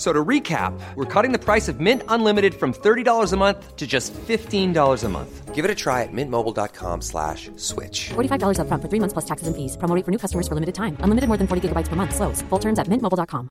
So 0.00 0.14
to 0.14 0.24
recap, 0.24 0.72
we're 0.96 1.04
cutting 1.04 1.30
the 1.30 1.38
price 1.38 1.68
of 1.68 1.78
Mint 1.78 2.02
Unlimited 2.08 2.54
from 2.54 2.72
$30 2.72 3.32
a 3.32 3.36
month 3.36 3.76
to 3.76 3.86
just 3.86 4.14
$15 4.14 5.04
a 5.04 5.08
month. 5.10 5.54
Give 5.54 5.62
it 5.62 5.70
a 5.70 5.74
try 5.74 6.04
at 6.04 6.08
mintmobile.com 6.10 7.02
slash 7.02 7.50
switch. 7.56 8.08
$45 8.16 8.56
upfront 8.60 8.80
for 8.80 8.88
three 8.88 9.00
months 9.00 9.12
plus 9.12 9.26
taxes 9.26 9.46
and 9.46 9.54
fees. 9.54 9.76
Promo 9.76 9.94
rate 9.94 10.04
for 10.06 10.10
new 10.10 10.16
customers 10.16 10.48
for 10.48 10.54
limited 10.54 10.74
time. 10.74 10.96
Unlimited 11.04 11.28
more 11.28 11.36
than 11.36 11.46
40 11.46 11.68
gigabytes 11.68 11.88
per 11.88 11.96
month. 11.96 12.14
Slows. 12.16 12.40
Full 12.48 12.60
terms 12.60 12.78
at 12.78 12.88
mintmobile.com. 12.88 13.48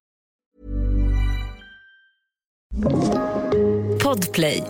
Podplay. 4.03 4.63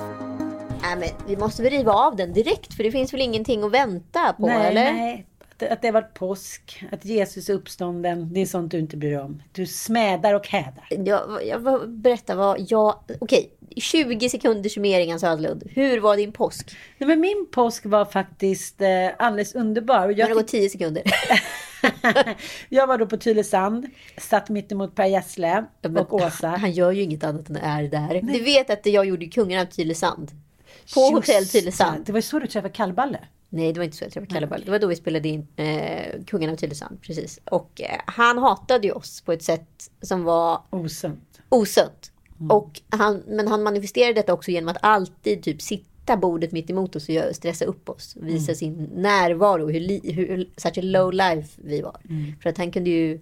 Nej, 0.82 0.96
men 0.98 1.10
vi 1.28 1.38
måste 1.38 1.64
väl 1.64 1.72
riva 1.72 1.92
av 1.92 2.16
den 2.16 2.34
direkt 2.34 2.74
för 2.74 2.84
det 2.84 2.92
finns 2.92 3.14
väl 3.14 3.22
ingenting 3.22 3.64
att 3.64 3.72
vänta 3.72 4.34
på 4.34 4.48
nej, 4.48 4.68
eller? 4.68 4.94
nej. 4.94 5.29
Att, 5.64 5.72
att 5.72 5.82
det 5.82 5.92
varit 5.92 6.14
påsk, 6.14 6.84
att 6.92 7.06
Jesus 7.06 7.50
är 7.50 7.54
uppstånden, 7.54 8.34
det 8.34 8.40
är 8.42 8.46
sånt 8.46 8.72
du 8.72 8.80
inte 8.80 8.98
bryr 8.98 9.10
dig 9.12 9.20
om. 9.20 9.44
Du 9.52 9.66
smädar 9.66 10.34
och 10.34 10.48
hädar. 10.48 10.88
Jag, 10.90 11.46
jag 11.46 11.60
var- 11.60 11.88
berätta 11.88 12.36
vad 12.36 12.66
jag... 12.70 13.00
Okej, 13.22 13.50
20 13.76 14.30
sekunder 14.30 14.70
summering 14.70 15.20
Södlund. 15.20 15.64
Hur 15.70 16.00
var 16.00 16.18
din 16.18 16.32
påsk? 16.32 16.78
Nej, 16.98 17.08
men 17.08 17.20
min 17.20 17.48
påsk 17.52 17.86
var 17.86 18.06
faktiskt 18.06 18.82
eh, 18.82 19.10
alldeles 19.18 19.56
underbar. 19.56 20.08
Och 20.08 20.14
Jag, 20.14 20.30
det 20.30 20.34
gått 20.34 20.48
10 20.48 20.70
sekunder. 20.70 21.04
jag 22.70 22.88
var 22.88 22.98
då 22.98 23.06
på 23.06 23.18
Tylösand, 23.18 23.88
satt 24.18 24.50
mittemot 24.50 24.96
Per 24.96 25.06
Gessle 25.06 25.66
Men 25.82 25.98
och 25.98 26.14
Åsa. 26.14 26.48
Han 26.48 26.72
gör 26.72 26.92
ju 26.92 27.02
inget 27.02 27.24
annat 27.24 27.50
än 27.50 27.56
är 27.56 27.84
där. 27.84 28.22
Du 28.22 28.44
vet 28.44 28.70
att 28.70 28.86
jag 28.86 29.06
gjorde 29.06 29.26
Kungen 29.26 29.62
av 29.62 29.66
Tylösand. 29.66 30.32
På 30.94 31.02
hotell 31.02 31.36
Just 31.42 31.54
det. 31.54 31.60
Tylösand. 31.60 32.06
Det 32.06 32.12
var 32.12 32.18
ju 32.18 32.22
så 32.24 32.40
du 32.40 32.48
träffade 32.48 32.74
Kallballe. 32.74 33.20
Nej, 33.50 33.74
det 33.74 33.80
var 33.80 33.86
inte 33.86 33.98
så 33.98 34.04
jag 34.04 34.12
träffade 34.12 34.34
Kalle 34.34 34.48
Ball. 34.48 34.62
Det 34.66 34.72
var 34.72 34.80
då 34.80 34.88
vi 34.88 34.96
spelade 34.96 35.30
in 35.30 35.48
eh, 35.56 36.24
Kungen 36.26 36.50
av 36.50 36.56
Tylösand. 36.56 37.02
Precis. 37.02 37.40
Och 37.46 37.82
eh, 37.82 38.02
han 38.06 38.38
hatade 38.38 38.88
ju 38.88 38.94
oss 38.94 39.22
på 39.22 39.32
ett 39.32 39.44
sätt 39.44 39.92
som 40.02 40.24
var 40.24 40.62
Osunt. 40.70 41.42
osunt. 41.50 42.12
Mm. 42.40 42.52
Och 42.52 42.82
han, 42.90 43.24
men 43.28 43.48
han 43.48 43.64
manifesterade 43.64 44.14
detta 44.14 44.34
också 44.34 44.52
genom 44.52 44.70
att 44.70 44.78
alltid 44.82 45.44
typ 45.44 45.62
sitta 45.62 46.18
bordet 46.18 46.52
mitt 46.52 46.70
emot 46.70 46.96
oss 46.96 47.10
och 47.10 47.36
stressa 47.36 47.66
upp 47.66 47.90
oss. 47.90 48.16
Mm. 48.16 48.28
Visa 48.28 48.56
sin 48.56 48.90
närvaro, 48.96 49.70
hur, 49.70 49.80
li, 49.80 50.12
hur 50.14 50.50
such 50.58 50.78
a 50.78 50.82
low 50.82 51.14
life 51.14 51.62
vi 51.64 51.82
var. 51.82 51.98
Mm. 52.10 52.34
För 52.42 52.50
att 52.50 52.58
han 52.58 52.72
kunde 52.72 52.90
ju 52.90 53.20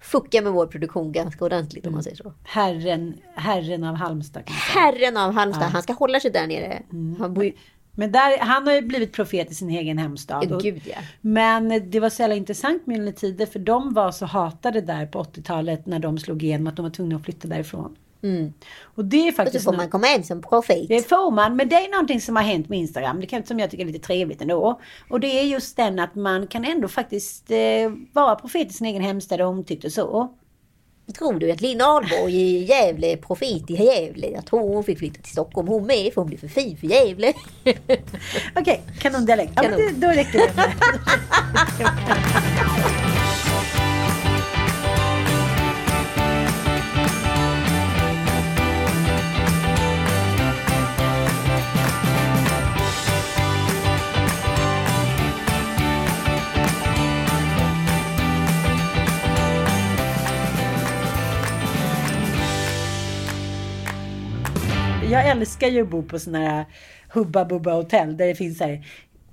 fucka 0.00 0.42
med 0.42 0.52
vår 0.52 0.66
produktion 0.66 1.12
ganska 1.12 1.44
ordentligt 1.44 1.86
om 1.86 1.92
man 1.92 2.02
säger 2.02 2.16
så. 2.16 2.32
Herren, 2.42 3.14
herren 3.34 3.84
av 3.84 3.94
Halmstad. 3.94 4.42
Herren 4.46 5.16
av 5.16 5.32
Halmstad, 5.32 5.68
han 5.68 5.82
ska 5.82 5.92
hålla 5.92 6.20
sig 6.20 6.30
där 6.30 6.46
nere. 6.46 6.82
Mm. 6.92 7.20
Han 7.20 7.34
bor, 7.34 7.52
Men 8.00 8.12
där, 8.12 8.38
han 8.38 8.66
har 8.66 8.74
ju 8.74 8.80
blivit 8.82 9.12
profet 9.12 9.50
i 9.50 9.54
sin 9.54 9.70
egen 9.70 9.98
hemstad. 9.98 10.52
Och- 10.52 10.62
gud 10.62 10.82
ja. 10.84 10.96
Men 11.20 11.90
det 11.90 12.00
var 12.00 12.10
så 12.10 12.22
jävla 12.22 12.34
intressant 12.34 12.86
med 12.86 12.94
Gyllene 12.96 13.12
Tider 13.16 13.46
för 13.46 13.58
de 13.58 13.94
var 13.94 14.12
så 14.12 14.26
hatade 14.26 14.80
där 14.80 15.06
på 15.06 15.22
80-talet 15.22 15.86
när 15.86 15.98
de 15.98 16.18
slog 16.18 16.42
igenom 16.42 16.66
att 16.66 16.76
de 16.76 16.82
var 16.82 16.90
tvungna 16.90 17.16
att 17.16 17.24
flytta 17.24 17.48
därifrån. 17.48 17.96
Och 18.82 19.04
det 19.04 19.16
är 19.16 19.28
Och 19.28 19.32
så 19.32 19.36
faktiskt... 19.36 19.64
får 19.64 19.72
man 19.72 19.88
komma 19.90 20.06
hem 20.06 20.22
som 20.22 20.42
profet. 20.42 20.88
det 20.88 21.08
får 21.08 21.30
man, 21.30 21.56
men 21.56 21.68
det 21.68 21.74
är 21.76 21.90
någonting 21.90 22.20
som 22.20 22.36
har 22.36 22.42
hänt 22.42 22.68
med 22.68 22.78
Instagram. 22.78 23.20
Det 23.20 23.26
kan, 23.26 23.44
som 23.46 23.58
jag 23.58 23.70
tycker 23.70 23.84
är 23.84 23.86
lite 23.92 24.06
trevligt 24.06 24.42
ändå. 24.42 24.80
Och 25.08 25.20
det 25.20 25.40
är 25.40 25.42
just 25.42 25.76
den 25.76 25.98
att 25.98 26.14
man 26.14 26.46
kan 26.46 26.64
ändå 26.64 26.88
faktiskt 26.88 27.50
eh, 27.50 27.58
vara 28.12 28.34
profet 28.34 28.70
i 28.70 28.72
sin 28.72 28.86
egen 28.86 29.02
hemstad 29.02 29.40
och 29.40 29.48
omtyckt 29.48 29.84
och 29.84 29.92
så. 29.92 30.28
Tror 31.12 31.32
du 31.32 31.50
att 31.50 31.60
Lina 31.60 31.84
Ahlborg 31.84 32.36
i 32.36 32.64
Gävle 32.64 33.12
är 33.12 33.16
profet 33.16 33.70
i 33.70 33.84
Gävle? 33.84 34.26
Jag 34.26 34.46
tror 34.46 34.74
hon 34.74 34.84
fick 34.84 34.98
flytta 34.98 35.22
till 35.22 35.32
Stockholm 35.32 35.68
hon 35.68 35.86
med 35.86 36.14
för 36.14 36.20
hon 36.20 36.26
blir 36.28 36.38
för 36.38 36.48
fin 36.48 36.76
för 36.76 36.86
Gävle. 36.86 37.32
Okej, 38.56 38.82
kanondialekt. 38.98 39.52
Ja, 39.56 39.62
men 39.62 39.70
Kanon. 39.70 40.00
det, 40.00 40.06
då 40.06 40.12
räcker 40.12 40.38
det. 40.38 40.52
Jag 65.10 65.28
älskar 65.28 65.68
ju 65.68 65.82
att 65.82 65.88
bo 65.88 66.02
på 66.02 66.18
sådana 66.18 66.50
här 66.50 66.64
Hubba 67.12 67.44
Bubba 67.44 67.72
hotell 67.72 68.16
där 68.16 68.26
det 68.26 68.34
finns 68.34 68.58
så 68.58 68.64
här 68.64 68.86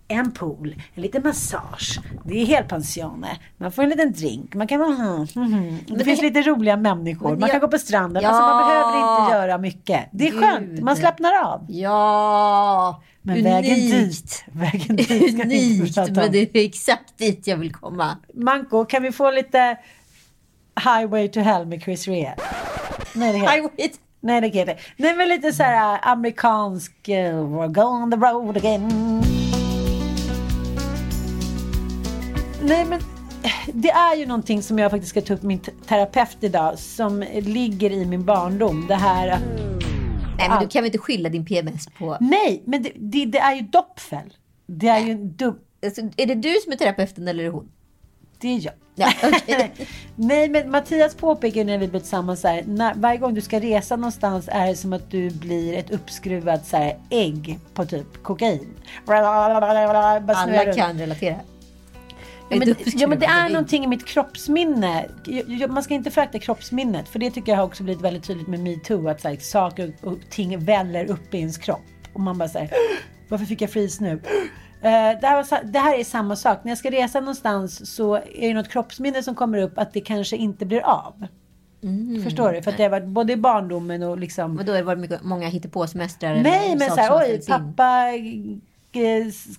en 0.09 0.31
pool, 0.31 0.75
en 0.95 1.01
liten 1.01 1.23
massage, 1.23 1.99
det 2.25 2.41
är 2.41 2.45
helpensioner, 2.45 3.37
man 3.57 3.71
får 3.71 3.83
en 3.83 3.89
liten 3.89 4.11
drink, 4.13 4.55
man 4.55 4.67
kan. 4.67 4.81
Mm, 4.81 5.27
mm. 5.53 5.77
Det 5.87 6.03
finns 6.03 6.21
lite 6.21 6.41
roliga 6.41 6.77
människor, 6.77 7.29
Men 7.29 7.39
man 7.39 7.47
jag- 7.47 7.51
kan 7.51 7.61
gå 7.61 7.67
på 7.67 7.77
stranden, 7.77 8.23
Ja. 8.23 8.29
alltså 8.29 8.41
man 8.43 8.67
behöver 8.67 9.21
inte 9.23 9.33
göra 9.37 9.57
mycket. 9.57 10.05
Det 10.11 10.27
är 10.27 10.31
skönt, 10.31 10.69
Gud. 10.69 10.83
man 10.83 10.95
slappnar 10.95 11.43
av. 11.45 11.65
Ja, 11.69 13.01
Men 13.21 13.43
vägen 13.43 13.75
dit, 13.75 14.43
vägen 14.51 14.95
dit 14.95 15.05
ska 15.07 15.43
vi 15.43 15.77
inte 15.77 16.01
Unikt, 16.01 16.15
men 16.15 16.31
det 16.31 16.55
är 16.55 16.65
exakt 16.65 17.17
dit 17.17 17.47
jag 17.47 17.57
vill 17.57 17.73
komma. 17.73 18.17
Manko, 18.33 18.85
kan 18.85 19.03
vi 19.03 19.11
få 19.11 19.31
lite 19.31 19.77
Highway 20.83 21.27
to 21.27 21.39
Hell 21.39 21.65
med 21.65 21.81
Chris 21.83 22.07
Rea? 22.07 22.33
Nej, 23.15 23.33
det 23.33 23.39
kan 23.47 23.57
I 23.57 23.61
wait. 23.61 23.99
Nej, 24.27 24.41
det 24.41 24.49
kan 24.49 24.59
jag 24.59 24.69
inte. 24.69 24.83
Nej, 24.97 25.15
men 25.15 25.29
lite 25.29 25.53
så 25.53 25.63
här 25.63 25.99
amerikansk... 26.01 26.93
Uh, 27.09 27.13
we're 27.13 27.67
going 27.67 28.03
on 28.03 28.11
the 28.11 28.17
road 28.17 28.57
again. 28.57 28.87
Nej, 32.61 32.85
men 32.85 32.99
eh, 33.43 33.73
det 33.73 33.89
är 33.89 34.15
ju 34.15 34.25
någonting 34.25 34.63
som 34.63 34.79
jag 34.79 34.91
faktiskt 34.91 35.09
ska 35.09 35.21
ta 35.21 35.33
upp 35.33 35.43
min 35.43 35.59
te- 35.59 35.71
terapeut 35.87 36.37
idag 36.39 36.79
som 36.79 37.23
ligger 37.41 37.91
i 37.91 38.05
min 38.05 38.25
barndom. 38.25 38.85
Det 38.87 38.95
här. 38.95 39.39
Nej, 40.37 40.49
men 40.49 40.59
du 40.61 40.67
kan 40.67 40.81
väl 40.81 40.85
inte 40.85 40.97
skylla 40.97 41.29
din 41.29 41.45
PMS 41.45 41.87
på... 41.97 42.17
Nej, 42.19 42.63
men 42.65 42.83
det, 42.83 42.91
det, 42.95 43.25
det 43.25 43.39
är 43.39 43.55
ju 43.55 43.61
doppfäll. 43.61 44.33
Det 44.65 44.87
är 44.87 44.99
ju 44.99 45.15
dub... 45.15 45.59
Alltså, 45.85 46.01
är 46.17 46.25
det 46.25 46.35
du 46.35 46.55
som 46.63 46.71
är 46.71 46.75
terapeuten 46.77 47.27
eller 47.27 47.43
är 47.43 47.47
det 47.47 47.53
hon? 47.53 47.71
Det 48.39 48.47
är 48.47 48.65
jag. 48.65 48.73
Ja, 48.99 49.13
okej. 49.23 49.71
Nej, 50.15 50.49
men 50.49 50.71
Mattias 50.71 51.15
påpekar 51.15 51.63
när 51.63 51.77
vi 51.77 51.87
blev 51.87 51.99
tillsammans 51.99 52.41
så 52.41 52.47
här, 52.47 52.63
när, 52.67 52.93
varje 52.93 53.17
gång 53.17 53.33
du 53.33 53.41
ska 53.41 53.59
resa 53.59 53.95
någonstans 53.95 54.49
är 54.51 54.67
det 54.67 54.75
som 54.75 54.93
att 54.93 55.11
du 55.11 55.29
blir 55.29 55.73
ett 55.73 55.91
uppskruvat 55.91 56.65
så 56.65 56.77
här, 56.77 56.97
ägg 57.09 57.59
på 57.73 57.85
typ 57.85 58.23
kokain. 58.23 58.67
Alla 60.37 60.73
kan 60.73 60.99
relatera. 60.99 61.35
Ja 62.49 62.57
men, 62.57 62.75
ja 62.85 63.07
men 63.07 63.19
det 63.19 63.25
är 63.25 63.49
någonting 63.49 63.83
i 63.83 63.87
mitt 63.87 64.05
kroppsminne. 64.05 65.05
Man 65.69 65.83
ska 65.83 65.93
inte 65.93 66.11
förakta 66.11 66.39
kroppsminnet. 66.39 67.09
För 67.09 67.19
det 67.19 67.31
tycker 67.31 67.51
jag 67.51 67.59
har 67.59 67.65
också 67.65 67.83
blivit 67.83 68.03
väldigt 68.03 68.23
tydligt 68.23 68.47
med 68.47 68.59
metoo. 68.59 69.07
Att 69.09 69.21
så 69.21 69.27
här, 69.27 69.35
saker 69.35 69.93
och 70.01 70.17
ting 70.29 70.59
väller 70.65 71.05
upp 71.05 71.33
i 71.33 71.37
ens 71.37 71.57
kropp. 71.57 71.81
Och 72.13 72.19
man 72.19 72.37
bara 72.37 72.49
säger 72.49 72.69
varför 73.29 73.45
fick 73.45 73.61
jag 73.61 73.69
fris 73.69 73.99
nu? 73.99 74.21
Eh, 74.81 75.19
det, 75.21 75.27
här 75.27 75.35
var, 75.35 75.63
det 75.63 75.79
här 75.79 75.99
är 75.99 76.03
samma 76.03 76.35
sak. 76.35 76.63
När 76.63 76.71
jag 76.71 76.77
ska 76.77 76.91
resa 76.91 77.19
någonstans 77.19 77.95
så 77.95 78.15
är 78.15 78.47
det 78.47 78.53
något 78.53 78.69
kroppsminne 78.69 79.23
som 79.23 79.35
kommer 79.35 79.57
upp 79.57 79.77
att 79.77 79.93
det 79.93 80.01
kanske 80.01 80.37
inte 80.37 80.65
blir 80.65 80.81
av. 80.81 81.27
Förstår 82.23 82.53
du? 82.53 82.61
För 82.61 82.71
att 82.71 82.77
det 82.77 82.83
har 82.83 82.89
varit 82.89 83.07
både 83.07 83.33
i 83.33 83.37
barndomen 83.37 84.03
och 84.03 84.17
liksom... 84.17 84.55
Men 84.55 84.65
då 84.65 84.71
har 84.71 84.77
det 84.77 84.83
varit 84.83 84.99
mycket, 84.99 85.23
många 85.23 85.47
hittepåsemestrar. 85.47 86.35
Nej, 86.35 86.75
men 86.75 86.89
så 86.89 86.95
här, 86.95 87.17
oj, 87.17 87.41
pappa 87.47 88.03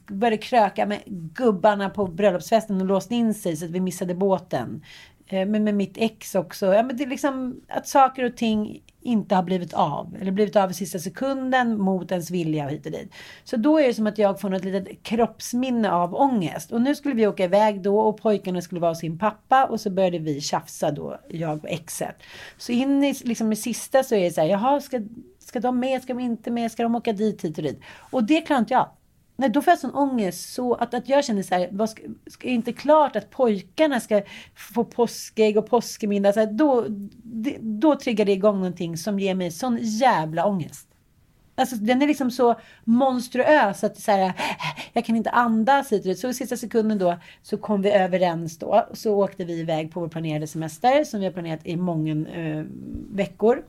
började 0.07 0.37
kröka 0.37 0.87
med 0.87 0.99
gubbarna 1.35 1.91
på 1.91 2.07
bröllopsfesten 2.07 2.81
och 2.81 2.87
låste 2.87 3.15
in 3.15 3.35
sig 3.35 3.57
så 3.57 3.65
att 3.65 3.71
vi 3.71 3.81
missade 3.81 4.15
båten. 4.15 4.83
Eh, 5.27 5.47
Men 5.47 5.65
med 5.65 5.75
mitt 5.75 5.97
ex 5.97 6.35
också. 6.35 6.67
Ja, 6.67 6.83
men 6.83 6.97
det 6.97 7.05
är 7.05 7.09
liksom 7.09 7.61
att 7.69 7.89
saker 7.89 8.25
och 8.25 8.37
ting 8.37 8.83
inte 9.09 9.35
har 9.35 9.43
blivit 9.43 9.73
av. 9.73 10.17
Eller 10.21 10.31
blivit 10.33 10.57
av 10.57 10.71
i 10.71 10.75
sista 10.75 10.99
sekunden 10.99 11.79
mot 11.79 12.11
ens 12.11 12.31
vilja 12.31 12.65
och 12.65 12.71
hit 12.71 12.87
och 12.87 12.93
dit. 12.93 13.13
Så 13.45 13.57
då 13.57 13.79
är 13.79 13.87
det 13.87 13.95
som 13.95 14.07
att 14.07 14.19
jag 14.19 14.41
får 14.41 14.49
något 14.49 14.65
litet 14.65 15.03
kroppsminne 15.03 15.91
av 15.91 16.15
ångest. 16.15 16.73
Och 16.73 16.83
nu 16.83 16.95
skulle 16.95 17.15
vi 17.15 17.27
åka 17.27 17.45
iväg 17.45 17.83
då 17.83 18.01
och 18.01 18.21
pojkarna 18.21 18.61
skulle 18.61 18.81
vara 18.81 18.91
hos 18.91 18.99
sin 18.99 19.19
pappa 19.19 19.65
och 19.65 19.81
så 19.81 19.91
började 19.91 20.19
vi 20.19 20.41
tjafsa 20.41 20.91
då, 20.91 21.21
jag 21.29 21.65
och 21.65 21.71
exet. 21.71 22.17
Så 22.59 22.73
in 22.73 23.05
i, 23.05 23.15
liksom 23.25 23.53
i 23.53 23.57
sista 23.57 24.03
så 24.03 24.15
är 24.15 24.25
det 24.25 24.31
så 24.31 24.41
här, 24.41 24.49
jaha, 24.49 24.81
ska, 24.81 25.01
ska 25.39 25.61
de 25.61 25.81
med, 25.81 26.03
ska 26.03 26.15
de 26.15 26.21
inte 26.21 26.51
med, 26.51 26.73
ska 26.73 26.83
de 26.83 26.95
åka 26.95 27.13
dit, 27.13 27.45
hit 27.45 27.59
och 27.59 27.65
dit? 27.65 27.81
Och 28.11 28.25
det 28.25 28.41
klarar 28.41 28.61
inte 28.61 28.75
jag. 28.75 28.89
Nej, 29.41 29.51
då 29.51 29.63
får 29.63 29.71
jag 29.71 29.79
sån 29.79 29.95
ångest 29.95 30.53
så 30.53 30.75
att, 30.75 30.95
att 30.95 31.09
jag 31.09 31.25
känner 31.25 31.43
så 31.43 31.55
här, 31.55 31.69
vad 31.73 31.91
ska, 31.91 32.03
ska, 32.27 32.49
är 32.49 32.53
inte 32.53 32.73
klart 32.73 33.17
att 33.17 33.31
pojkarna 33.31 34.01
ska 34.01 34.23
få 34.55 34.85
påskägg 34.85 35.57
och 35.57 35.71
påskmiddag. 35.71 36.33
Så 36.33 36.41
här, 36.41 36.47
då, 36.47 36.85
det, 37.23 37.57
då 37.61 37.97
triggar 37.97 38.25
det 38.25 38.33
igång 38.33 38.57
någonting 38.57 38.97
som 38.97 39.19
ger 39.19 39.35
mig 39.35 39.51
sån 39.51 39.79
jävla 39.81 40.47
ångest. 40.47 40.89
Alltså 41.55 41.77
den 41.77 42.03
är 42.03 42.07
liksom 42.07 42.31
så 42.31 42.55
monstruös 42.85 43.85
att 43.85 43.99
så 44.01 44.11
här, 44.11 44.33
jag 44.93 45.05
kan 45.05 45.17
inte 45.17 45.31
andas 45.31 45.93
hit 45.93 46.01
och 46.01 46.09
dit. 46.09 46.19
Så 46.19 46.29
i 46.29 46.35
sista 46.35 46.57
sekunden 46.57 46.99
då 46.99 47.17
så 47.43 47.57
kom 47.57 47.83
vi 47.83 47.91
överens 47.91 48.59
då. 48.59 48.89
Så 48.93 49.15
åkte 49.15 49.45
vi 49.45 49.61
iväg 49.61 49.93
på 49.93 50.01
vår 50.01 50.09
planerade 50.09 50.47
semester 50.47 51.05
som 51.05 51.21
vi 51.21 51.27
har 51.27 51.33
planerat 51.33 51.67
i 51.67 51.77
många 51.77 52.29
eh, 52.29 52.65
veckor. 53.11 53.65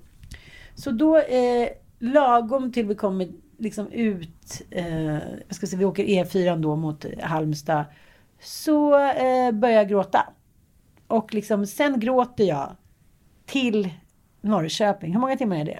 Så 0.75 0.92
då 0.92 1.18
eh, 1.18 1.69
lagom 2.00 2.72
till 2.72 2.86
vi 2.86 2.95
kommer 2.95 3.27
liksom 3.59 3.91
ut, 3.91 4.61
eh, 4.71 5.13
jag 5.47 5.56
ska 5.56 5.67
säga, 5.67 5.79
vi 5.79 5.85
åker 5.85 6.03
E4 6.03 6.61
då 6.61 6.75
mot 6.75 7.06
Halmstad. 7.21 7.85
Så 8.39 9.00
eh, 9.00 9.51
börjar 9.51 9.75
jag 9.75 9.89
gråta. 9.89 10.33
Och 11.07 11.33
liksom, 11.33 11.65
sen 11.65 12.00
gråter 12.00 12.44
jag 12.44 12.75
till 13.45 13.89
Norrköping. 14.41 15.13
Hur 15.13 15.19
många 15.19 15.35
timmar 15.35 15.56
är 15.56 15.65
det? 15.65 15.79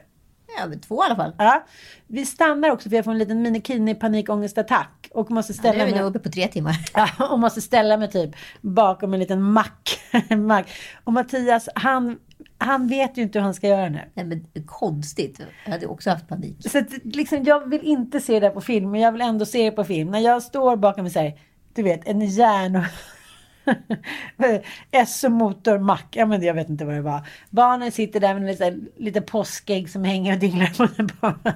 Ja, 0.58 0.68
men 0.68 0.80
två 0.80 1.04
i 1.04 1.06
alla 1.06 1.16
fall. 1.16 1.34
Ja. 1.38 1.66
Vi 2.08 2.26
stannar 2.26 2.70
också 2.70 2.90
för 2.90 2.96
jag 2.96 3.06
får 3.06 3.12
en 3.12 3.18
liten 3.18 3.42
minikini 3.42 3.96
panikångestattack. 3.96 5.10
Och 5.14 5.32
måste 5.32 5.54
ställa 5.54 5.74
Nu 5.74 5.82
är 5.82 5.86
vi 5.86 5.92
mig... 5.92 6.02
uppe 6.02 6.20
på 6.20 6.30
tre 6.30 6.48
timmar. 6.48 6.76
Ja, 6.94 7.28
och 7.30 7.40
måste 7.40 7.62
ställa 7.62 7.98
mig 7.98 8.12
typ 8.12 8.36
bakom 8.62 9.14
en 9.14 9.20
liten 9.20 9.42
mack. 9.42 10.00
mack. 10.30 10.70
Och 11.04 11.14
Mattias, 11.14 11.70
han, 11.76 12.20
han 12.58 12.88
vet 12.88 13.18
ju 13.18 13.22
inte 13.22 13.40
hur 13.40 13.44
han 13.44 13.54
ska 13.54 13.68
göra 13.68 13.90
nu. 13.90 14.02
Nej, 14.14 14.26
men 14.26 14.46
konstigt. 14.66 15.42
Jag 15.66 15.72
hade 15.72 15.88
också 15.88 16.10
haft 16.10 16.28
panik. 16.28 16.72
Så 16.72 16.78
att, 16.78 16.86
liksom, 17.04 17.44
jag 17.44 17.70
vill 17.70 17.84
inte 17.84 18.20
se 18.20 18.40
det 18.40 18.50
på 18.50 18.62
film, 18.62 18.92
men 18.92 19.02
jag 19.02 19.12
vill 19.12 19.22
ändå 19.22 19.46
se 19.46 19.64
det 19.64 19.72
på 19.72 19.84
film. 19.84 20.12
När 20.12 20.20
jag 20.20 20.44
står 20.44 20.76
bakom 20.76 21.10
så 21.10 21.20
här, 21.20 21.40
du 21.74 21.84
vet, 21.84 22.08
en 22.08 22.22
järn 22.22 22.86
och 24.38 24.64
S-motor 24.92 25.80
mack, 25.80 26.06
ja 26.12 26.26
men 26.26 26.44
jag 26.44 26.54
vet 26.54 26.70
inte 26.70 26.86
vad 26.86 26.96
det 26.96 27.02
var. 27.02 27.22
Barnen 27.50 27.92
sitter 27.92 28.20
där 28.20 28.34
med 28.34 28.44
lite, 28.46 28.78
lite 28.98 29.22
påskägg 29.22 29.90
som 29.90 30.04
hänger 30.04 30.34
och 30.34 30.40
dinglar 30.40 30.78
på 30.78 30.88
den 30.98 31.10
bara. 31.22 31.54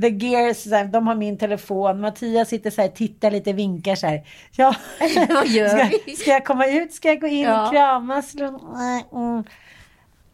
The 0.00 0.08
Gears, 0.08 0.66
här, 0.70 0.84
de 0.84 1.06
har 1.06 1.14
min 1.14 1.38
telefon. 1.38 2.00
Mattias 2.00 2.48
sitter 2.48 2.70
så 2.70 2.80
här, 2.82 2.88
tittar 2.88 3.30
lite, 3.30 3.52
vinkar 3.52 3.94
så 3.94 4.06
här. 4.06 4.22
Ja, 4.56 4.74
Vad 5.28 5.46
gör 5.48 5.68
ska, 5.68 5.98
vi? 6.06 6.16
ska 6.16 6.30
jag 6.30 6.44
komma 6.44 6.66
ut? 6.66 6.92
Ska 6.94 7.08
jag 7.08 7.20
gå 7.20 7.26
in 7.26 7.40
Ja. 7.42 7.66
och 7.66 7.72
kramas? 7.72 8.34
Mm. 8.34 9.44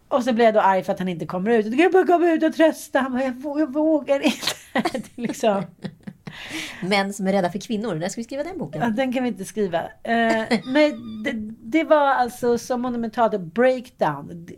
Och 0.08 0.24
så 0.24 0.32
blir 0.32 0.44
jag 0.44 0.54
då 0.54 0.60
arg 0.60 0.82
för 0.84 0.92
att 0.92 0.98
han 0.98 1.08
inte 1.08 1.26
kommer 1.26 1.50
ut. 1.50 1.66
Jag 1.78 1.92
bara 1.92 2.06
komma 2.06 2.30
ut 2.30 2.42
och 2.42 2.52
trösta. 2.54 3.00
Han 3.00 3.12
bara, 3.12 3.22
jag, 3.22 3.32
vå- 3.34 3.58
jag 3.60 3.72
vågar 3.72 4.20
inte. 4.20 4.46
Det 4.92 5.02
liksom. 5.22 5.62
Män 6.82 7.12
som 7.12 7.26
är 7.26 7.32
rädda 7.32 7.50
för 7.50 7.58
kvinnor. 7.58 7.94
När 7.94 8.08
ska 8.08 8.20
vi 8.20 8.24
skriva 8.24 8.42
den 8.42 8.58
boken? 8.58 8.82
Ja, 8.82 8.88
den 8.88 9.12
kan 9.12 9.22
vi 9.22 9.28
inte 9.28 9.44
skriva. 9.44 9.82
Eh, 10.02 10.44
nej, 10.66 10.94
det, 11.24 11.32
det 11.62 11.84
var 11.84 12.14
alltså 12.14 12.58
så 12.58 12.76
monumentalt 12.76 13.40
breakdown. 13.40 14.48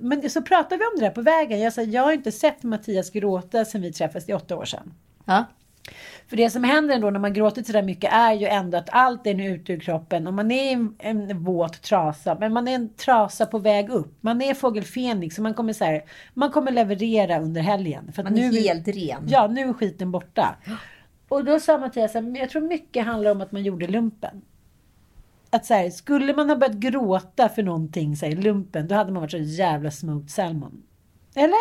Men 0.00 0.30
så 0.30 0.42
pratade 0.42 0.76
vi 0.76 0.84
om 0.84 0.92
det 0.98 1.04
där 1.04 1.10
på 1.10 1.22
vägen. 1.22 1.60
Jag 1.60 1.72
sa, 1.72 1.82
jag 1.82 2.02
har 2.02 2.12
inte 2.12 2.32
sett 2.32 2.62
Mattias 2.62 3.10
gråta 3.10 3.64
sedan 3.64 3.82
vi 3.82 3.92
träffades, 3.92 4.26
det 4.26 4.32
är 4.32 4.36
åtta 4.36 4.56
år 4.56 4.64
sedan. 4.64 4.94
Ja. 5.24 5.44
För 6.28 6.36
det 6.36 6.50
som 6.50 6.64
händer 6.64 6.94
ändå 6.94 7.10
när 7.10 7.20
man 7.20 7.32
gråter 7.32 7.62
så 7.62 7.72
där 7.72 7.82
mycket 7.82 8.12
är 8.12 8.32
ju 8.32 8.46
ändå 8.46 8.78
att 8.78 8.88
allt 8.92 9.26
är 9.26 9.34
nu 9.34 9.46
ute 9.48 9.72
ur 9.72 9.80
kroppen 9.80 10.26
och 10.26 10.34
man 10.34 10.50
är 10.50 10.72
en, 10.72 10.94
en 10.98 11.44
våt 11.44 11.82
trasa. 11.82 12.36
Men 12.40 12.52
man 12.52 12.68
är 12.68 12.74
en 12.74 12.94
trasa 12.94 13.46
på 13.46 13.58
väg 13.58 13.90
upp. 13.90 14.18
Man 14.20 14.42
är 14.42 14.54
fågel 14.54 14.84
Fenix 14.84 15.38
och 15.38 15.42
man 15.42 15.54
kommer 15.54 15.72
så 15.72 15.84
här, 15.84 16.04
man 16.34 16.50
kommer 16.50 16.70
leverera 16.70 17.40
under 17.40 17.60
helgen. 17.60 18.12
För 18.12 18.22
Man 18.22 18.38
är 18.38 18.50
nu 18.50 18.60
helt 18.60 18.88
ren. 18.88 19.26
Ja, 19.28 19.46
nu 19.46 19.68
är 19.68 19.72
skiten 19.72 20.10
borta. 20.10 20.56
Och 21.30 21.44
då 21.44 21.60
sa 21.60 21.78
Mattias, 21.78 22.14
jag 22.14 22.50
tror 22.50 22.62
mycket 22.62 23.04
handlar 23.06 23.30
om 23.30 23.40
att 23.40 23.52
man 23.52 23.62
gjorde 23.62 23.86
lumpen. 23.86 24.42
Att 25.50 25.66
så 25.66 25.74
här, 25.74 25.90
skulle 25.90 26.34
man 26.34 26.48
ha 26.48 26.56
börjat 26.56 26.76
gråta 26.76 27.48
för 27.48 27.62
någonting, 27.62 28.16
så 28.16 28.26
här, 28.26 28.32
lumpen, 28.32 28.88
då 28.88 28.94
hade 28.94 29.12
man 29.12 29.20
varit 29.20 29.30
så 29.30 29.38
jävla 29.38 29.90
smooth 29.90 30.26
salmon. 30.26 30.82
Eller? 31.34 31.58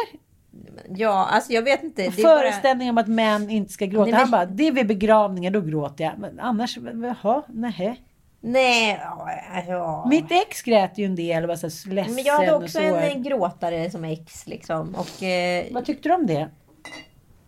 Ja, 0.89 1.27
alltså 1.31 1.53
jag 1.53 1.61
vet 1.61 1.83
inte. 1.83 2.03
Är 2.03 2.23
bara... 2.23 2.39
Föreställningen 2.39 2.93
om 2.93 2.97
att 2.97 3.07
män 3.07 3.49
inte 3.49 3.73
ska 3.73 3.85
gråta. 3.85 4.03
Nej, 4.03 4.11
men- 4.11 4.19
Han 4.21 4.31
bara, 4.31 4.45
det 4.45 4.67
är 4.67 4.71
vid 4.71 4.87
begravningar, 4.87 5.51
då 5.51 5.61
gråter 5.61 6.03
jag. 6.03 6.13
Men 6.17 6.39
annars, 6.39 6.77
jaha, 7.23 7.41
nej. 7.47 8.01
Nej, 8.41 8.99
ja, 9.01 9.29
ja. 9.67 10.05
Mitt 10.09 10.31
ex 10.31 10.61
grät 10.61 10.97
ju 10.97 11.05
en 11.05 11.15
del 11.15 11.43
och 11.43 11.49
var 11.49 11.55
så 11.69 11.89
ledsen 11.89 12.15
Men 12.15 12.23
jag 12.23 12.33
hade 12.37 12.53
och 12.53 12.63
också 12.63 12.77
så. 12.77 12.83
en, 12.83 12.95
en 12.95 13.23
gråtare 13.23 13.91
som 13.91 14.03
ex 14.03 14.47
liksom. 14.47 14.95
Och, 14.95 15.23
eh, 15.23 15.65
Vad 15.71 15.85
tyckte 15.85 16.09
du 16.09 16.15
om 16.15 16.25
det? 16.27 16.49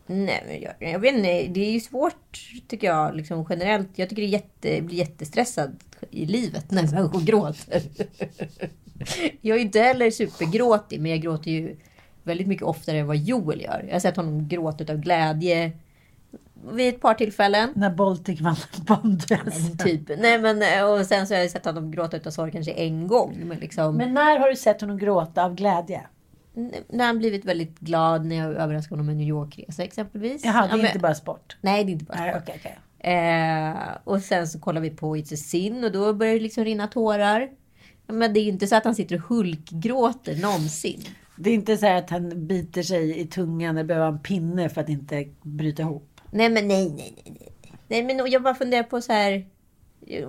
Nej, 0.05 0.43
men 0.47 0.61
jag, 0.61 0.91
jag 0.91 0.99
vet 0.99 1.15
inte, 1.15 1.47
det 1.47 1.67
är 1.67 1.71
ju 1.71 1.79
svårt 1.79 2.49
tycker 2.67 2.87
jag 2.87 3.15
liksom 3.15 3.45
generellt. 3.49 3.89
Jag 3.95 4.09
tycker 4.09 4.21
det 4.21 4.27
är 4.27 4.31
jätte, 4.31 4.81
blir 4.81 4.97
jättestressad 4.97 5.75
i 6.09 6.25
livet 6.25 6.71
när 6.71 6.91
människor 6.91 7.21
gråter. 7.21 7.81
jag 9.41 9.57
är 9.57 9.61
inte 9.61 9.79
heller 9.79 10.11
supergråtig, 10.11 11.01
men 11.01 11.11
jag 11.11 11.21
gråter 11.21 11.51
ju 11.51 11.75
väldigt 12.23 12.47
mycket 12.47 12.65
oftare 12.65 12.97
än 12.97 13.07
vad 13.07 13.17
Joel 13.17 13.61
gör. 13.61 13.83
Jag 13.87 13.95
har 13.95 13.99
sett 13.99 14.15
honom 14.15 14.47
gråta 14.47 14.93
av 14.93 14.99
glädje 14.99 15.71
vid 16.71 16.93
ett 16.93 17.01
par 17.01 17.13
tillfällen. 17.13 17.73
När 17.75 17.89
Baltic 17.89 18.41
vann 18.41 18.55
Bondresa. 18.87 19.83
Typ. 19.83 20.01
Nej, 20.17 20.39
men, 20.39 20.85
och 20.85 21.05
sen 21.05 21.27
så 21.27 21.33
har 21.33 21.41
jag 21.41 21.51
sett 21.51 21.65
honom 21.65 21.91
gråta 21.91 22.17
utav 22.17 22.31
sorg 22.31 22.51
kanske 22.51 22.71
en 22.71 23.07
gång. 23.07 23.37
Men 23.43 23.57
liksom, 23.57 23.97
Men 23.97 24.13
när 24.13 24.39
har 24.39 24.49
du 24.49 24.55
sett 24.55 24.81
honom 24.81 24.97
gråta 24.97 25.45
av 25.45 25.55
glädje? 25.55 26.01
När 26.89 27.05
han 27.05 27.17
blivit 27.19 27.45
väldigt 27.45 27.79
glad 27.79 28.25
när 28.25 28.35
jag 28.35 28.47
överraskade 28.55 28.93
honom 28.93 29.05
med 29.05 29.17
New 29.17 29.27
York-resa 29.27 29.83
exempelvis. 29.83 30.45
Jaha, 30.45 30.61
det 30.61 30.67
Ja, 30.67 30.73
är 30.73 30.77
men- 30.77 30.85
inte 30.85 30.99
bara 30.99 31.15
sport. 31.15 31.57
Nej, 31.61 31.83
det 31.83 31.89
är 31.89 31.93
inte 31.93 32.05
bara 32.05 32.19
Nej, 32.19 32.31
sport. 32.33 32.43
okej, 32.43 32.55
okej. 32.59 32.77
Eh, 33.13 33.75
och 34.03 34.21
sen 34.21 34.47
så 34.47 34.59
kollar 34.59 34.81
vi 34.81 34.89
på 34.89 35.15
It's 35.17 35.33
a 35.33 35.37
Sin 35.37 35.83
och 35.83 35.91
då 35.91 36.13
börjar 36.13 36.33
det 36.33 36.39
liksom 36.39 36.65
rinna 36.65 36.87
tårar. 36.87 37.49
Men 38.07 38.33
det 38.33 38.39
är 38.39 38.47
inte 38.47 38.67
så 38.67 38.75
att 38.75 38.85
han 38.85 38.95
sitter 38.95 39.15
och 39.15 39.21
hulkgråter 39.21 40.35
någonsin. 40.41 41.01
Det 41.35 41.49
är 41.49 41.53
inte 41.53 41.77
så 41.77 41.87
att 41.87 42.09
han 42.09 42.47
biter 42.47 42.83
sig 42.83 43.19
i 43.19 43.25
tungan 43.27 43.77
eller 43.77 43.87
behöver 43.87 44.07
en 44.07 44.19
pinne 44.19 44.69
för 44.69 44.81
att 44.81 44.89
inte 44.89 45.25
bryta 45.41 45.81
ihop. 45.81 46.21
Nej, 46.31 46.49
men 46.49 46.67
nej, 46.67 46.89
nej, 46.89 47.13
nej. 47.25 47.37
nej. 47.39 47.51
Nej, 47.87 48.03
men 48.03 48.31
jag 48.31 48.43
bara 48.43 48.55
funderar 48.55 48.83
på 48.83 49.01
så 49.01 49.13
här. 49.13 49.45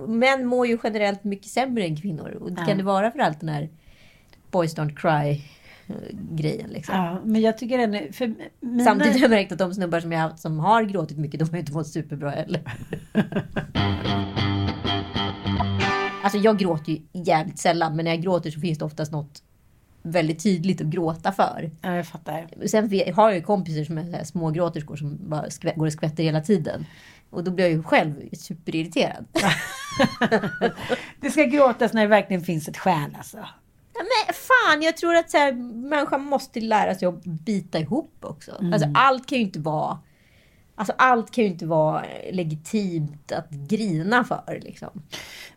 Män 0.07 0.45
mår 0.45 0.67
ju 0.67 0.77
generellt 0.83 1.23
mycket 1.23 1.47
sämre 1.47 1.83
än 1.83 2.01
kvinnor. 2.01 2.29
Och 2.41 2.49
Ja. 2.57 2.65
kan 2.65 2.77
det 2.77 2.83
vara 2.83 3.11
för 3.11 3.19
allt 3.19 3.39
den 3.39 3.49
här 3.49 3.69
Boys 4.51 4.75
Don't 4.77 4.95
Cry 4.95 5.41
grejen 6.31 6.69
liksom. 6.69 6.95
Ja, 6.95 7.21
men 7.25 7.41
jag 7.41 7.57
tycker 7.57 7.79
är... 7.79 8.11
För 8.11 8.33
mina... 8.59 8.83
Samtidigt 8.83 9.13
har 9.13 9.21
jag 9.21 9.29
märkt 9.29 9.51
att 9.51 9.57
de 9.57 9.73
snubbar 9.73 9.99
som 9.99 10.11
jag 10.11 10.19
har 10.19 10.29
haft 10.29 10.41
som 10.41 10.59
har 10.59 10.83
gråtit 10.83 11.17
mycket, 11.17 11.39
de 11.39 11.49
har 11.49 11.57
inte 11.57 11.73
mått 11.73 11.87
superbra 11.87 12.29
heller. 12.29 12.61
alltså 16.23 16.37
jag 16.37 16.57
gråter 16.57 16.91
ju 16.91 17.01
jävligt 17.11 17.59
sällan, 17.59 17.95
men 17.95 18.05
när 18.05 18.11
jag 18.11 18.21
gråter 18.21 18.51
så 18.51 18.59
finns 18.59 18.77
det 18.79 18.85
oftast 18.85 19.11
något 19.11 19.43
väldigt 20.01 20.43
tydligt 20.43 20.81
att 20.81 20.87
gråta 20.87 21.31
för. 21.31 21.71
Ja, 21.81 21.95
jag 21.95 22.07
fattar. 22.07 22.67
Sen 22.67 23.13
har 23.15 23.29
jag 23.29 23.35
ju 23.35 23.41
kompisar 23.41 23.83
som 23.83 23.97
är 23.97 24.23
smågråterskor 24.23 24.95
som 24.95 25.17
bara 25.29 25.45
går 25.75 25.85
och 25.85 25.93
skvätter 25.93 26.23
hela 26.23 26.41
tiden. 26.41 26.85
Och 27.29 27.43
då 27.43 27.51
blir 27.51 27.65
jag 27.65 27.73
ju 27.73 27.83
själv 27.83 28.13
superirriterad. 28.33 29.25
Det 31.21 31.31
ska 31.31 31.43
gråtas 31.43 31.93
när 31.93 32.01
det 32.01 32.07
verkligen 32.07 32.41
finns 32.41 32.67
ett 32.67 32.77
skäl 32.77 33.15
alltså. 33.17 33.37
Ja, 33.93 34.01
Men 34.03 34.33
fan, 34.33 34.81
jag 34.81 34.97
tror 34.97 35.15
att 35.15 35.31
så 35.31 35.37
här, 35.37 35.53
människan 35.89 36.21
måste 36.21 36.59
lära 36.61 36.95
sig 36.95 37.07
att 37.07 37.23
bita 37.23 37.79
ihop 37.79 38.17
också. 38.21 38.51
Alltså, 38.73 38.87
allt 38.93 39.27
kan 39.27 39.37
ju 39.37 39.43
inte 39.43 39.59
vara... 39.59 39.99
Alltså 40.75 40.93
allt 40.97 41.31
kan 41.31 41.43
ju 41.43 41.49
inte 41.49 41.65
vara 41.65 42.05
legitimt 42.31 43.31
att 43.31 43.49
grina 43.49 44.23
för. 44.23 44.59
Liksom. 44.63 44.89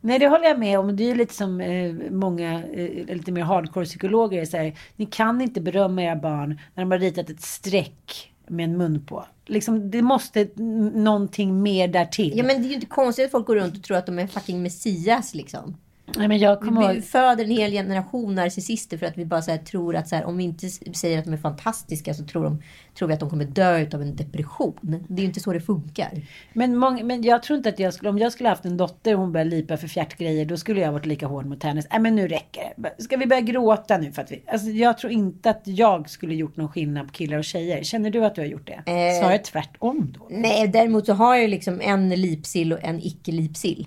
Nej, 0.01 0.19
det 0.19 0.29
håller 0.29 0.45
jag 0.45 0.59
med 0.59 0.79
om. 0.79 0.97
Det 0.97 1.11
är 1.11 1.15
lite 1.15 1.35
som 1.35 1.61
eh, 1.61 1.95
många 2.11 2.65
eh, 2.65 3.17
lite 3.17 3.33
mer 3.33 3.43
hardcore 3.43 3.85
psykologer 3.85 4.45
säger. 4.45 4.79
Ni 4.97 5.07
kan 5.07 5.41
inte 5.41 5.61
berömma 5.61 6.03
era 6.03 6.17
barn 6.17 6.61
när 6.75 6.83
de 6.85 6.91
har 6.91 6.99
ritat 6.99 7.31
ett 7.31 7.43
streck 7.43 8.33
med 8.49 8.65
en 8.65 8.77
mun 8.77 9.07
på. 9.07 9.25
Liksom, 9.47 9.91
det 9.91 10.03
måste 10.03 10.49
någonting 10.95 11.63
mer 11.63 11.89
därtill. 11.89 12.33
Ja 12.37 12.45
men 12.45 12.63
det 12.63 12.67
är 12.67 12.69
ju 12.69 12.75
inte 12.75 12.87
konstigt 12.87 13.25
att 13.25 13.31
folk 13.31 13.47
går 13.47 13.57
runt 13.57 13.77
och 13.77 13.83
tror 13.83 13.97
att 13.97 14.07
de 14.07 14.19
är 14.19 14.27
fucking 14.27 14.63
messias 14.63 15.35
liksom. 15.35 15.77
Nej, 16.17 16.29
men 16.29 16.39
jag 16.39 16.61
kommer 16.61 16.95
Vi 16.95 17.03
föder 17.03 17.45
en 17.45 17.51
hel 17.51 17.71
generation 17.71 18.35
narcissister 18.35 18.99
för 18.99 19.07
att 19.07 19.19
vi 19.19 19.25
bara 19.25 19.43
så 19.43 19.57
tror 19.57 19.97
att 19.97 20.09
så 20.09 20.17
här, 20.17 20.25
om 20.25 20.37
vi 20.37 20.45
inte 20.45 20.69
säger 20.69 21.19
att 21.19 21.25
de 21.25 21.33
är 21.33 21.37
fantastiska 21.37 22.15
så 22.15 22.25
tror, 22.25 22.45
de, 22.45 22.63
tror 22.99 23.09
vi 23.09 23.15
att 23.15 23.21
de 23.21 23.31
kommer 23.31 23.45
dö 23.45 23.87
av 23.95 24.03
en 24.03 24.17
depression. 24.17 25.05
Det 25.09 25.15
är 25.15 25.21
ju 25.21 25.27
inte 25.27 25.41
så 25.41 25.53
det 25.53 25.61
funkar. 25.61 26.11
Men, 26.53 26.77
många, 26.77 27.05
men 27.05 27.23
jag 27.23 27.43
tror 27.43 27.57
inte 27.57 27.69
att 27.69 27.79
jag 27.79 27.95
skulle, 27.95 28.11
om 28.11 28.19
jag 28.19 28.33
skulle 28.33 28.49
haft 28.49 28.65
en 28.65 28.77
dotter 28.77 29.15
och 29.15 29.21
hon 29.21 29.33
började 29.33 29.51
lipa 29.51 29.77
för 29.77 29.89
fjärtgrejer, 29.89 30.45
då 30.45 30.57
skulle 30.57 30.81
jag 30.81 30.93
varit 30.93 31.07
lika 31.07 31.27
hård 31.27 31.47
mot 31.47 31.63
henne. 31.63 31.83
Nej 31.91 32.01
men 32.01 32.17
nu 32.17 32.29
räcker 32.29 32.73
det. 32.77 33.03
Ska 33.03 33.17
vi 33.17 33.27
börja 33.27 33.43
gråta 33.43 33.99
nu 33.99 34.13
för 34.13 34.23
att 34.23 34.31
vi, 34.31 34.43
alltså 34.47 34.69
jag 34.69 34.99
tror 34.99 35.13
inte 35.13 35.51
att 35.51 35.63
jag 35.65 36.11
skulle 36.11 36.35
gjort 36.35 36.57
någon 36.57 36.69
skillnad 36.69 37.07
på 37.07 37.13
killar 37.13 37.39
och 37.39 37.45
tjejer. 37.45 37.83
Känner 37.83 38.11
du 38.11 38.25
att 38.25 38.35
du 38.35 38.41
har 38.41 38.49
gjort 38.49 38.67
det? 38.67 38.93
Eh. 38.93 39.21
Snarare 39.21 39.39
tvärtom 39.39 40.15
då. 40.19 40.27
Nej, 40.31 40.69
däremot 40.69 41.07
så 41.07 41.13
har 41.13 41.37
jag 41.37 41.51
liksom 41.51 41.81
en 41.81 42.09
lipsill 42.09 42.73
och 42.73 42.85
en 42.85 43.01
icke-lipsill. 43.01 43.87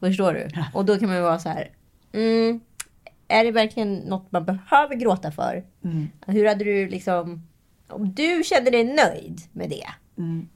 Förstår 0.00 0.32
du? 0.32 0.48
Och 0.74 0.84
då 0.84 0.98
kan 0.98 1.08
man 1.08 1.16
ju 1.16 1.22
vara 1.22 1.38
så 1.38 1.48
här. 1.48 1.70
Mm, 2.12 2.60
är 3.28 3.44
det 3.44 3.50
verkligen 3.50 3.94
något 3.94 4.32
man 4.32 4.44
behöver 4.44 4.94
gråta 4.94 5.30
för? 5.30 5.64
Hur 6.26 6.46
hade 6.46 6.64
du 6.64 6.88
liksom... 6.88 7.46
Om 7.88 8.12
du 8.14 8.42
kände 8.44 8.70
dig 8.70 8.84
nöjd 8.84 9.40
med 9.52 9.70
det. 9.70 9.86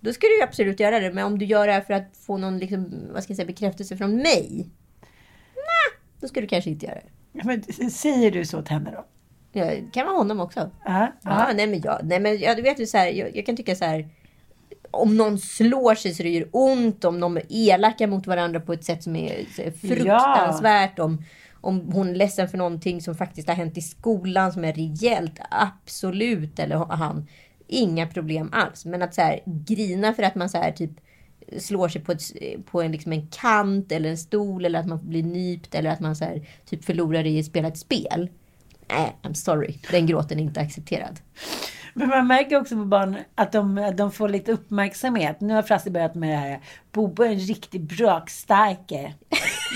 Då 0.00 0.12
ska 0.12 0.26
du 0.26 0.36
ju 0.36 0.42
absolut 0.42 0.80
göra 0.80 1.00
det. 1.00 1.12
Men 1.12 1.24
om 1.24 1.38
du 1.38 1.44
gör 1.44 1.66
det 1.66 1.72
här 1.72 1.80
för 1.80 1.94
att 1.94 2.16
få 2.26 2.36
någon 2.36 2.58
liksom, 2.58 3.08
vad 3.12 3.22
ska 3.22 3.30
jag 3.30 3.36
säga, 3.36 3.46
bekräftelse 3.46 3.96
från 3.96 4.16
mig. 4.16 4.68
Nej, 5.54 6.00
då 6.20 6.28
ska 6.28 6.40
du 6.40 6.46
kanske 6.46 6.70
inte 6.70 6.86
göra 6.86 6.94
det. 6.94 7.44
Men, 7.44 7.90
säger 7.90 8.30
du 8.30 8.44
så 8.44 8.62
till 8.62 8.72
henne 8.72 8.90
då? 8.90 9.04
Ja, 9.52 9.64
det 9.64 9.90
kan 9.92 10.06
vara 10.06 10.16
honom 10.16 10.40
också. 10.40 10.70
Ja. 10.84 11.12
Ja, 11.22 11.50
nej 11.54 11.66
men 11.66 11.80
jag, 11.80 12.00
nej 12.02 12.20
men 12.20 12.38
jag, 12.38 12.56
du 12.56 12.62
vet 12.62 12.80
ju 12.80 12.86
så 12.86 12.98
här, 12.98 13.06
jag, 13.06 13.36
jag 13.36 13.46
kan 13.46 13.56
tycka 13.56 13.74
så 13.74 13.84
här. 13.84 14.08
Om 14.92 15.16
någon 15.16 15.38
slår 15.38 15.94
sig 15.94 16.14
så 16.14 16.22
det 16.22 16.30
gör 16.30 16.48
ont, 16.52 17.04
om 17.04 17.20
de 17.20 17.36
är 17.36 17.42
elaka 17.48 18.06
mot 18.06 18.26
varandra 18.26 18.60
på 18.60 18.72
ett 18.72 18.84
sätt 18.84 19.02
som 19.02 19.16
är 19.16 19.46
här 19.58 19.70
fruktansvärt, 19.70 20.98
om, 20.98 21.24
om 21.60 21.92
hon 21.92 22.08
är 22.08 22.14
ledsen 22.14 22.48
för 22.48 22.58
någonting 22.58 23.02
som 23.02 23.14
faktiskt 23.14 23.48
har 23.48 23.54
hänt 23.54 23.78
i 23.78 23.80
skolan 23.80 24.52
som 24.52 24.64
är 24.64 24.72
rejält, 24.72 25.40
absolut, 25.50 26.58
eller 26.58 26.76
han. 26.76 27.26
Inga 27.66 28.06
problem 28.06 28.50
alls. 28.52 28.84
Men 28.84 29.02
att 29.02 29.14
så 29.14 29.20
här, 29.20 29.40
grina 29.46 30.14
för 30.14 30.22
att 30.22 30.34
man 30.34 30.48
så 30.48 30.58
här 30.58 30.72
typ 30.72 30.90
slår 31.58 31.88
sig 31.88 32.00
på, 32.00 32.12
ett, 32.12 32.22
på 32.70 32.82
en, 32.82 32.92
liksom 32.92 33.12
en 33.12 33.26
kant 33.26 33.92
eller 33.92 34.10
en 34.10 34.18
stol 34.18 34.64
eller 34.64 34.78
att 34.78 34.86
man 34.86 35.08
blir 35.08 35.22
nypt 35.22 35.74
eller 35.74 35.90
att 35.90 36.00
man 36.00 36.16
så 36.16 36.24
här, 36.24 36.48
typ 36.66 36.84
förlorar 36.84 37.26
i 37.26 37.38
att 37.38 37.46
spela 37.46 37.68
ett 37.68 37.78
spel. 37.78 38.30
Nej, 38.88 39.16
I'm 39.22 39.34
sorry. 39.34 39.74
Den 39.90 40.06
gråten 40.06 40.38
är 40.38 40.42
inte 40.42 40.60
accepterad. 40.60 41.20
Men 41.94 42.08
man 42.08 42.26
märker 42.26 42.60
också 42.60 42.74
på 42.76 42.84
barn 42.84 43.16
att 43.34 43.52
de, 43.52 43.78
att 43.78 43.96
de 43.96 44.12
får 44.12 44.28
lite 44.28 44.52
uppmärksamhet. 44.52 45.40
Nu 45.40 45.54
har 45.54 45.62
Frasse 45.62 45.90
börjat 45.90 46.14
med 46.14 46.30
det 46.30 46.36
här. 46.36 46.60
Bobo 46.92 47.22
är 47.22 47.28
en 47.28 47.38
riktig 47.38 47.80
bråkstarke. 47.80 49.14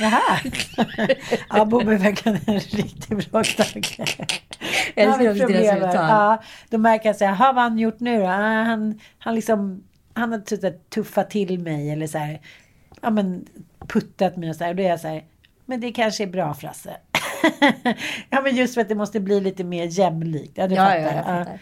Jaha. 0.01 0.39
ja, 1.51 1.65
Bobo 1.65 1.91
är 1.91 1.99
verkligen 1.99 2.39
en 2.47 2.61
riktig 2.61 3.17
bråkstarke. 3.31 4.05
Jag 4.95 5.05
älskar 5.07 5.31
också 5.31 5.47
deras 5.47 5.77
uttal. 5.79 5.95
Ja, 5.95 6.43
då 6.71 6.79
märker 6.79 7.09
jag 7.09 7.17
så 7.17 7.25
här, 7.25 7.35
"Ha, 7.35 7.47
vad 7.47 7.55
har 7.55 7.63
han 7.71 7.79
gjort 7.79 8.01
nu 8.01 8.21
då? 8.21 8.27
Han, 8.27 9.01
han 9.19 9.35
liksom, 9.35 9.85
han 10.15 10.33
har 10.33 10.39
typ 10.39 10.91
tuffat 10.91 11.31
till 11.31 11.59
mig 11.59 11.91
eller 11.91 12.07
så 12.07 12.19
här, 12.19 12.41
ja 13.01 13.11
men 13.11 13.47
puttat 13.89 14.37
mig 14.37 14.51
och 14.51 14.57
så 14.57 14.65
här. 14.65 14.71
Och 14.71 14.77
då 14.77 14.83
är 14.83 14.89
jag 14.89 15.01
så 15.01 15.09
här, 15.09 15.25
men 15.67 15.81
det 15.81 15.93
kanske 15.93 16.23
är 16.23 16.29
bra 16.29 16.55
Frasse. 16.55 16.97
ja 18.31 18.41
men 18.41 18.57
just 18.57 18.75
för 18.75 18.81
att 18.81 18.89
det 18.89 18.95
måste 18.95 19.21
bli 19.21 19.41
lite 19.41 19.65
mer 19.65 19.85
jämlikt. 19.99 20.53
Ja, 20.55 20.69
du 20.69 20.75
Ja, 20.75 20.85
fattar. 20.85 20.97
ja, 20.99 21.13
jag 21.13 21.25
fattar. 21.25 21.59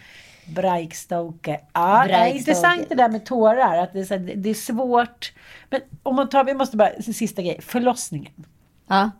Breikstoke. 0.47 1.59
Ja, 1.73 2.03
det 2.07 2.13
är 2.13 2.19
Breikstoke. 2.19 2.37
intressant 2.37 2.89
det 2.89 2.95
där 2.95 3.09
med 3.09 3.25
tårar. 3.25 3.77
Att 3.77 3.93
det, 3.93 3.99
är 3.99 4.03
så 4.03 4.13
här, 4.13 4.33
det 4.35 4.49
är 4.49 4.53
svårt. 4.53 5.33
Men 5.69 5.81
om 6.03 6.15
man 6.15 6.29
tar, 6.29 6.43
vi 6.43 6.53
måste 6.53 6.77
bara, 6.77 7.01
sista 7.01 7.41
grej, 7.41 7.61
förlossningen. 7.61 8.33
Ja. 8.87 9.11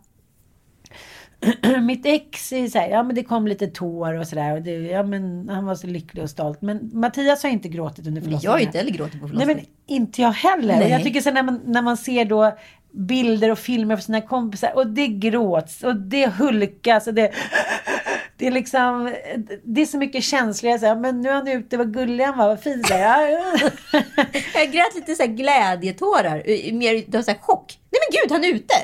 Mitt 1.82 2.06
ex 2.06 2.52
är 2.52 2.68
så 2.68 2.78
här, 2.78 2.88
ja 2.88 3.02
men 3.02 3.14
det 3.16 3.22
kom 3.22 3.46
lite 3.46 3.66
tår 3.66 4.12
och 4.12 4.28
sådär. 4.28 4.54
Och 4.56 4.62
det, 4.62 4.70
ja 4.70 5.02
men 5.02 5.48
han 5.48 5.64
var 5.64 5.74
så 5.74 5.86
lycklig 5.86 6.22
och 6.22 6.30
stolt. 6.30 6.62
Men 6.62 6.90
Mattias 6.92 7.42
har 7.42 7.50
inte 7.50 7.68
gråtit 7.68 8.06
under 8.06 8.20
förlossningen. 8.20 8.42
jag 8.42 8.52
har 8.52 8.66
inte 8.66 8.78
heller 8.78 8.90
gråtit 8.90 9.20
på 9.20 9.26
Nej 9.26 9.28
förlossning. 9.28 9.56
men 9.56 9.96
inte 9.96 10.22
jag 10.22 10.32
heller. 10.32 10.76
Nej. 10.76 10.90
Jag 10.90 11.02
tycker 11.02 11.20
så 11.20 11.30
när 11.30 11.42
man, 11.42 11.60
när 11.64 11.82
man 11.82 11.96
ser 11.96 12.24
då 12.24 12.58
bilder 12.90 13.50
och 13.50 13.58
filmer 13.58 13.96
för 13.96 14.02
sina 14.02 14.20
kompisar 14.20 14.72
och 14.76 14.86
det 14.86 15.06
gråts 15.06 15.82
och 15.82 15.96
det 15.96 16.26
hulkas 16.26 17.06
och 17.06 17.14
det 17.14 17.30
det 18.38 18.46
är 18.46 18.50
liksom, 18.50 19.14
det 19.62 19.80
är 19.82 19.86
så 19.86 19.98
mycket 19.98 20.24
känslor. 20.24 20.70
Jag 20.70 20.80
säger, 20.80 20.96
men 20.96 21.20
nu 21.20 21.28
är 21.28 21.34
han 21.34 21.48
ute, 21.48 21.76
vad 21.76 21.94
gullig 21.94 22.24
han 22.24 22.38
var, 22.38 22.48
vad 22.48 22.60
fin. 22.60 22.84
Så 22.84 22.94
här, 22.94 23.28
ja, 23.28 23.58
ja. 23.60 23.70
Jag 24.54 24.72
grät 24.72 24.94
lite 24.94 25.14
så 25.14 25.22
här 25.22 25.30
glädjetårar. 25.30 26.72
Mer 26.72 27.04
det 27.06 27.18
var 27.18 27.22
så 27.22 27.30
här 27.30 27.38
chock. 27.38 27.78
Nej 27.90 28.00
men 28.00 28.20
gud, 28.20 28.32
han 28.32 28.44
är 28.44 28.54
ute! 28.54 28.74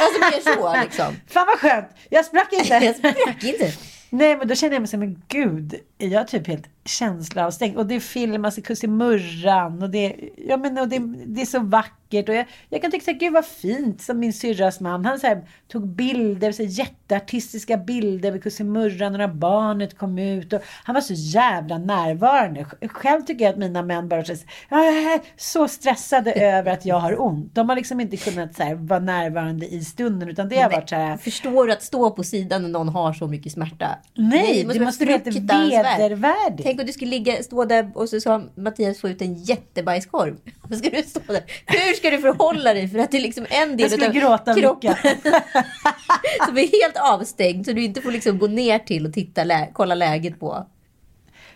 Alltså 0.00 0.20
mer 0.20 0.54
så 0.54 0.84
liksom. 0.84 1.16
Fan 1.28 1.46
vad 1.46 1.58
skönt! 1.58 1.88
Jag 2.08 2.24
sprack 2.24 2.52
inte. 2.52 2.74
Jag 2.84 2.96
sprack 2.96 3.44
inte. 3.44 3.72
Nej 4.10 4.36
men 4.36 4.48
då 4.48 4.54
känner 4.54 4.74
jag 4.74 4.80
mig 4.80 4.88
som 4.88 5.00
men 5.00 5.22
gud, 5.28 5.74
är 5.98 6.08
jag 6.08 6.28
typ 6.28 6.46
helt 6.46 6.66
känsloavstängd? 6.84 7.76
Och 7.76 7.86
det 7.86 8.00
filmas 8.00 8.58
i 8.58 8.62
Kussimurran 8.62 9.82
och 9.82 9.90
det, 9.90 10.16
ja, 10.36 10.56
men, 10.56 10.78
och 10.78 10.88
det, 10.88 10.98
det 11.26 11.40
är 11.40 11.46
så 11.46 11.60
vackert. 11.60 12.28
Och 12.28 12.34
jag, 12.34 12.46
jag 12.68 12.82
kan 12.82 12.90
tycka 12.90 13.12
här, 13.12 13.18
gud 13.18 13.32
vad 13.32 13.44
fint 13.44 14.02
som 14.02 14.18
min 14.18 14.32
syrras 14.32 14.80
man. 14.80 15.04
Han 15.04 15.20
så 15.20 15.26
här, 15.26 15.48
tog 15.68 15.88
bilder, 15.88 16.52
så 16.52 16.62
här, 16.62 16.70
jätteartistiska 16.70 17.76
bilder 17.76 18.30
vid 18.30 18.42
Kussimurran 18.42 19.12
när 19.12 19.28
barnet 19.28 19.98
kom 19.98 20.18
ut. 20.18 20.52
Och 20.52 20.60
han 20.84 20.94
var 20.94 21.00
så 21.00 21.14
jävla 21.14 21.78
närvarande. 21.78 22.66
Själv 22.88 23.22
tycker 23.22 23.44
jag 23.44 23.52
att 23.52 23.58
mina 23.58 23.82
män 23.82 24.08
bara 24.08 24.20
är 24.20 25.40
så 25.40 25.68
stressade 25.68 26.32
över 26.52 26.72
att 26.72 26.86
jag 26.86 27.00
har 27.00 27.22
ont. 27.22 27.54
De 27.54 27.68
har 27.68 27.76
liksom 27.76 28.00
inte 28.00 28.16
kunnat 28.16 28.54
så 28.54 28.62
här, 28.62 28.74
vara 28.74 29.00
närvarande 29.00 29.66
i 29.66 29.84
stunden 29.84 30.28
utan 30.28 30.48
det 30.48 30.60
har 30.60 30.70
varit 30.70 30.88
så 30.88 30.96
här 30.96 31.16
Förstår 31.16 31.66
du 31.66 31.72
att 31.72 31.82
stå 31.82 32.10
på 32.10 32.24
sidan 32.24 32.62
när 32.62 32.68
någon 32.68 32.88
har 32.88 33.12
så 33.12 33.26
mycket 33.26 33.52
smärta? 33.52 33.98
Nej, 34.14 34.64
måste 34.64 34.72
det 34.72 34.78
vara 34.78 34.86
måste 34.86 35.04
vara 35.04 35.16
helt 35.16 36.00
vedervärdigt. 36.00 36.73
Tänk 36.74 36.80
om 36.80 36.86
du 36.86 36.92
skulle 36.92 37.10
ligga, 37.10 37.42
stå 37.42 37.64
där 37.64 37.90
och 37.94 38.08
så 38.08 38.20
sa 38.20 38.42
Mattias 38.54 39.00
få 39.00 39.08
ut 39.08 39.22
en 39.22 39.34
jättebajskorv. 39.34 40.36
Då 40.68 40.76
ska 40.76 40.90
du 40.90 41.02
stå 41.02 41.20
där. 41.26 41.42
Hur 41.66 41.94
ska 41.94 42.10
du 42.10 42.18
förhålla 42.18 42.74
dig? 42.74 42.88
För 42.88 42.98
att 42.98 43.10
det 43.10 43.16
är 43.16 43.20
liksom 43.22 43.46
en 43.50 43.76
del 43.76 43.90
skulle 43.90 44.12
gråta 44.20 44.54
kroppen 44.54 44.94
som 46.46 46.58
är 46.58 46.82
helt 46.82 46.96
avstängd. 46.96 47.66
Så 47.66 47.72
du 47.72 47.84
inte 47.84 48.00
får 48.00 48.12
liksom 48.12 48.38
gå 48.38 48.46
ner 48.46 48.78
till 48.78 49.06
och 49.06 49.12
titta, 49.12 49.44
lä- 49.44 49.68
kolla 49.72 49.94
läget 49.94 50.40
på. 50.40 50.66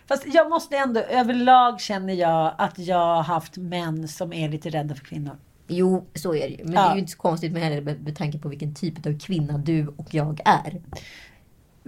Fast 0.07 0.23
jag 0.33 0.49
måste 0.49 0.77
ändå, 0.77 0.99
överlag 0.99 1.81
känner 1.81 2.13
jag 2.13 2.55
att 2.57 2.79
jag 2.79 2.97
har 3.15 3.23
haft 3.23 3.57
män 3.57 4.07
som 4.07 4.33
är 4.33 4.49
lite 4.49 4.69
rädda 4.69 4.95
för 4.95 5.05
kvinnor. 5.05 5.37
Jo, 5.67 6.05
så 6.15 6.35
är 6.35 6.39
det 6.49 6.55
ju. 6.55 6.63
Men 6.63 6.71
det 6.71 6.77
Ja. 6.79 6.89
är 6.89 6.93
ju 6.93 6.99
inte 6.99 7.11
så 7.11 7.17
konstigt 7.17 7.51
med 7.51 7.61
heller 7.61 7.81
med, 7.81 8.01
med 8.03 8.15
tanke 8.17 8.37
på 8.37 8.49
vilken 8.49 8.75
typ 8.75 9.05
av 9.05 9.19
kvinna 9.19 9.57
du 9.57 9.87
och 9.87 10.07
jag 10.11 10.39
är. 10.45 10.81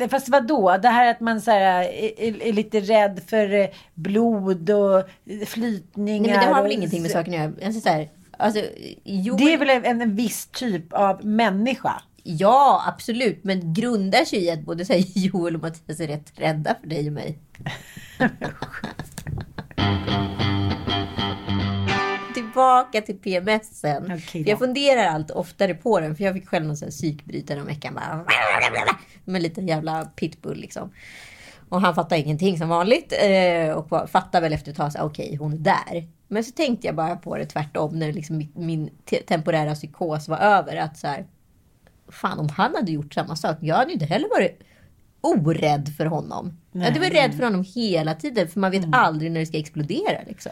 Fast 0.10 0.30
vadå? 0.30 0.78
Det 0.78 0.88
här 0.88 1.12
att 1.12 1.20
man 1.20 1.42
så 1.42 1.52
här, 1.52 1.84
är, 1.84 2.42
är, 2.42 2.54
lite 2.54 2.80
rädd 2.80 3.22
för 3.28 3.54
eh, 3.54 3.68
blod 3.94 4.70
och 4.70 5.10
flytningar. 5.48 6.22
Nej, 6.22 6.32
men 6.32 6.48
det 6.50 6.54
har 6.56 6.64
väl 6.64 6.72
ingenting 6.72 7.02
med 7.02 7.12
saken 7.12 7.34
att 7.34 7.40
göra. 7.40 7.54
Alltså, 7.66 7.82
så 7.82 7.90
här, 7.90 8.10
alltså, 8.38 8.62
jo, 9.04 9.36
Det 9.36 9.54
är 9.54 9.58
väl 9.58 9.70
en, 9.70 10.02
en 10.02 10.16
viss 10.16 10.48
typ 10.48 10.94
av 10.94 11.26
människa? 11.26 12.02
Ja, 12.24 12.84
absolut. 12.88 13.44
Men 13.44 13.74
grundar 13.74 14.26
sig 14.26 14.44
i 14.46 14.52
att 14.52 14.62
både 14.62 14.86
så 14.86 14.94
här, 14.94 15.04
Joel 15.16 15.56
och 15.56 15.62
Mattias 15.62 16.00
är 16.00 16.08
rätt 16.08 16.32
rädda 16.36 16.76
för 16.82 16.88
dig 16.88 17.08
och 17.08 17.14
mig. 17.14 17.40
Tillbaka 22.34 23.02
till 23.02 23.18
PMSen. 23.18 24.08
Då. 24.34 24.40
jag 24.46 24.60
funderar 24.60 25.08
allt 25.08 25.32
oftare 25.32 25.74
på 25.74 26.00
den. 26.00 26.16
För 26.16 26.24
jag 26.24 26.34
fick 26.34 26.48
själv 26.48 26.66
någon 26.66 26.78
sån 26.78 26.86
här 26.86 26.92
psykbrytare 26.92 27.62
om 27.62 27.68
veckan. 27.68 27.94
Bara, 27.94 28.26
med 29.26 29.36
en 29.36 29.44
liten 29.44 29.68
jävla 29.68 30.06
pitbull 30.06 30.58
liksom. 30.58 30.92
Och 31.70 31.82
han 31.82 31.96
fattar 31.96 32.16
ingenting 32.16 32.58
som 32.58 32.70
vanligt. 32.70 33.14
Eh, 33.22 33.72
och 33.72 34.10
fattar 34.10 34.42
väl 34.42 34.54
efter 34.54 34.72
ett 34.72 34.78
tag, 34.78 34.92
okej 35.00 35.36
hon 35.36 35.54
är 35.54 35.58
där. 35.58 36.08
Men 36.28 36.44
så 36.44 36.52
tänkte 36.52 36.88
jag 36.88 36.96
bara 36.96 37.16
på 37.16 37.38
det 37.38 37.46
tvärtom. 37.46 38.00
När 38.00 38.14
liksom 38.14 38.50
min 38.56 38.90
te- 39.06 39.22
temporära 39.22 39.76
psykos 39.76 40.28
var 40.28 40.38
över. 40.38 40.76
Att 40.76 40.98
så 40.98 41.08
här, 41.08 41.26
fan 42.10 42.40
om 42.40 42.50
han 42.50 42.76
hade 42.76 42.92
gjort 42.92 43.14
samma 43.14 43.36
sak. 43.36 43.58
Jag 43.60 43.76
hade 43.76 43.88
ju 43.88 43.94
inte 43.94 44.06
heller 44.06 44.30
varit 44.30 44.60
orädd 45.22 45.90
för 45.98 46.06
honom. 46.06 46.58
jag 46.72 46.82
hade 46.82 47.00
varit 47.00 47.14
rädd 47.14 47.34
för 47.36 47.44
honom 47.44 47.66
hela 47.76 48.16
tiden. 48.16 48.48
För 48.48 48.60
man 48.60 48.72
vet 48.72 48.86
aldrig 48.92 49.32
när 49.32 49.40
det 49.40 49.46
ska 49.46 49.58
explodera 49.58 50.20
liksom. 50.28 50.52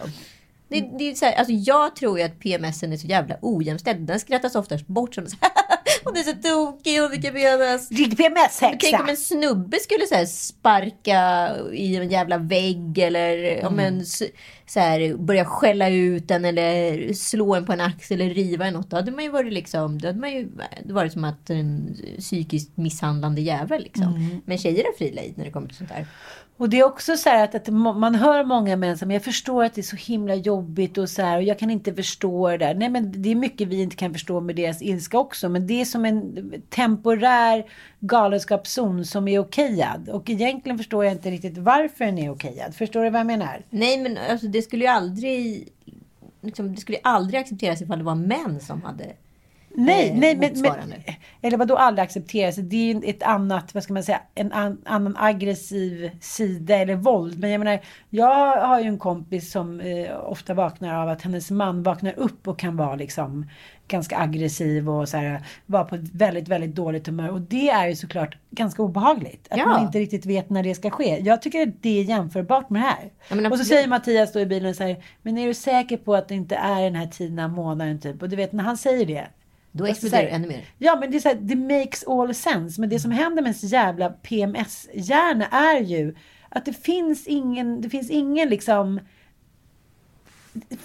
Det, 0.70 0.90
det 0.98 1.10
är 1.10 1.14
så 1.16 1.26
här, 1.26 1.34
alltså 1.34 1.54
jag 1.54 1.96
tror 1.96 2.20
ju 2.20 2.26
att 2.26 2.40
PMSen 2.40 2.94
är 2.94 2.98
så 2.98 3.08
jävla 3.08 3.36
ojämställd. 3.42 4.00
Den 4.08 4.20
skrattas 4.20 4.56
oftast 4.56 4.88
bort 4.88 5.16
som 5.16 5.28
så 5.28 5.38
här, 5.42 5.52
hon 6.04 6.18
är 6.18 6.24
så 6.24 6.32
tokig, 6.34 7.00
hon 7.02 7.10
fick 7.12 7.22
PMS. 7.22 7.92
Riktig 7.92 8.18
PMS-häxa! 8.18 8.78
Tänk 8.92 9.02
om 9.04 9.10
en 9.10 9.18
snubbe 9.18 9.78
skulle 9.80 10.06
så 10.08 10.16
här 10.16 10.26
sparka 10.26 11.50
i 11.74 11.96
en 11.96 12.10
jävla 12.10 12.38
vägg 12.38 12.98
eller 12.98 13.66
om 13.66 13.80
en 13.80 14.02
s- 14.02 14.24
så 14.68 14.80
här, 14.80 15.14
börja 15.18 15.46
skälla 15.46 15.90
ut 15.90 16.28
den 16.28 16.46
eller 16.46 17.14
slå 17.14 17.56
en 17.56 17.66
på 17.66 17.74
en 17.74 17.82
axel 17.82 18.22
eller 18.22 18.34
riva 18.34 18.68
i 18.68 18.72
något. 18.72 18.90
Då 18.90 18.96
hade 18.96 19.12
man 19.12 19.24
ju 19.24 19.30
varit 19.30 19.54
liksom, 19.54 20.00
då 20.02 20.08
hade 20.08 20.20
man 20.20 20.32
ju 20.32 20.50
varit 20.86 21.14
som 21.14 21.24
att 21.24 21.50
en 21.50 21.98
psykiskt 22.20 22.78
misshandlande 22.78 23.42
jävel 23.42 23.82
liksom. 23.84 24.42
Men 24.46 24.58
tjejer 24.58 24.84
har 24.84 24.98
fri 24.98 25.12
lejd 25.12 25.34
när 25.38 25.46
det 25.46 25.52
kommer 25.52 25.68
till 25.68 25.78
sånt 25.78 25.90
där. 25.90 26.06
Och 26.60 26.70
det 26.70 26.80
är 26.80 26.84
också 26.84 27.18
så 27.18 27.30
här 27.30 27.44
att, 27.44 27.56
att 27.56 27.68
man 27.74 28.16
hör 28.16 28.44
många 28.44 28.76
män 28.76 28.98
som 28.98 29.12
jag 29.12 29.24
förstår 29.24 29.64
att 29.64 29.74
det 29.74 29.82
är 29.82 29.84
så 29.84 29.96
himla 29.96 30.36
jobbigt 30.36 30.98
och 30.98 31.10
så 31.10 31.22
här 31.22 31.38
och 31.38 31.44
jag 31.44 31.60
kan 31.60 31.70
inte 31.70 31.94
förstå 31.94 32.50
det 32.50 32.58
där. 32.58 32.74
Nej 32.74 32.90
men 32.90 33.22
det 33.22 33.32
är 33.32 33.36
mycket 33.36 33.68
vi 33.68 33.82
inte 33.82 33.96
kan 33.96 34.14
förstå 34.14 34.40
med 34.40 34.56
deras 34.56 34.82
ilska 34.82 35.20
också. 35.20 35.50
Men 35.50 35.68
det 35.68 35.82
är 35.82 35.86
som 35.86 36.06
en 36.06 36.54
temporär 36.70 37.66
galenskapszon 38.00 39.06
som 39.06 39.28
är 39.28 39.40
okejad. 39.40 40.10
Och 40.10 40.30
egentligen 40.30 40.78
förstår 40.78 41.06
jag 41.06 41.14
inte 41.14 41.32
riktigt 41.32 41.58
varför 41.58 42.06
den 42.06 42.18
är 42.18 42.30
okejad. 42.30 42.76
Förstår 42.76 43.04
du 43.04 43.10
vad 43.10 43.20
jag 43.20 43.28
menar? 43.28 43.62
Nej, 43.70 43.98
men 43.98 44.18
alltså, 44.32 44.48
det 44.48 44.62
skulle 44.62 44.84
ju 44.84 44.92
aldrig... 44.92 45.68
Liksom, 46.42 46.76
det 46.76 46.82
skulle 46.82 46.98
ju 46.98 47.04
aldrig 47.04 47.40
accepteras 47.40 47.82
ifall 47.82 47.98
det 47.98 48.06
var 48.06 48.16
män 48.16 48.60
som 48.60 48.82
hade... 48.82 49.06
Nej, 49.80 50.10
eh, 50.10 50.16
nej 50.16 50.36
men, 50.36 50.62
men 50.62 50.94
eller 51.42 51.58
vad 51.58 51.68
då 51.68 51.76
aldrig 51.78 52.04
accepteras? 52.04 52.56
Det 52.56 52.76
är 52.76 52.94
ju 52.94 53.10
ett 53.10 53.24
annat, 53.24 53.74
vad 53.74 53.84
ska 53.84 53.94
man 53.94 54.04
säga, 54.04 54.22
en 54.36 54.52
an, 54.52 54.82
annan 54.86 55.16
aggressiv 55.20 56.12
sida 56.22 56.76
eller 56.76 56.96
våld. 56.96 57.40
Men 57.40 57.50
jag 57.50 57.60
menar, 57.60 57.80
jag 58.10 58.58
har 58.68 58.80
ju 58.80 58.88
en 58.88 59.00
kompis 59.00 59.52
som 59.52 59.80
eh, 59.82 60.18
ofta 60.24 60.54
vaknar 60.54 61.02
av 61.04 61.10
att 61.10 61.22
hennes 61.22 61.52
man 61.52 61.84
vaknar 61.84 62.20
upp 62.20 62.48
och 62.48 62.60
kan 62.60 62.78
vara 62.78 62.96
liksom 62.96 63.46
ganska 63.88 64.18
aggressiv 64.18 64.90
och 64.90 65.10
så 65.10 65.18
här, 65.18 65.42
vara 65.66 65.84
på 65.84 65.96
ett 65.96 66.14
väldigt, 66.14 66.48
väldigt 66.48 66.76
dåligt 66.76 67.08
humör. 67.08 67.30
Och 67.30 67.42
det 67.42 67.70
är 67.70 67.88
ju 67.88 67.96
såklart 67.96 68.38
ganska 68.52 68.84
obehagligt. 68.84 69.48
Att 69.50 69.58
Ja. 69.58 69.66
man 69.66 69.86
inte 69.86 70.00
riktigt 70.00 70.26
vet 70.26 70.50
när 70.50 70.64
det 70.64 70.76
ska 70.76 70.90
ske. 70.90 71.20
Jag 71.20 71.42
tycker 71.42 71.62
att 71.68 71.74
det 71.82 72.00
är 72.00 72.04
jämförbart 72.04 72.70
med 72.70 72.82
det 72.82 72.86
här. 72.86 73.10
Ja, 73.44 73.50
och 73.52 73.58
så 73.58 73.66
säger 73.66 73.88
Mattias 73.88 74.34
då 74.34 74.40
i 74.40 74.46
bilen 74.46 74.76
så 74.76 74.84
här, 74.84 75.04
men 75.22 75.38
är 75.38 75.48
du 75.48 75.54
säker 75.54 75.98
på 75.98 76.16
att 76.16 76.28
det 76.28 76.36
inte 76.36 76.56
är 76.56 76.82
den 76.82 76.96
här 76.96 77.08
tiden 77.08 77.40
av 77.40 77.50
månaden 77.50 78.00
typ? 78.00 78.22
Och 78.22 78.30
du 78.30 78.36
vet 78.36 78.52
när 78.54 78.64
han 78.64 78.78
säger 78.78 79.06
det. 79.06 79.28
Då 79.72 79.86
Alltså, 79.86 80.06
exploderar 80.06 80.30
det 80.30 80.36
ännu 80.36 80.48
mer. 80.48 80.66
Ja, 80.78 80.98
men 81.00 81.12
det 81.12 81.18
är 81.18 81.22
så 81.22 81.30
här, 81.30 81.36
det 81.36 81.56
makes 81.56 82.04
all 82.08 82.36
sense. 82.36 82.82
Men 82.82 82.90
det 82.90 83.00
som 83.00 83.12
händer 83.12 83.42
med 83.42 83.50
ens 83.50 83.64
jävla 83.64 84.10
PMS-hjärna 84.10 85.46
är 85.46 85.80
ju 85.80 86.16
att 86.50 86.66
det 86.66 86.74
finns 86.74 87.28
ingen, 87.28 87.82
det 87.82 87.90
finns 87.90 88.10
ingen 88.10 88.50
liksom 88.50 89.00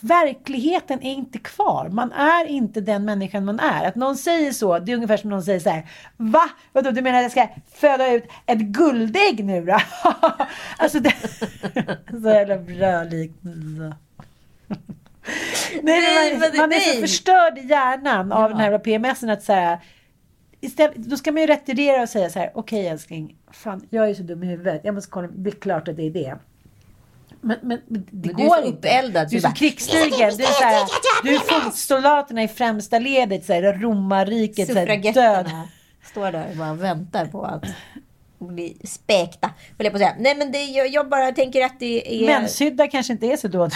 Verkligheten 0.00 1.02
är 1.02 1.12
inte 1.12 1.38
kvar. 1.38 1.88
Man 1.88 2.12
är 2.12 2.46
inte 2.46 2.80
den 2.80 3.04
människan 3.04 3.44
man 3.44 3.60
är. 3.60 3.88
Att 3.88 3.94
någon 3.94 4.16
säger 4.16 4.52
så, 4.52 4.78
det 4.78 4.92
är 4.92 4.96
ungefär 4.96 5.16
som 5.16 5.30
någon 5.30 5.42
säger 5.42 5.60
så 5.60 5.70
här. 5.70 5.90
Va? 6.16 6.50
Vadå, 6.72 6.90
du 6.90 7.02
menar 7.02 7.18
att 7.18 7.22
jag 7.22 7.30
ska 7.30 7.48
föda 7.74 8.12
ut 8.12 8.24
ett 8.46 8.58
guldägg 8.58 9.44
nu 9.44 9.64
då? 9.64 9.78
alltså 10.76 11.00
det... 11.00 11.14
så 12.22 12.28
jävla 12.28 12.58
bra 12.58 13.02
liknelse. 13.02 13.96
Nej, 15.83 15.83
Nej, 15.83 16.31
men 16.33 16.40
men 16.40 16.50
man, 16.50 16.59
man 16.71 16.73
är 16.73 16.81
så 16.95 17.00
förstörd 17.00 17.59
i 17.59 17.66
hjärnan 17.66 18.33
av 18.33 18.43
Ja. 18.43 18.49
den 18.49 18.57
här 18.57 18.78
PMSen 18.78 19.31
att 19.31 19.43
säga 19.43 19.81
Istället, 20.61 20.97
då 20.97 21.16
ska 21.16 21.33
man 21.33 21.40
ju 21.40 21.47
retirera 21.47 22.02
och 22.02 22.09
säga 22.09 22.31
så 22.31 22.38
här, 22.38 22.50
okej 22.54 22.88
älskling, 22.88 23.37
fan 23.52 23.87
jag 23.90 24.11
är 24.11 24.14
så 24.14 24.23
dum 24.23 24.43
i 24.43 24.47
huvudet, 24.47 24.81
jag 24.85 24.95
måste 24.95 25.11
kolla, 25.11 25.28
det 25.28 25.50
är 25.50 25.54
klart 25.54 25.88
att 25.88 25.97
det 25.97 26.02
är 26.07 26.11
det. 26.11 26.37
Men, 27.40 27.59
men, 27.62 27.81
men 27.88 28.07
det 28.11 28.28
Men 28.28 28.37
du 28.37 28.43
är 28.43 28.49
går 28.49 28.57
så 28.57 28.64
inte. 28.66 28.78
uppeldad, 28.78 29.31
Du 29.31 29.40
så 29.40 29.47
är 29.47 29.50
så 29.50 29.57
krigsstigen. 29.57 30.11
Du 30.37 30.45
är, 30.45 30.47
så 30.47 30.64
här, 30.64 30.87
du 31.23 31.35
är 31.35 31.38
fotsoldaterna 31.38 32.43
i 32.43 32.49
främsta 32.49 32.99
ledet, 32.99 33.45
så 33.45 33.52
här, 33.52 33.62
romarriket, 33.62 34.69
så 34.73 34.75
här, 34.78 34.87
död. 34.87 35.04
Suffragetterna 35.04 35.69
står 36.11 36.33
där 36.33 36.47
och 36.50 36.57
bara 36.57 36.75
väntar 36.75 37.26
på 37.26 37.45
att 37.45 37.64
bli 38.38 38.76
späkta. 38.85 39.50
Jag 39.78 39.90
på 39.93 39.97
att 39.97 40.00
säga. 40.02 40.14
Nej, 40.19 40.35
men 40.37 40.52
det, 40.52 40.64
jag, 40.64 40.88
jag 40.88 41.09
bara 41.09 41.33
tänker 41.33 41.64
att 41.64 41.81
det 41.81 42.23
är... 42.23 42.26
Menshydda 42.26 42.88
kanske 42.88 43.12
inte 43.12 43.26
är 43.26 43.37
så 43.37 43.49
dåligt. 43.49 43.75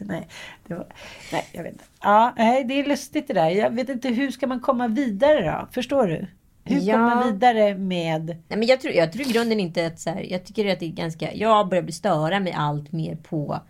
Nej, 0.00 0.28
det 0.66 0.74
var, 0.74 0.86
nej, 1.32 1.44
jag 1.52 1.62
vet 1.62 1.72
inte. 1.72 1.84
Ja, 2.02 2.34
nej, 2.36 2.64
det 2.64 2.74
är 2.74 2.86
lustigt 2.88 3.28
det 3.28 3.34
där. 3.34 3.50
Jag 3.50 3.70
vet 3.70 3.88
inte, 3.88 4.08
hur 4.08 4.30
ska 4.30 4.46
man 4.46 4.60
komma 4.60 4.88
vidare 4.88 5.50
då? 5.50 5.68
Förstår 5.72 6.06
du? 6.06 6.26
Hur 6.64 6.80
Ja. 6.80 6.92
kommer 6.94 7.14
man 7.14 7.32
vidare 7.32 7.74
med... 7.78 8.26
Nej, 8.26 8.58
men 8.58 8.66
jag, 8.66 8.80
tror, 8.80 8.94
jag 8.94 9.12
tror 9.12 9.28
i 9.28 9.32
grunden 9.32 9.60
inte 9.60 9.86
att 9.86 10.00
så 10.00 10.10
här, 10.10 10.26
jag 10.30 10.44
tycker 10.44 10.72
att 10.72 10.80
det 10.80 10.86
är 10.86 10.90
ganska, 10.90 11.34
jag 11.34 11.68
börjar 11.68 11.82
bli 11.82 11.92
störa 11.92 12.40
mig 12.40 12.52
allt 12.52 12.92
mer 12.92 13.16
på 13.16 13.60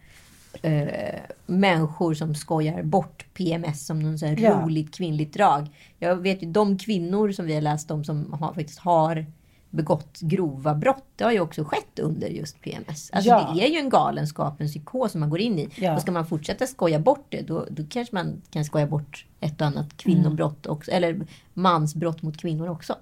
eh, 0.62 1.20
människor 1.46 2.14
som 2.14 2.34
skojar 2.34 2.82
bort 2.82 3.24
PMS 3.34 3.86
som 3.86 4.00
någon 4.00 4.18
så 4.18 4.26
här 4.26 4.36
Ja. 4.40 4.50
roligt 4.64 4.94
kvinnligt 4.96 5.34
drag. 5.34 5.68
Jag 5.98 6.16
vet 6.16 6.42
ju 6.42 6.46
de 6.46 6.78
kvinnor 6.78 7.32
som 7.32 7.46
vi 7.46 7.54
har 7.54 7.60
läst 7.60 7.90
om 7.90 8.04
som 8.04 8.32
har, 8.32 8.54
faktiskt 8.54 8.78
har 8.78 9.26
begått 9.70 10.20
grova 10.20 10.74
brott. 10.74 11.04
Det 11.16 11.24
har 11.24 11.32
ju 11.32 11.40
också 11.40 11.64
skett 11.64 11.98
under 11.98 12.28
just 12.28 12.60
PMS. 12.60 13.10
Alltså 13.12 13.30
Ja. 13.30 13.52
det 13.54 13.66
är 13.66 13.68
ju 13.70 13.78
en 13.78 13.88
galenskap, 13.88 14.60
en 14.60 14.66
psykos 14.66 15.12
som 15.12 15.20
man 15.20 15.30
går 15.30 15.40
in 15.40 15.58
i. 15.58 15.68
Ja. 15.76 15.94
Och 15.94 16.00
ska 16.02 16.12
man 16.12 16.26
fortsätta 16.26 16.66
skoja 16.66 16.98
bort 16.98 17.26
det, 17.28 17.40
då, 17.42 17.66
då 17.70 17.82
kanske 17.90 18.14
man 18.14 18.42
kan 18.50 18.64
skoja 18.64 18.86
bort 18.86 19.26
ett 19.40 19.60
och 19.60 19.66
annat 19.66 19.96
kvinnobrott 19.96 20.66
också. 20.66 20.90
Eller 20.90 21.20
mansbrott 21.54 22.22
mot 22.22 22.36
kvinnor 22.36 22.68
också. 22.68 22.96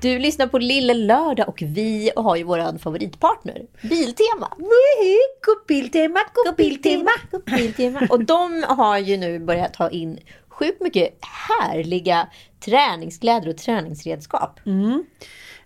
Du 0.00 0.18
lyssnar 0.18 0.46
på 0.46 0.58
Lille 0.58 0.94
Lördag 0.94 1.48
och 1.48 1.62
vi 1.62 2.10
har 2.16 2.36
ju 2.36 2.42
våran 2.42 2.78
favoritpartner, 2.78 3.62
Biltema. 3.82 4.48
Biltema, 5.68 6.20
Biltema. 6.56 7.10
Biltema. 7.56 8.06
Och 8.10 8.24
de 8.24 8.64
har 8.68 8.98
ju 8.98 9.16
nu 9.16 9.38
börjat 9.38 9.74
ta 9.74 9.90
in 9.90 10.18
sjukt 10.48 10.80
mycket 10.82 11.18
härliga 11.48 12.28
träningskläder 12.64 13.48
och 13.48 13.56
träningsredskap. 13.56 14.60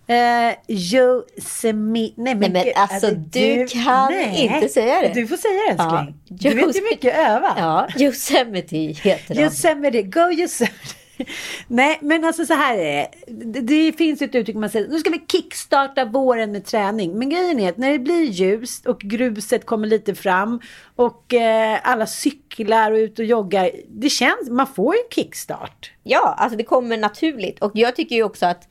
Uh, 0.09 0.51
Yosemite... 0.67 2.13
Nej, 2.21 2.35
Nej, 2.35 2.49
men 2.49 2.65
alltså, 2.75 3.11
du 3.11 3.67
kan 3.67 4.13
inte 4.13 4.69
säga 4.69 5.01
det. 5.01 5.13
Du 5.13 5.27
får 5.27 5.37
säga 5.37 5.53
det 5.53 5.69
älskling. 5.71 6.15
Ja, 6.27 6.49
du 6.49 6.55
vet 6.55 6.65
Yosemite- 6.65 6.83
mycket 6.91 7.15
öva. 7.15 7.53
Ja, 7.57 7.87
Yosemite 7.99 8.77
heter 8.77 9.35
de. 9.35 9.41
Yosemite, 9.41 10.01
go 10.01 10.31
Yosemite. 10.31 10.95
Nej, 11.67 11.99
men 12.01 12.25
alltså 12.25 12.45
så 12.45 12.53
här 12.53 12.77
är 12.77 13.07
det. 13.27 13.61
det. 13.61 13.93
Finns 13.93 14.21
ett 14.21 14.35
uttryck 14.35 14.55
man 14.55 14.69
säger, 14.69 14.87
nu 14.87 14.99
ska 14.99 15.09
vi 15.09 15.25
kickstarta 15.31 16.05
våren 16.05 16.51
med 16.51 16.65
träning. 16.65 17.19
Men 17.19 17.29
grejen 17.29 17.59
är 17.59 17.69
att 17.69 17.77
när 17.77 17.91
det 17.91 17.99
blir 17.99 18.23
ljust 18.23 18.85
och 18.85 18.99
gruset 18.99 19.65
kommer 19.65 19.87
lite 19.87 20.15
fram 20.15 20.61
och 20.95 21.33
eh, 21.33 21.79
alla 21.83 22.05
cyklar 22.05 22.91
och 22.91 22.97
ut 22.97 23.19
och 23.19 23.25
joggar. 23.25 23.71
Det 23.87 24.09
känns, 24.09 24.49
man 24.49 24.67
får 24.67 24.95
ju 24.95 24.99
en 24.99 25.23
kickstart. 25.23 25.91
Ja, 26.03 26.35
alltså 26.37 26.57
det 26.57 26.63
kommer 26.63 26.97
naturligt. 26.97 27.59
Och 27.59 27.71
jag 27.73 27.95
tycker 27.95 28.15
ju 28.15 28.23
också 28.23 28.45
att 28.45 28.67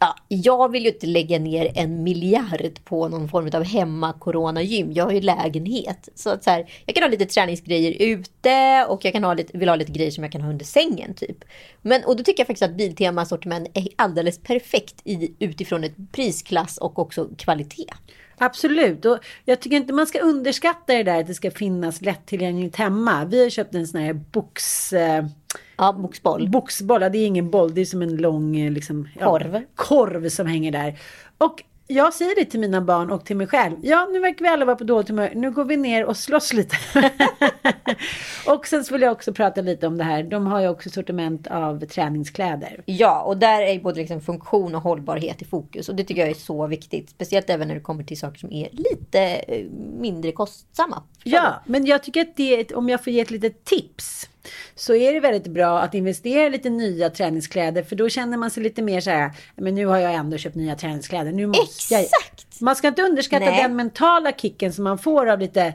ja, 0.00 0.16
jag 0.28 0.72
vill 0.72 0.82
ju 0.82 0.90
inte 0.90 1.06
lägga 1.06 1.38
ner 1.38 1.72
en 1.74 2.02
miljard 2.02 2.84
på 2.84 3.08
någon 3.08 3.28
form 3.28 3.50
av 3.54 3.64
hemma-corona-gym. 3.64 4.92
Jag 4.92 5.04
har 5.04 5.12
ju 5.12 5.20
lägenhet. 5.20 6.08
Så 6.14 6.30
att 6.30 6.44
så 6.44 6.50
här, 6.50 6.70
jag 6.86 6.94
kan 6.94 7.02
ha 7.02 7.10
lite 7.10 7.26
träningsgrejer 7.26 7.92
ute 8.02 8.86
och 8.88 9.04
jag 9.04 9.12
kan 9.12 9.24
ha 9.24 9.34
lite, 9.34 9.58
vill 9.58 9.68
ha 9.68 9.76
lite 9.76 9.92
grejer 9.92 10.10
som 10.10 10.24
jag 10.24 10.32
kan 10.32 10.40
ha 10.40 10.50
under 10.50 10.64
sängen. 10.64 11.14
typ. 11.14 11.44
Men, 11.82 12.04
och 12.04 12.16
då 12.16 12.24
tycker 12.24 12.40
jag 12.40 12.46
faktiskt 12.46 12.62
att 12.70 12.76
Biltema 12.76 13.24
sortiment 13.24 13.68
är 13.74 13.88
alldeles 13.96 14.38
perfekt 14.38 15.00
i, 15.04 15.34
utifrån 15.38 15.84
ett 15.84 15.94
prisklass 16.12 16.78
och 16.78 16.98
också 16.98 17.28
kvalitet. 17.38 17.90
Absolut, 18.38 19.04
och 19.04 19.18
jag 19.44 19.60
tycker 19.60 19.76
inte 19.76 19.92
man 19.92 20.06
ska 20.06 20.18
underskatta 20.20 20.92
det 20.92 21.02
där 21.02 21.20
att 21.20 21.26
det 21.26 21.34
ska 21.34 21.50
finnas 21.50 22.00
lättillgängligt 22.00 22.76
hemma. 22.76 23.24
Vi 23.24 23.42
har 23.42 23.50
köpt 23.50 23.74
en 23.74 23.86
sån 23.86 24.00
här 24.00 24.12
box... 24.12 24.92
Eh, 24.92 25.24
Ja, 25.76 25.92
boxboll. 25.92 26.48
boxboll, 26.48 27.02
ja, 27.02 27.08
det 27.08 27.18
är 27.18 27.26
ingen 27.26 27.50
boll, 27.50 27.74
det 27.74 27.80
är 27.80 27.84
som 27.84 28.02
en 28.02 28.16
lång 28.16 28.56
eh, 28.56 28.72
liksom, 28.72 29.08
ja, 29.20 29.26
Korv. 29.26 29.62
korv 29.74 30.28
som 30.28 30.46
hänger 30.46 30.72
där. 30.72 30.98
Och 31.38 31.62
jag 31.86 32.14
säger 32.14 32.34
det 32.34 32.44
till 32.44 32.60
mina 32.60 32.80
barn 32.80 33.10
och 33.10 33.24
till 33.24 33.36
mig 33.36 33.46
själv. 33.46 33.76
Ja, 33.82 34.08
nu 34.12 34.20
verkar 34.20 34.44
vi 34.44 34.48
alla 34.48 34.64
vara 34.64 34.76
på 34.76 34.84
dåligt 34.84 35.08
humör. 35.08 35.32
Nu 35.34 35.50
går 35.50 35.64
vi 35.64 35.76
ner 35.76 36.04
och 36.04 36.16
slåss 36.16 36.52
lite. 36.52 36.76
och 38.46 38.66
sen 38.66 38.84
så 38.84 38.94
vill 38.94 39.02
jag 39.02 39.12
också 39.12 39.32
prata 39.32 39.60
lite 39.60 39.86
om 39.86 39.98
det 39.98 40.04
här. 40.04 40.22
De 40.22 40.46
har 40.46 40.60
ju 40.60 40.68
också 40.68 40.90
sortiment 40.90 41.46
av 41.46 41.86
träningskläder. 41.86 42.82
Ja, 42.86 43.22
och 43.22 43.36
där 43.36 43.62
är 43.62 43.72
ju 43.72 43.80
både 43.80 44.00
liksom 44.00 44.20
funktion 44.20 44.74
och 44.74 44.82
hållbarhet 44.82 45.42
i 45.42 45.44
fokus. 45.44 45.88
Och 45.88 45.94
det 45.94 46.04
tycker 46.04 46.20
jag 46.20 46.30
är 46.30 46.34
så 46.34 46.66
viktigt. 46.66 47.10
Speciellt 47.10 47.50
även 47.50 47.68
när 47.68 47.74
det 47.74 47.80
kommer 47.80 48.04
till 48.04 48.18
saker 48.18 48.38
som 48.38 48.52
är 48.52 48.68
lite 48.72 49.20
eh, 49.20 49.66
mindre 50.00 50.32
kostsamma. 50.32 51.02
Ja, 51.24 51.62
men 51.66 51.86
jag 51.86 52.02
tycker 52.02 52.20
att 52.20 52.36
det, 52.36 52.72
om 52.72 52.88
jag 52.88 53.04
får 53.04 53.12
ge 53.12 53.20
ett 53.20 53.30
litet 53.30 53.64
tips. 53.64 54.28
Så 54.74 54.94
är 54.94 55.12
det 55.12 55.20
väldigt 55.20 55.46
bra 55.46 55.78
att 55.78 55.94
investera 55.94 56.46
i 56.46 56.50
lite 56.50 56.70
nya 56.70 57.10
träningskläder. 57.10 57.82
För 57.82 57.96
då 57.96 58.08
känner 58.08 58.36
man 58.36 58.50
sig 58.50 58.62
lite 58.62 58.82
mer 58.82 59.00
så 59.00 59.10
här. 59.10 59.30
Men 59.56 59.74
nu 59.74 59.86
har 59.86 59.98
jag 59.98 60.14
ändå 60.14 60.38
köpt 60.38 60.56
nya 60.56 60.76
träningskläder. 60.76 61.32
Nu 61.32 61.46
måste 61.46 61.94
jag. 61.94 62.02
Exakt! 62.02 62.60
Man 62.60 62.76
ska 62.76 62.88
inte 62.88 63.02
underskatta 63.02 63.44
Nej. 63.44 63.62
den 63.62 63.76
mentala 63.76 64.32
kicken 64.32 64.72
som 64.72 64.84
man 64.84 64.98
får 64.98 65.26
av 65.26 65.38
lite 65.38 65.72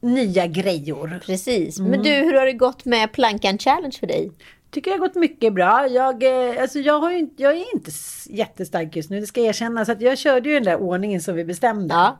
nya 0.00 0.46
grejor. 0.46 1.20
Precis. 1.26 1.78
Mm. 1.78 1.90
Men 1.90 2.02
du, 2.02 2.10
hur 2.10 2.34
har 2.34 2.46
det 2.46 2.52
gått 2.52 2.84
med 2.84 3.12
plankan 3.12 3.58
challenge 3.58 3.96
för 4.00 4.06
dig? 4.06 4.32
Tycker 4.70 4.90
det 4.90 4.96
har 4.96 5.06
gått 5.06 5.14
mycket 5.14 5.52
bra. 5.54 5.88
Jag, 5.88 6.22
eh, 6.22 6.62
alltså 6.62 6.78
jag, 6.78 7.00
har 7.00 7.12
ju, 7.12 7.28
jag 7.36 7.52
är 7.52 7.74
inte 7.74 7.90
jättestark 8.26 8.96
just 8.96 9.10
nu, 9.10 9.20
det 9.20 9.26
ska 9.26 9.40
jag 9.40 9.48
erkänna. 9.48 9.84
Så 9.84 9.92
att 9.92 10.00
jag 10.00 10.18
körde 10.18 10.48
ju 10.48 10.54
den 10.54 10.64
där 10.64 10.76
ordningen 10.76 11.20
som 11.20 11.34
vi 11.34 11.44
bestämde. 11.44 11.94
Ja. 11.94 12.18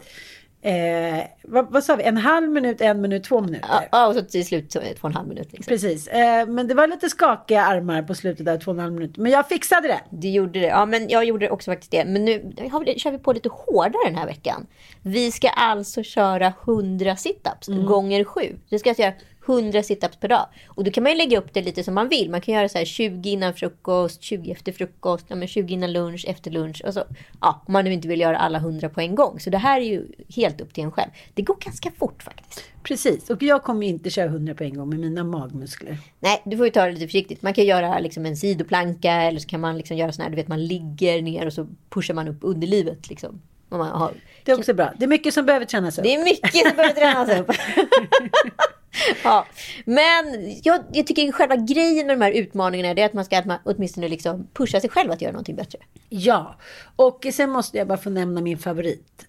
Eh, 0.62 1.25
vad, 1.42 1.73
vad 1.73 1.85
sa 1.85 1.96
vi? 1.96 2.03
En 2.03 2.16
halv 2.16 2.51
minut, 2.51 2.81
en 2.81 3.01
minut, 3.01 3.25
två 3.25 3.40
minuter. 3.40 3.88
Ja, 3.92 4.07
och 4.07 4.14
så 4.14 4.23
till 4.23 4.46
slut 4.46 4.70
två 4.70 4.81
och 5.01 5.09
en 5.09 5.14
halv 5.14 5.29
minut. 5.29 5.53
Liksom. 5.53 5.70
Precis. 5.70 6.09
Eh, 6.09 6.46
men 6.46 6.68
det 6.68 6.75
var 6.75 6.87
lite 6.87 7.09
skakiga 7.09 7.62
armar 7.64 8.03
på 8.03 8.14
slutet 8.14 8.46
där, 8.46 8.59
två 8.59 8.70
och 8.70 8.77
en 8.77 8.81
halv 8.81 8.92
minut. 8.92 9.16
Men 9.16 9.33
jag 9.33 9.49
fixade 9.49 9.88
det. 9.88 10.01
Du 10.11 10.29
gjorde 10.29 10.61
det. 10.61 10.66
Ja, 10.66 10.87
men 10.87 11.09
jag 11.09 11.25
gjorde 11.25 11.51
också 11.51 11.70
faktiskt 11.70 11.90
det. 11.90 12.05
Men 12.05 12.25
nu 12.25 12.53
har 12.73 12.85
vi, 12.85 12.99
kör 12.99 13.11
vi 13.11 13.18
på 13.18 13.33
lite 13.33 13.49
hårdare 13.49 14.03
den 14.07 14.16
här 14.16 14.27
veckan. 14.27 14.66
Vi 15.03 15.33
ska 15.33 15.49
alltså 15.49 16.03
köra 16.03 16.53
100 16.64 17.16
situps 17.16 17.68
gånger 17.68 18.25
7. 18.25 18.40
Det 18.68 18.79
ska 18.79 18.92
göra 18.92 19.12
100 19.53 19.83
situps 19.83 20.17
per 20.17 20.29
dag. 20.29 20.47
Och 20.67 20.85
då 20.85 20.91
kan 20.91 21.03
man 21.03 21.13
ju 21.13 21.19
lägga 21.19 21.39
upp 21.39 21.55
det 21.55 21.63
lite 21.63 21.85
som 21.85 21.95
man 21.95 22.09
vill. 22.09 22.31
Man 22.31 22.41
kan 22.41 22.55
göra 22.55 22.69
så 22.69 22.79
här 22.79 22.85
20 22.85 23.31
innan 23.31 23.55
frukost, 23.55 24.23
20 24.23 24.53
efter 24.53 24.73
frukost, 24.73 25.27
ja, 25.29 25.37
men 25.37 25.49
20 25.49 25.75
innan 25.75 25.93
lunch, 25.93 26.25
efter 26.29 26.51
lunch. 26.51 26.83
Och 26.85 26.95
så, 26.95 27.05
ja, 27.41 27.63
om 27.67 27.73
man 27.73 27.85
nu 27.85 27.93
inte 27.93 28.09
vill 28.09 28.21
göra 28.21 28.39
alla 28.39 28.59
100 28.59 28.89
på 28.89 29.01
en 29.01 29.15
gång. 29.15 29.41
Så 29.41 29.51
det 29.51 29.59
här 29.59 29.81
är 29.81 29.85
ju 29.85 30.07
helt 30.37 30.61
upp 30.61 30.75
till 30.75 30.85
en 30.85 30.93
själv. 30.93 31.11
Det 31.35 31.43
går 31.43 31.57
ganska 31.61 31.91
fort 31.91 32.23
faktiskt. 32.23 32.65
Precis. 32.83 33.31
Och 33.31 33.43
jag 33.43 33.63
kommer 33.63 33.87
ju 33.87 33.89
inte 33.89 34.11
köra 34.11 34.27
100 34.27 34.55
på 34.55 34.65
en 34.65 34.75
gång 34.75 34.89
med 34.89 34.99
mina 34.99 35.25
magmuskler. 35.25 35.99
Nej, 36.21 36.43
du 36.45 36.57
får 36.57 36.67
ju 36.67 36.73
ta 36.73 36.85
det 36.85 36.93
lite 36.93 37.07
försiktigt. 37.07 37.43
Man 37.43 37.55
kan 37.55 37.65
göra 37.65 37.99
liksom 37.99 38.27
en 38.27 38.37
sidoplanka 38.37 39.13
eller 39.13 39.41
så 39.41 39.49
kan 39.49 39.61
man 39.61 39.77
liksom 39.77 39.97
göra 39.97 40.13
sån 40.13 40.23
här, 40.23 40.31
du 40.31 40.37
vet 40.37 40.49
man 40.49 40.67
ligger 40.67 41.23
ner 41.23 41.47
och 41.47 41.53
så 41.53 41.67
pushar 41.89 42.15
man 42.15 42.29
upp 42.29 42.39
underlivet 42.41 43.09
liksom. 43.09 43.41
Har 43.71 44.13
Det 44.45 44.53
är 44.53 44.59
också 44.59 44.75
bra. 44.75 44.93
Det 44.99 45.05
är 45.05 45.09
mycket 45.09 45.35
som 45.35 45.47
behöver 45.47 45.67
tränas 45.67 45.99
upp. 45.99 46.05
Det 46.05 46.15
är 46.15 46.25
mycket 46.25 46.69
som 46.69 46.77
behöver 46.77 46.95
tränas 46.95 47.41
upp. 47.41 47.51
ja. 49.25 49.47
Men 49.85 50.25
jag, 50.63 50.85
jag 50.93 51.07
tycker 51.07 51.33
själva 51.33 51.57
grejen 51.57 52.07
med 52.07 52.19
de 52.19 52.25
här 52.25 52.33
utmaningarna 52.33 53.01
är 53.01 53.07
att 53.07 53.13
man 53.13 53.25
ska 53.25 53.39
att 53.39 53.47
man 53.47 53.59
åtminstone 53.65 54.09
liksom 54.09 54.49
pusha 54.55 54.81
sig 54.81 54.91
själv 54.91 55.11
att 55.11 55.23
göra 55.23 55.33
någonting 55.33 55.57
bättre. 55.57 55.79
Ja. 56.09 56.57
Och 56.97 57.27
sen 57.33 57.51
måste 57.51 57.79
jag 57.79 57.89
bara 57.89 57.99
få 57.99 58.11
nämna 58.11 58.41
min 58.41 58.59
favorit. 58.59 59.27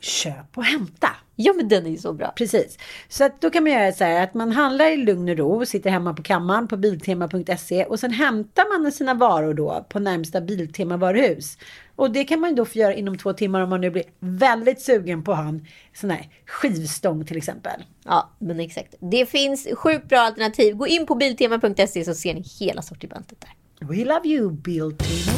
Köp 0.00 0.58
och 0.58 0.64
hämta. 0.64 1.08
Ja, 1.36 1.52
men 1.52 1.68
den 1.68 1.86
är 1.86 1.90
ju 1.90 1.96
så 1.96 2.12
bra. 2.12 2.32
Precis. 2.36 2.78
Så 3.08 3.24
att 3.24 3.40
då 3.40 3.50
kan 3.50 3.62
man 3.62 3.72
göra 3.72 3.92
så 3.92 4.04
här 4.04 4.24
att 4.24 4.34
man 4.34 4.52
handlar 4.52 4.86
i 4.86 4.96
lugn 4.96 5.28
och 5.28 5.36
ro, 5.36 5.66
sitter 5.66 5.90
hemma 5.90 6.14
på 6.14 6.22
kammaren 6.22 6.68
på 6.68 6.76
biltema.se 6.76 7.84
och 7.84 8.00
sen 8.00 8.10
hämtar 8.10 8.78
man 8.78 8.92
sina 8.92 9.14
varor 9.14 9.54
då 9.54 9.86
på 9.88 9.98
närmsta 9.98 10.40
Biltema-varuhus. 10.40 11.58
Och 11.96 12.10
det 12.10 12.24
kan 12.24 12.40
man 12.40 12.54
då 12.54 12.64
få 12.64 12.78
göra 12.78 12.94
inom 12.94 13.18
två 13.18 13.32
timmar 13.32 13.60
om 13.60 13.70
man 13.70 13.80
nu 13.80 13.90
blir 13.90 14.04
väldigt 14.20 14.80
sugen 14.80 15.24
på 15.24 15.32
att 15.32 15.38
ha 15.38 15.48
en 15.48 15.66
sån 15.94 16.10
här 16.10 16.28
skivstång 16.46 17.24
till 17.24 17.36
exempel. 17.36 17.84
Ja, 18.04 18.30
men 18.38 18.60
exakt. 18.60 18.94
Det 19.00 19.26
finns 19.26 19.68
sjukt 19.74 20.08
bra 20.08 20.18
alternativ. 20.18 20.76
Gå 20.76 20.86
in 20.86 21.06
på 21.06 21.14
biltema.se 21.14 22.04
så 22.04 22.14
ser 22.14 22.34
ni 22.34 22.44
hela 22.60 22.82
sortimentet 22.82 23.40
där. 23.40 23.86
We 23.86 24.04
love 24.04 24.28
you 24.28 24.50
Biltema. 24.50 25.32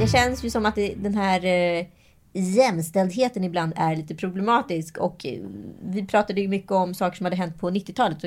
Det 0.00 0.08
känns 0.08 0.44
ju 0.44 0.50
som 0.50 0.66
att 0.66 0.74
den 0.96 1.14
här 1.14 1.44
eh, 1.44 1.86
jämställdheten 2.34 3.44
ibland 3.44 3.72
är 3.76 3.96
lite 3.96 4.14
problematisk. 4.14 4.98
Och 4.98 5.26
eh, 5.26 5.40
vi 5.82 6.06
pratade 6.06 6.40
ju 6.40 6.48
mycket 6.48 6.72
om 6.72 6.94
saker 6.94 7.16
som 7.16 7.26
hade 7.26 7.36
hänt 7.36 7.60
på 7.60 7.70
90-talet. 7.70 8.18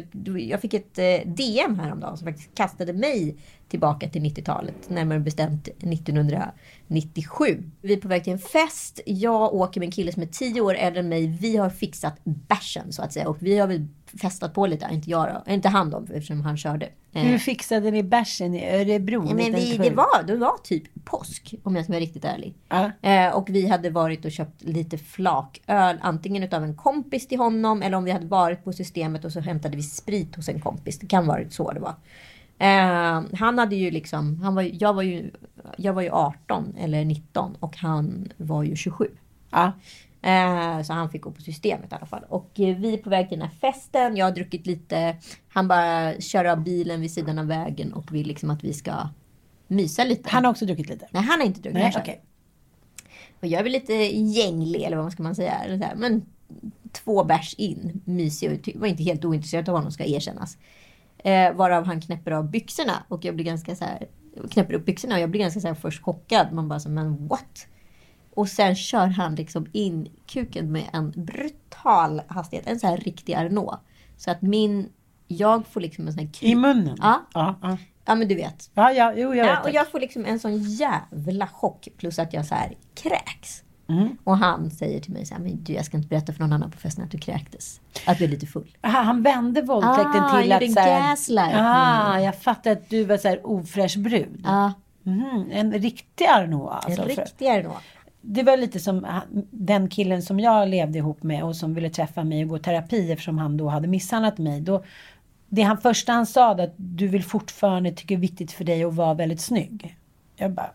Jag 0.49 0.61
fick 0.61 0.73
ett 0.73 0.97
eh, 0.97 1.33
DM 1.33 1.79
häromdagen 1.79 2.17
som 2.17 2.27
faktiskt 2.27 2.55
kastade 2.55 2.93
mig 2.93 3.35
tillbaka 3.69 4.09
till 4.09 4.21
90-talet. 4.21 4.89
Närmare 4.89 5.19
bestämt 5.19 5.67
1997. 5.67 7.63
Vi 7.81 7.93
är 7.93 7.97
på 7.97 8.07
väg 8.07 8.23
till 8.23 8.33
en 8.33 8.39
fest. 8.39 8.99
Jag 9.05 9.53
åker 9.53 9.79
med 9.79 9.87
en 9.87 9.91
kille 9.91 10.11
som 10.11 10.21
är 10.21 10.27
10 10.27 10.61
år 10.61 10.75
äldre 10.75 10.99
än 10.99 11.09
mig. 11.09 11.27
Vi 11.27 11.57
har 11.57 11.69
fixat 11.69 12.19
bärsen 12.23 12.93
så 12.93 13.01
att 13.01 13.13
säga. 13.13 13.29
Och 13.29 13.37
vi 13.39 13.57
har 13.57 13.67
väl 13.67 13.87
festat 14.21 14.53
på 14.53 14.67
lite. 14.67 14.87
Inte 14.91 15.09
jag 15.09 15.27
då. 15.27 15.53
Inte 15.53 15.69
han 15.69 15.89
då 15.89 16.05
eftersom 16.13 16.41
han 16.41 16.57
körde. 16.57 16.89
Eh, 17.13 17.23
Hur 17.23 17.37
fixade 17.37 17.91
ni 17.91 18.03
bärsen 18.03 18.53
i 18.53 18.69
Örebro? 18.81 19.25
Ja, 19.27 19.33
men 19.35 19.53
vi, 19.53 19.77
det, 19.77 19.89
var, 19.89 20.23
det 20.27 20.35
var 20.35 20.57
typ 20.63 20.83
påsk, 21.05 21.55
om 21.63 21.75
jag 21.75 21.85
ska 21.85 21.93
vara 21.93 22.01
riktigt 22.01 22.25
ärlig. 22.25 22.55
Ja. 22.69 22.91
Eh, 23.01 23.35
och 23.35 23.49
vi 23.49 23.67
hade 23.67 23.89
varit 23.89 24.25
och 24.25 24.31
köpt 24.31 24.63
lite 24.63 24.97
flaköl, 24.97 25.97
antingen 26.01 26.43
utav 26.43 26.63
en 26.63 26.75
kompis 26.75 27.27
till 27.27 27.37
honom, 27.37 27.81
eller 27.81 27.97
om 27.97 28.03
vi 28.03 28.11
hade 28.11 28.25
varit 28.25 28.63
på 28.63 28.73
systemet 28.73 29.25
och 29.25 29.31
så 29.31 29.39
hämtade 29.39 29.77
vi 29.77 29.83
sprit 29.83 30.35
hos 30.35 30.49
en 30.49 30.61
kompis. 30.61 30.99
Det 30.99 31.07
kan 31.07 31.27
vara 31.27 31.49
så 31.49 31.71
det 31.71 31.79
var. 31.79 31.95
Eh, 32.59 33.21
han 33.33 33.59
hade 33.59 33.75
ju 33.75 33.91
liksom, 33.91 34.39
han 34.41 34.55
var, 34.55 34.69
jag, 34.81 34.93
var 34.93 35.03
ju, 35.03 35.31
jag 35.77 35.93
var 35.93 36.01
ju 36.01 36.09
18 36.09 36.75
eller 36.77 37.05
19 37.05 37.55
och 37.59 37.77
han 37.77 38.31
var 38.37 38.63
ju 38.63 38.75
27. 38.75 39.07
Ja. 39.51 39.71
Eh, 40.21 40.81
så 40.81 40.93
han 40.93 41.09
fick 41.09 41.21
gå 41.21 41.31
på 41.31 41.41
systemet 41.41 41.91
i 41.91 41.95
alla 41.95 42.05
fall. 42.05 42.23
Och 42.29 42.59
eh, 42.59 42.77
vi 42.77 42.93
är 42.93 42.97
på 42.97 43.09
väg 43.09 43.29
till 43.29 43.39
den 43.39 43.49
här 43.49 43.71
festen. 43.71 44.17
Jag 44.17 44.25
har 44.25 44.31
druckit 44.31 44.65
lite. 44.65 45.17
Han 45.49 45.67
bara 45.67 46.21
kör 46.21 46.45
av 46.45 46.63
bilen 46.63 47.01
vid 47.01 47.11
sidan 47.11 47.39
av 47.39 47.47
vägen 47.47 47.93
och 47.93 48.15
vill 48.15 48.27
liksom 48.27 48.49
att 48.49 48.63
vi 48.63 48.73
ska 48.73 49.09
mysa 49.67 50.03
lite. 50.03 50.29
Han 50.29 50.45
har 50.45 50.51
också 50.51 50.65
druckit 50.65 50.89
lite. 50.89 51.07
Nej, 51.11 51.23
han 51.23 51.39
har 51.39 51.45
inte 51.47 51.61
druckit. 51.61 51.79
Nej, 51.79 51.93
okej. 51.97 52.21
Och 53.39 53.47
jag 53.47 53.59
är 53.59 53.63
väl 53.63 53.71
lite 53.71 53.93
gänglig, 53.93 54.81
eller 54.83 54.97
vad 54.97 55.11
ska 55.11 55.23
man 55.23 55.35
säga. 55.35 55.61
Men 55.95 56.25
två 56.91 57.23
bärs 57.23 57.53
in, 57.53 58.01
mysig 58.05 58.51
och 58.75 58.81
var 58.81 58.87
inte 58.87 59.03
helt 59.03 59.25
ointresserad 59.25 59.69
av 59.69 59.75
honom 59.75 59.91
ska 59.91 60.05
erkännas. 60.05 60.57
Eh, 61.27 61.53
varav 61.53 61.85
han 61.85 62.01
knäpper 62.01 62.31
av 62.31 62.49
byxorna 62.51 63.03
och 63.07 63.25
jag 63.25 63.35
blir 63.35 63.45
ganska 63.45 63.75
så 63.75 63.85
här, 63.85 64.07
knäpper 64.51 64.73
upp 64.73 64.85
byxorna 64.85 65.15
och 65.15 65.21
jag 65.21 65.29
blir 65.29 65.41
ganska 65.41 65.59
så 65.59 65.67
här 65.67 65.75
först 65.75 66.03
chockad. 66.03 66.53
Man 66.53 66.67
bara 66.67 66.79
så, 66.79 66.89
men 66.89 67.27
what? 67.27 67.67
Och 68.33 68.47
sen 68.49 68.75
kör 68.75 69.07
han 69.07 69.35
liksom 69.35 69.67
in 69.71 70.07
kuken 70.27 70.71
med 70.71 70.83
en 70.93 71.11
brutal 71.11 72.21
hastighet. 72.27 72.67
En 72.67 72.79
så 72.79 72.87
här 72.87 72.97
riktig 72.97 73.33
Arnault. 73.33 73.79
Så 74.17 74.31
att 74.31 74.41
min, 74.41 74.89
jag 75.27 75.67
får 75.67 75.81
liksom 75.81 76.07
en 76.07 76.13
sån 76.13 76.19
här 76.19 76.27
I 76.27 76.31
kry- 76.31 76.55
munnen? 76.55 76.97
Ja. 76.99 77.21
Ja, 77.33 77.55
ja. 77.61 77.77
Ja 78.05 78.15
men 78.15 78.27
du 78.27 78.35
vet. 78.35 78.69
ja, 78.73 78.91
ja 78.91 79.13
jo, 79.15 79.35
jag 79.35 79.45
vet 79.45 79.53
Ja, 79.53 79.61
och 79.63 79.69
jag 79.75 79.87
får 79.91 79.99
liksom 79.99 80.25
en 80.25 80.39
sån 80.39 80.57
jävla 80.63 81.47
chock. 81.47 81.87
Plus 81.97 82.19
att 82.19 82.33
jag 82.33 82.45
så 82.45 82.55
här 82.55 82.73
kräks. 82.95 83.63
Mm. 83.89 84.17
Och 84.23 84.37
han 84.37 84.71
säger 84.71 84.99
till 84.99 85.13
mig 85.13 85.25
så 85.25 85.33
här, 85.33 85.41
men 85.41 85.63
du 85.63 85.73
jag 85.73 85.85
ska 85.85 85.97
inte 85.97 86.09
berätta 86.09 86.33
för 86.33 86.39
någon 86.39 86.53
annan 86.53 86.71
på 86.71 86.77
festen 86.77 87.03
att 87.03 87.11
du 87.11 87.17
kräktes. 87.17 87.81
Att 88.07 88.17
du 88.17 88.23
är 88.23 88.27
lite 88.27 88.45
full. 88.45 88.77
Aha, 88.81 89.01
han 89.01 89.23
vände 89.23 89.61
våldtäkten 89.61 90.23
Ah, 90.23 90.41
till 90.41 90.51
att... 90.51 90.71
så 90.73 90.79
här- 90.79 91.09
gaslight. 91.09 91.53
Ah, 91.55 92.19
jag 92.19 92.35
fattar 92.41 92.71
att 92.71 92.89
du 92.89 93.03
var 93.03 93.17
så 93.17 93.27
här 93.27 93.47
ofräsch 93.47 93.97
brud. 93.97 94.41
Ja, 94.43 94.73
Mhm, 95.03 95.49
En 95.51 95.73
riktig 95.73 96.25
Arnault 96.25 96.69
alltså. 96.71 97.01
en 97.01 97.07
riktigare 97.07 97.61
då. 97.63 97.77
Det 98.21 98.43
var 98.43 98.57
lite 98.57 98.79
som 98.79 99.03
han- 99.03 99.45
den 99.51 99.89
killen 99.89 100.21
som 100.21 100.39
jag 100.39 100.69
levde 100.69 100.97
ihop 100.97 101.23
med 101.23 101.43
och 101.43 101.55
som 101.55 101.73
ville 101.73 101.89
träffa 101.89 102.23
mig 102.23 102.43
och 102.43 102.49
gå 102.49 102.57
i 102.57 102.59
terapi 102.59 103.11
eftersom 103.11 103.37
han 103.37 103.57
då 103.57 103.67
hade 103.69 103.87
misshandlat 103.87 104.37
mig. 104.37 104.61
Då, 104.61 104.83
det 105.49 105.61
han 105.61 105.77
första 105.77 106.11
han 106.13 106.25
sa 106.25 106.51
att 106.51 106.73
du 106.77 107.07
vill 107.07 107.23
fortfarande 107.23 107.91
tycka 107.91 108.07
det 108.07 108.13
är 108.13 108.21
viktigt 108.21 108.51
för 108.51 108.63
dig 108.63 108.83
att 108.83 108.93
vara 108.93 109.13
väldigt 109.13 109.41
snygg. 109.41 109.97
Jag 110.35 110.51
bara, 110.51 110.71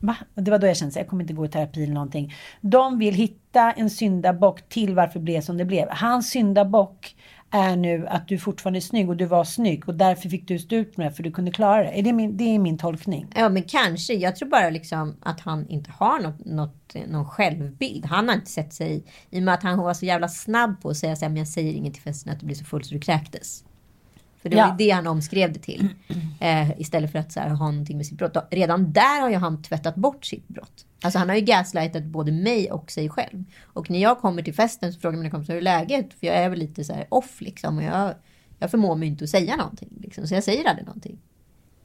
va? 0.00 0.16
Det 0.34 0.50
var 0.50 0.58
då 0.58 0.66
jag 0.66 0.76
kände 0.76 0.92
att 0.92 0.96
jag 0.96 1.08
kommer 1.08 1.22
inte 1.22 1.34
gå 1.34 1.44
i 1.44 1.48
terapi 1.48 1.82
eller 1.82 1.94
någonting. 1.94 2.34
De 2.60 2.98
vill 2.98 3.14
hitta 3.14 3.72
en 3.72 3.90
syndabock 3.90 4.68
till 4.68 4.94
varför 4.94 5.18
det 5.18 5.24
blev 5.24 5.40
som 5.40 5.56
det 5.56 5.64
blev. 5.64 5.88
Hans 5.90 6.30
syndabock 6.30 7.16
är 7.50 7.76
nu 7.76 8.06
att 8.06 8.28
du 8.28 8.38
fortfarande 8.38 8.78
är 8.78 8.80
snygg 8.80 9.08
och 9.08 9.16
du 9.16 9.24
var 9.24 9.44
snygg 9.44 9.88
och 9.88 9.94
därför 9.94 10.28
fick 10.28 10.48
du 10.48 10.58
stå 10.58 10.76
ut 10.76 10.96
med 10.96 11.06
det 11.06 11.12
för 11.12 11.22
du 11.22 11.32
kunde 11.32 11.50
klara 11.50 11.82
det. 11.82 11.98
Är 11.98 12.02
det, 12.02 12.12
min, 12.12 12.36
det 12.36 12.44
är 12.44 12.58
min 12.58 12.78
tolkning. 12.78 13.26
Ja 13.34 13.48
men 13.48 13.62
kanske. 13.62 14.14
Jag 14.14 14.36
tror 14.36 14.48
bara 14.48 14.70
liksom 14.70 15.16
att 15.20 15.40
han 15.40 15.68
inte 15.68 15.90
har 15.90 16.20
något, 16.20 16.44
något, 16.44 16.94
någon 17.08 17.26
självbild. 17.26 18.06
Han 18.06 18.28
har 18.28 18.34
inte 18.34 18.50
sett 18.50 18.74
sig, 18.74 19.04
i 19.30 19.38
och 19.38 19.42
med 19.42 19.54
att 19.54 19.62
han 19.62 19.78
var 19.78 19.94
så 19.94 20.06
jävla 20.06 20.28
snabb 20.28 20.82
på 20.82 20.88
att 20.88 20.96
säga 20.96 21.16
så 21.16 21.24
här, 21.24 21.30
men 21.30 21.38
jag 21.38 21.48
säger 21.48 21.72
inget 21.72 21.94
till 21.94 22.02
festen 22.02 22.32
att 22.32 22.40
du 22.40 22.46
blir 22.46 22.56
så 22.56 22.64
full 22.64 22.84
så 22.84 22.94
du 22.94 23.00
kräktes. 23.00 23.64
För 24.46 24.50
det 24.50 24.56
var 24.56 24.62
Ja. 24.62 24.70
ju 24.78 24.86
det 24.86 24.90
han 24.90 25.06
omskrev 25.06 25.52
det 25.52 25.58
till. 25.58 25.88
Eh, 26.40 26.80
istället 26.80 27.12
för 27.12 27.18
att 27.18 27.32
så 27.32 27.40
här, 27.40 27.48
ha 27.48 27.70
någonting 27.70 27.96
med 27.96 28.06
sitt 28.06 28.18
brott. 28.18 28.36
Redan 28.50 28.92
där 28.92 29.20
har 29.20 29.30
ju 29.30 29.36
han 29.36 29.62
tvättat 29.62 29.94
bort 29.94 30.24
sitt 30.24 30.48
brott. 30.48 30.86
Alltså 31.02 31.18
han 31.18 31.28
har 31.28 31.36
ju 31.36 31.42
gaslightat 31.42 32.04
både 32.04 32.32
mig 32.32 32.70
och 32.72 32.90
sig 32.90 33.08
själv. 33.08 33.44
Och 33.64 33.90
när 33.90 33.98
jag 34.02 34.18
kommer 34.18 34.42
till 34.42 34.54
festen 34.54 34.92
så 34.92 35.00
frågar 35.00 35.18
mina 35.18 35.30
kompisar 35.30 35.52
hur 35.54 35.58
är 35.60 35.64
läget? 35.64 36.14
För 36.20 36.26
jag 36.26 36.36
är 36.36 36.48
väl 36.48 36.58
lite 36.58 36.84
så 36.84 36.92
här 36.92 37.06
off 37.08 37.40
liksom. 37.40 37.76
Och 37.78 37.84
jag, 37.84 38.14
jag 38.58 38.70
förmår 38.70 38.94
mig 38.96 39.08
inte 39.08 39.24
att 39.24 39.30
säga 39.30 39.56
någonting. 39.56 39.88
Liksom. 40.00 40.26
Så 40.26 40.34
jag 40.34 40.44
säger 40.44 40.64
aldrig 40.68 40.86
någonting. 40.86 41.18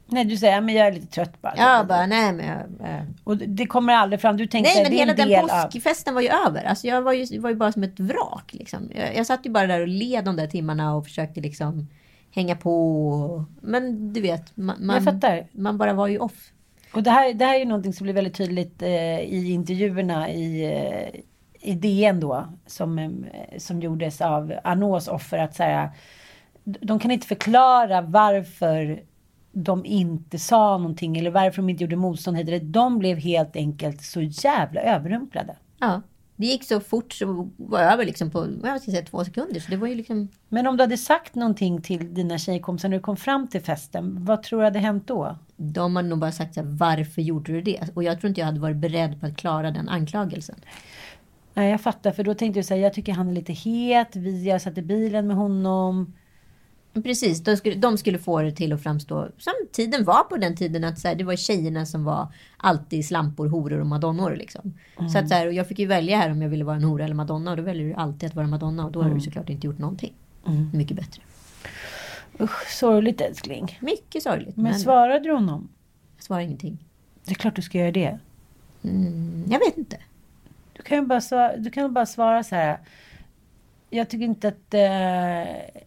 Nej, 0.06 0.24
du 0.24 0.36
säger 0.36 0.60
men 0.60 0.74
jag 0.74 0.86
är 0.86 0.92
lite 0.92 1.06
trött 1.06 1.42
bara. 1.42 1.54
Jag 1.56 1.86
bara, 1.86 2.06
nej 2.06 2.32
men 2.32 2.46
jag, 2.46 2.88
eh, 2.90 3.02
Och 3.24 3.36
det- 3.36 3.66
kommer 3.66 3.92
aldrig 3.92 4.20
fram. 4.20 4.36
Du 4.36 4.46
tänker 4.46 4.70
Nej 4.74 4.82
men 4.82 4.92
hela 4.92 5.10
en 5.10 5.16
den 5.16 5.28
del 5.28 5.50
av... 5.50 5.62
påskfesten 5.64 6.14
var 6.14 6.20
ju 6.20 6.28
över. 6.28 6.64
Alltså 6.64 6.86
jag 6.86 7.02
var 7.02 7.12
ju, 7.12 7.38
var 7.40 7.50
ju 7.50 7.56
bara 7.56 7.72
som 7.72 7.82
ett 7.82 8.00
vrak. 8.00 8.50
Liksom. 8.52 8.90
Jag, 8.94 9.16
jag 9.16 9.26
satt 9.26 9.46
ju 9.46 9.50
bara 9.50 9.66
där 9.66 9.80
och 9.80 9.88
led 9.88 10.24
de 10.24 10.36
där 10.36 10.46
timmarna 10.46 10.94
och 10.94 11.04
försökte 11.04 11.40
liksom 11.40 11.88
hänga 12.34 12.56
på. 12.56 13.44
Men 13.60 14.12
du 14.12 14.20
vet, 14.20 14.56
man, 14.56 14.86
man, 14.86 15.18
man 15.52 15.78
bara 15.78 15.92
var 15.92 16.06
ju 16.06 16.18
off. 16.18 16.52
Och 16.94 17.02
det 17.02 17.10
här, 17.10 17.34
det 17.34 17.44
här 17.44 17.54
är 17.54 17.58
ju 17.58 17.64
någonting 17.64 17.92
som 17.92 18.04
blir 18.04 18.14
väldigt 18.14 18.34
tydligt 18.34 18.82
eh, 18.82 19.20
i 19.20 19.52
intervjuerna 19.52 20.30
i, 20.30 20.64
eh, 20.64 21.20
i 21.70 21.74
DN 21.74 22.20
då. 22.20 22.46
Som, 22.66 22.98
eh, 22.98 23.58
som 23.58 23.80
gjordes 23.80 24.20
av 24.20 24.54
Arnaults 24.64 25.08
offer. 25.08 25.38
Att 25.38 25.54
så 25.54 25.62
här, 25.62 25.90
de 26.64 26.98
kan 26.98 27.10
inte 27.10 27.26
förklara 27.26 28.00
varför 28.00 29.02
de 29.52 29.86
inte 29.86 30.38
sa 30.38 30.78
någonting 30.78 31.18
eller 31.18 31.30
varför 31.30 31.56
de 31.56 31.68
inte 31.68 31.84
gjorde 31.84 31.96
motstånd. 31.96 32.62
De 32.62 32.98
blev 32.98 33.18
helt 33.18 33.56
enkelt 33.56 34.02
så 34.02 34.20
jävla 34.22 34.80
överrumplade. 34.80 35.56
Ja. 35.80 36.02
Det 36.36 36.46
gick 36.46 36.64
så 36.64 36.80
fort 36.80 37.12
så 37.12 37.50
var 37.56 37.80
över 37.80 38.04
liksom 38.04 38.30
på 38.30 38.40
vad 38.40 38.58
ska 38.60 38.68
jag 38.68 38.82
säga, 38.82 39.02
två 39.02 39.24
sekunder. 39.24 39.60
Så 39.60 39.70
det 39.70 39.76
var 39.76 39.86
ju 39.86 39.94
liksom... 39.94 40.28
Men 40.48 40.66
om 40.66 40.76
du 40.76 40.82
hade 40.82 40.98
sagt 40.98 41.34
någonting 41.34 41.82
till 41.82 42.14
dina 42.14 42.38
tjejkompisar 42.38 42.88
när 42.88 42.96
du 42.96 43.02
kom 43.02 43.16
fram 43.16 43.48
till 43.48 43.60
festen, 43.60 44.24
vad 44.24 44.42
tror 44.42 44.58
du 44.58 44.64
hade 44.64 44.78
hänt 44.78 45.06
då? 45.06 45.36
De 45.56 45.96
hade 45.96 46.08
nog 46.08 46.18
bara 46.18 46.32
sagt 46.32 46.54
så 46.54 46.60
här, 46.60 46.68
varför 46.68 47.22
gjorde 47.22 47.52
du 47.52 47.62
det? 47.62 47.88
Och 47.94 48.02
jag 48.02 48.20
tror 48.20 48.28
inte 48.28 48.40
jag 48.40 48.46
hade 48.46 48.60
varit 48.60 48.76
beredd 48.76 49.20
på 49.20 49.26
att 49.26 49.36
klara 49.36 49.70
den 49.70 49.88
anklagelsen. 49.88 50.56
Nej, 51.54 51.70
jag 51.70 51.80
fattar. 51.80 52.12
För 52.12 52.24
då 52.24 52.34
tänkte 52.34 52.58
jag 52.58 52.66
säga, 52.66 52.82
jag 52.82 52.94
tycker 52.94 53.12
han 53.12 53.28
är 53.28 53.32
lite 53.32 53.52
het. 53.52 54.16
Vi, 54.16 54.48
jag 54.48 54.62
satt 54.62 54.78
i 54.78 54.82
bilen 54.82 55.26
med 55.26 55.36
honom. 55.36 56.12
Precis, 56.94 57.40
de 57.44 57.56
skulle, 57.56 57.74
de 57.76 57.98
skulle 57.98 58.18
få 58.18 58.42
det 58.42 58.52
till 58.52 58.72
att 58.72 58.82
framstå 58.82 59.28
som 59.38 59.52
tiden 59.72 60.04
var 60.04 60.24
på 60.24 60.36
den 60.36 60.56
tiden. 60.56 60.84
att 60.84 60.98
så 60.98 61.08
här, 61.08 61.14
Det 61.14 61.24
var 61.24 61.36
tjejerna 61.36 61.86
som 61.86 62.04
var 62.04 62.28
alltid 62.56 63.06
slampor, 63.06 63.46
horor 63.48 63.80
och 63.80 63.86
madonnor. 63.86 64.36
Liksom. 64.36 64.74
Så 65.12 65.18
att 65.18 65.28
så 65.28 65.34
här, 65.34 65.46
och 65.46 65.52
jag 65.52 65.68
fick 65.68 65.78
ju 65.78 65.86
välja 65.86 66.16
här 66.16 66.30
om 66.30 66.42
jag 66.42 66.48
ville 66.48 66.64
vara 66.64 66.76
en 66.76 66.84
hora 66.84 67.04
eller 67.04 67.14
madonna. 67.14 67.50
Och 67.50 67.56
då 67.56 67.62
väljer 67.62 67.88
du 67.88 67.94
alltid 67.94 68.28
att 68.28 68.34
vara 68.34 68.46
madonna. 68.46 68.84
Och 68.86 68.92
då 68.92 69.02
har 69.02 69.10
du 69.10 69.20
såklart 69.20 69.50
inte 69.50 69.66
gjort 69.66 69.78
någonting. 69.78 70.12
Mycket 70.72 70.96
bättre. 70.96 71.22
Usch, 72.40 72.66
sorgligt 72.78 73.20
älskling. 73.20 73.78
Mycket 73.80 74.22
sorgligt. 74.22 74.56
Men 74.56 74.64
Men, 74.64 74.78
svarade 74.80 75.24
du 75.24 75.32
honom? 75.32 75.68
jag 76.16 76.24
svarar 76.24 76.40
ingenting. 76.40 76.78
Det 77.24 77.30
är 77.30 77.34
klart 77.34 77.56
du 77.56 77.62
ska 77.62 77.78
göra 77.78 77.92
det. 77.92 78.18
Mm, 78.84 79.44
jag 79.50 79.58
vet 79.58 79.78
inte. 79.78 79.96
Du 80.72 80.82
kan 80.82 80.98
ju 80.98 81.06
bara 81.06 81.20
svara, 81.20 81.56
du 81.56 81.70
kan 81.70 81.92
bara 81.92 82.06
svara 82.06 82.42
så 82.42 82.54
här. 82.54 82.78
Jag 83.90 84.08
tycker 84.08 84.24
inte 84.24 84.48
att 84.48 84.74
eh, 84.74 85.82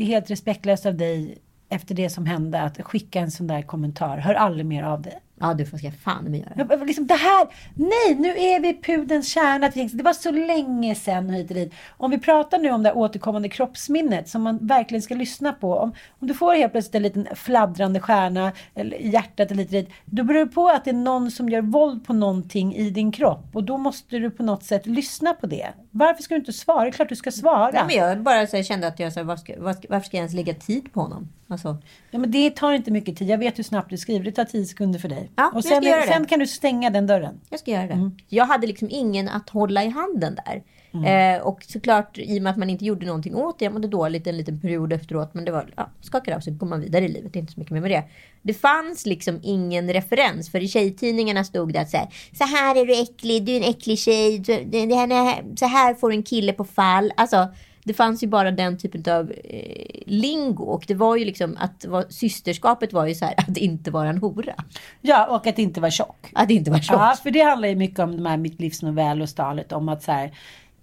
det 0.00 0.04
är 0.04 0.06
helt 0.06 0.30
respektlöst 0.30 0.86
av 0.86 0.94
dig 0.96 1.38
efter 1.68 1.94
det 1.94 2.10
som 2.10 2.26
hände 2.26 2.60
att 2.60 2.80
skicka 2.80 3.20
en 3.20 3.30
sån 3.30 3.46
där 3.46 3.62
kommentar. 3.62 4.18
Hör 4.18 4.34
aldrig 4.34 4.66
mer 4.66 4.82
av 4.82 5.02
dig. 5.02 5.18
Ja, 5.40 5.54
det 5.54 5.66
ska 5.66 5.76
jag 5.80 5.94
fan 5.94 6.24
med 6.24 6.40
göra. 6.40 6.84
Liksom 6.84 7.06
det 7.06 7.14
här, 7.14 7.48
nej, 7.74 8.14
nu 8.14 8.28
är 8.28 8.60
vi 8.60 8.68
i 8.68 8.80
pudelns 8.82 9.28
kärna. 9.28 9.68
Det 9.92 10.02
var 10.02 10.12
så 10.12 10.30
länge 10.30 10.94
sedan 10.94 11.30
hit 11.30 11.50
och 11.50 11.54
dit. 11.54 11.72
Om 11.96 12.10
vi 12.10 12.18
pratar 12.18 12.58
nu 12.58 12.70
om 12.70 12.82
det 12.82 12.92
återkommande 12.92 13.48
kroppsminnet 13.48 14.28
som 14.28 14.42
man 14.42 14.58
verkligen 14.66 15.02
ska 15.02 15.14
lyssna 15.14 15.52
på. 15.52 15.74
Om, 15.74 15.92
om 16.18 16.28
du 16.28 16.34
får 16.34 16.54
helt 16.54 16.72
plötsligt 16.72 16.94
en 16.94 17.02
liten 17.02 17.28
fladdrande 17.34 18.00
stjärna 18.00 18.52
i 18.74 19.08
hjärtat 19.08 19.50
eller 19.50 19.64
och 19.64 19.70
dit. 19.70 19.90
Då 20.04 20.24
beror 20.24 20.38
det 20.38 20.46
på 20.46 20.68
att 20.68 20.84
det 20.84 20.90
är 20.90 20.94
någon 20.94 21.30
som 21.30 21.48
gör 21.48 21.62
våld 21.62 22.06
på 22.06 22.12
någonting 22.12 22.74
i 22.74 22.90
din 22.90 23.12
kropp. 23.12 23.44
Och 23.52 23.64
då 23.64 23.78
måste 23.78 24.18
du 24.18 24.30
på 24.30 24.42
något 24.42 24.64
sätt 24.64 24.86
lyssna 24.86 25.34
på 25.34 25.46
det. 25.46 25.68
Varför 25.90 26.22
ska 26.22 26.34
du 26.34 26.38
inte 26.38 26.52
svara? 26.52 26.82
Det 26.82 26.88
är 26.88 26.92
klart 26.92 27.08
du 27.08 27.16
ska 27.16 27.30
svara. 27.30 27.70
Nej, 27.70 27.82
men 27.86 27.96
jag 27.96 28.20
bara 28.20 28.46
så 28.46 28.62
kände 28.62 28.86
att 28.86 29.00
jag 29.00 29.12
så 29.12 29.20
här, 29.20 29.24
var 29.24 29.36
ska, 29.36 29.62
var 29.62 29.72
ska, 29.72 29.86
varför 29.90 30.06
ska 30.06 30.16
jag 30.16 30.22
ens 30.22 30.34
lägga 30.34 30.54
tid 30.54 30.92
på 30.92 31.00
honom? 31.00 31.28
Alltså, 31.48 31.76
Ja, 32.10 32.18
men 32.18 32.30
det 32.30 32.50
tar 32.50 32.72
inte 32.72 32.90
mycket 32.90 33.16
tid. 33.16 33.28
Jag 33.28 33.38
vet 33.38 33.58
hur 33.58 33.64
snabbt 33.64 33.90
du 33.90 33.96
skriver. 33.96 34.24
Det 34.24 34.32
tar 34.32 34.44
tio 34.44 34.64
sekunder 34.64 34.98
för 34.98 35.08
dig. 35.08 35.29
Ja, 35.36 35.48
och 35.48 35.56
jag 35.56 35.64
sen, 35.64 35.82
ska 35.82 35.90
göra 35.90 36.00
det. 36.00 36.06
sen 36.06 36.26
kan 36.26 36.38
du 36.38 36.46
stänga 36.46 36.90
den 36.90 37.06
dörren. 37.06 37.40
jag 37.50 37.60
ska 37.60 37.70
göra 37.70 37.86
det. 37.86 37.92
Mm. 37.92 38.16
Jag 38.28 38.44
hade 38.44 38.66
liksom 38.66 38.88
ingen 38.90 39.28
att 39.28 39.50
hålla 39.50 39.84
i 39.84 39.88
handen 39.88 40.38
där. 40.46 40.62
Mm. 40.94 41.36
Eh, 41.36 41.42
och 41.46 41.64
såklart 41.68 42.18
i 42.18 42.38
och 42.38 42.42
med 42.42 42.50
att 42.50 42.56
man 42.56 42.70
inte 42.70 42.84
gjorde 42.84 43.06
någonting 43.06 43.34
åt 43.34 43.58
det. 43.58 43.64
Jag 43.64 43.74
mådde 43.74 43.88
dåligt 43.88 44.26
en 44.26 44.36
liten 44.36 44.60
period 44.60 44.92
efteråt. 44.92 45.34
Men 45.34 45.44
det 45.44 45.52
var, 45.52 45.72
ja, 45.76 45.90
skakade 46.00 46.36
av 46.36 46.40
så 46.40 46.50
går 46.50 46.66
man 46.66 46.80
vidare 46.80 47.04
i 47.04 47.08
livet. 47.08 47.32
Det 47.32 47.38
är 47.38 47.40
inte 47.40 47.52
så 47.52 47.60
mycket 47.60 47.72
mer 47.72 47.80
med 47.80 47.90
det. 47.90 48.04
Det 48.42 48.54
fanns 48.54 49.06
liksom 49.06 49.40
ingen 49.42 49.92
referens. 49.92 50.50
För 50.50 50.62
i 50.62 50.68
tjejtidningarna 50.68 51.44
stod 51.44 51.72
det 51.72 51.80
att 51.80 51.90
så 51.90 51.96
här, 51.96 52.08
så 52.38 52.44
här 52.44 52.76
är 52.76 52.86
du 52.86 53.00
äcklig, 53.00 53.44
du 53.44 53.52
är 53.52 53.56
en 53.56 53.70
äcklig 53.70 53.98
tjej. 53.98 54.38
Du, 54.38 54.64
det, 54.64 54.94
här, 54.94 55.56
så 55.56 55.66
här 55.66 55.94
får 55.94 56.10
du 56.10 56.16
en 56.16 56.22
kille 56.22 56.52
på 56.52 56.64
fall. 56.64 57.12
Alltså, 57.16 57.48
det 57.84 57.94
fanns 57.94 58.22
ju 58.22 58.26
bara 58.26 58.50
den 58.50 58.78
typen 58.78 59.12
av 59.12 59.32
eh, 59.44 60.02
lingo. 60.06 60.64
Och 60.64 60.84
det 60.86 60.94
var 60.94 61.16
ju 61.16 61.24
liksom 61.24 61.56
att 61.60 61.84
var, 61.84 62.04
systerskapet 62.08 62.92
var 62.92 63.06
ju 63.06 63.14
så 63.14 63.24
här 63.24 63.34
att 63.48 63.56
inte 63.56 63.90
vara 63.90 64.08
en 64.08 64.18
hora. 64.18 64.54
Ja, 65.00 65.26
och 65.26 65.46
att 65.46 65.58
inte 65.58 65.80
vara 65.80 65.90
tjock. 65.90 66.30
Att 66.34 66.50
inte 66.50 66.70
vara 66.70 66.82
tjock. 66.82 67.00
Ja, 67.00 67.16
för 67.22 67.30
det 67.30 67.40
handlar 67.40 67.68
ju 67.68 67.76
mycket 67.76 67.98
om 67.98 68.16
de 68.16 68.26
här 68.26 68.36
Mitt 68.36 68.60
livs 68.60 68.82
novell 68.82 69.22
och 69.22 69.28
stalet 69.28 69.72
om 69.72 69.88
att 69.88 70.02
så 70.02 70.12
här, 70.12 70.34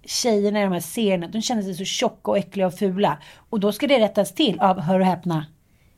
tjejerna 0.04 0.60
i 0.60 0.62
de 0.62 0.72
här 0.72 0.80
serierna, 0.80 1.28
de 1.28 1.42
känner 1.42 1.62
sig 1.62 1.74
så 1.74 1.84
tjocka 1.84 2.30
och 2.30 2.38
äckliga 2.38 2.66
och 2.66 2.74
fula. 2.74 3.18
Och 3.50 3.60
då 3.60 3.72
ska 3.72 3.86
det 3.86 4.00
rättas 4.00 4.34
till 4.34 4.60
av, 4.60 4.80
hör 4.80 5.00
och 5.00 5.06
häpna, 5.06 5.46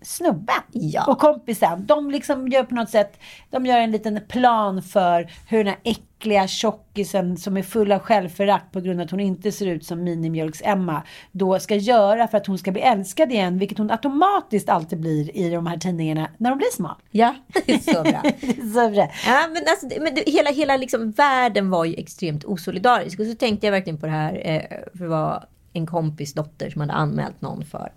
snubben 0.02 0.54
Ja. 0.72 1.04
och 1.08 1.18
kompisen. 1.18 1.86
De 1.86 2.10
liksom 2.10 2.48
gör 2.48 2.62
på 2.64 2.74
något 2.74 2.90
sätt, 2.90 3.20
de 3.50 3.66
gör 3.66 3.78
en 3.78 3.90
liten 3.90 4.20
plan 4.28 4.82
för 4.82 5.30
hur 5.48 5.58
den 5.58 5.66
här 5.66 5.78
äckliga 5.84 6.48
tjockisen 6.48 7.36
som 7.36 7.56
är 7.56 7.62
full 7.62 7.92
av 7.92 7.98
självförakt 7.98 8.72
på 8.72 8.80
grund 8.80 9.00
av 9.00 9.04
att 9.04 9.10
hon 9.10 9.20
inte 9.20 9.52
ser 9.52 9.66
ut 9.66 9.84
som 9.86 10.04
minimjölks-Emma 10.04 11.02
då 11.32 11.58
ska 11.58 11.74
göra 11.74 12.28
för 12.28 12.38
att 12.38 12.46
hon 12.46 12.58
ska 12.58 12.72
bli 12.72 12.80
älskad 12.82 13.32
igen, 13.32 13.58
vilket 13.58 13.78
hon 13.78 13.90
automatiskt 13.90 14.68
alltid 14.68 15.00
blir 15.00 15.36
i 15.36 15.50
de 15.50 15.66
här 15.66 15.76
tidningarna 15.76 16.28
när 16.38 16.50
hon 16.50 16.58
blir 16.58 16.70
smal. 16.76 16.94
Ja, 17.10 17.34
det 17.66 17.72
är 17.72 17.78
så 17.94 18.02
bra. 18.02 18.22
så 18.74 18.90
bra. 18.90 19.10
Ja, 19.26 19.48
men 19.52 19.62
alltså, 19.68 20.00
men 20.00 20.14
det, 20.14 20.22
hela, 20.26 20.50
hela 20.50 20.76
liksom 20.76 21.10
världen 21.10 21.70
var 21.70 21.84
ju 21.84 21.94
extremt 21.94 22.44
osolidarisk. 22.44 23.20
Och 23.20 23.26
så 23.26 23.34
tänkte 23.34 23.66
jag 23.66 23.72
verkligen 23.72 23.98
på 24.00 24.06
det 24.06 24.12
här. 24.12 24.42
Eh, 24.44 24.62
för 24.98 25.04
det 25.04 25.10
var 25.10 25.44
en 25.72 25.86
kompis 25.86 26.34
dotter 26.34 26.70
som 26.70 26.80
hade 26.80 26.92
anmält 26.92 27.40
någon 27.40 27.64
för 27.64 27.92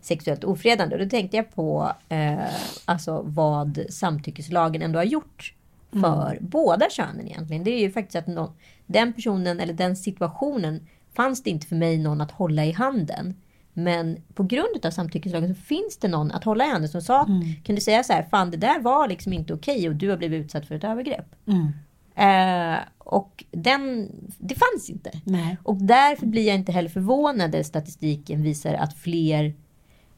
sexuellt 0.00 0.44
ofredande. 0.44 0.96
Och 0.96 1.02
då 1.02 1.08
tänkte 1.08 1.36
jag 1.36 1.54
på 1.54 1.92
eh, 2.08 2.38
alltså 2.84 3.22
vad 3.26 3.84
samtyckeslagen 3.90 4.82
ändå 4.82 4.98
har 4.98 5.04
gjort 5.04 5.54
för 5.90 6.38
båda 6.40 6.90
könen 6.90 7.28
egentligen. 7.28 7.64
Det 7.64 7.70
är 7.70 7.80
ju 7.80 7.90
faktiskt 7.90 8.16
att 8.16 8.26
någon, 8.26 8.52
den 8.86 9.12
personen 9.12 9.60
eller 9.60 9.74
den 9.74 9.96
situationen 9.96 10.86
fanns 11.14 11.42
det 11.42 11.50
inte 11.50 11.66
för 11.66 11.76
mig 11.76 11.98
någon 11.98 12.20
att 12.20 12.30
hålla 12.30 12.64
i 12.64 12.72
handen. 12.72 13.34
Men 13.72 14.22
på 14.34 14.42
grund 14.42 14.86
av 14.86 14.90
samtyckeslagen 14.90 15.54
så 15.54 15.60
finns 15.60 15.96
det 16.00 16.08
någon 16.08 16.30
att 16.30 16.44
hålla 16.44 16.66
i 16.66 16.70
handen 16.70 16.88
som 16.88 17.02
sa, 17.02 17.26
kunde 17.64 17.80
säga 17.80 18.02
så 18.02 18.12
här, 18.12 18.26
fan 18.30 18.50
det 18.50 18.56
där 18.56 18.80
var 18.80 19.08
liksom 19.08 19.32
inte 19.32 19.54
okej 19.54 19.88
och 19.88 19.94
du 19.94 20.10
har 20.10 20.16
blivit 20.16 20.44
utsatt 20.44 20.66
för 20.66 20.74
ett 20.74 20.84
övergrepp. 20.84 21.26
Eh, 22.14 22.78
och 22.98 23.44
den, 23.50 24.10
det 24.38 24.54
fanns 24.54 24.90
inte. 24.90 25.10
Nej. 25.24 25.56
Och 25.62 25.76
därför 25.76 26.26
blir 26.26 26.46
jag 26.46 26.56
inte 26.56 26.72
heller 26.72 26.88
förvånad 26.88 27.52
när 27.52 27.62
statistiken 27.62 28.42
visar 28.42 28.74
att 28.74 28.98
fler 28.98 29.54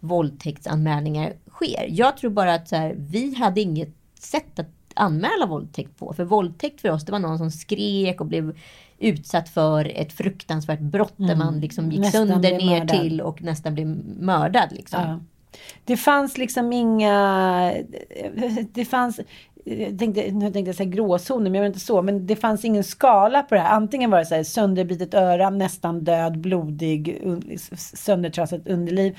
våldtäktsanmälningar 0.00 1.32
sker. 1.50 1.86
Jag 1.88 2.16
tror 2.16 2.30
bara 2.30 2.54
att 2.54 2.68
så 2.68 2.76
här, 2.76 2.94
vi 2.98 3.34
hade 3.34 3.60
inget 3.60 3.94
sätt 4.18 4.58
att 4.58 4.70
anmäla 4.94 5.46
våldtäkt 5.46 5.98
på. 5.98 6.12
För 6.12 6.24
våldtäkt 6.24 6.80
för 6.80 6.90
oss, 6.90 7.04
det 7.04 7.12
var 7.12 7.18
någon 7.18 7.38
som 7.38 7.50
skrek 7.50 8.20
och 8.20 8.26
blev 8.26 8.58
utsatt 8.98 9.48
för 9.48 9.84
ett 9.84 10.12
fruktansvärt 10.12 10.80
brott 10.80 11.14
där 11.16 11.36
man 11.36 11.60
liksom 11.60 11.90
gick 11.90 12.00
Nästan 12.00 12.28
sönder 12.28 12.58
ner 12.58 12.78
mördad. 12.78 13.00
till 13.00 13.20
och 13.20 13.42
nästan 13.42 13.74
blev 13.74 13.86
mördad. 14.18 14.72
Liksom. 14.72 15.00
Ja. 15.02 15.20
Det 15.84 15.96
fanns 15.96 16.38
liksom 16.38 16.72
inga... 16.72 17.74
Det 18.72 18.84
fanns... 18.84 19.20
Jag 19.64 19.98
tänkte, 19.98 20.30
nu 20.32 20.52
tänkte 20.52 20.68
jag 20.68 20.74
säga 20.76 20.90
gråzoner, 20.90 21.50
men 21.50 21.54
jag 21.54 21.66
inte 21.66 21.80
så. 21.80 22.02
Men 22.02 22.26
det 22.26 22.36
fanns 22.36 22.64
ingen 22.64 22.84
skala 22.84 23.42
på 23.42 23.54
det 23.54 23.60
här. 23.60 23.76
Antingen 23.76 24.10
var 24.10 24.18
det 24.18 24.26
så 24.26 24.34
här 24.34 24.42
sönderbitet 24.42 25.14
öra, 25.14 25.50
nästan 25.50 26.04
död, 26.04 26.38
blodig, 26.38 27.18
un, 27.22 27.58
söndertrasat 27.76 28.66
underliv. 28.66 29.18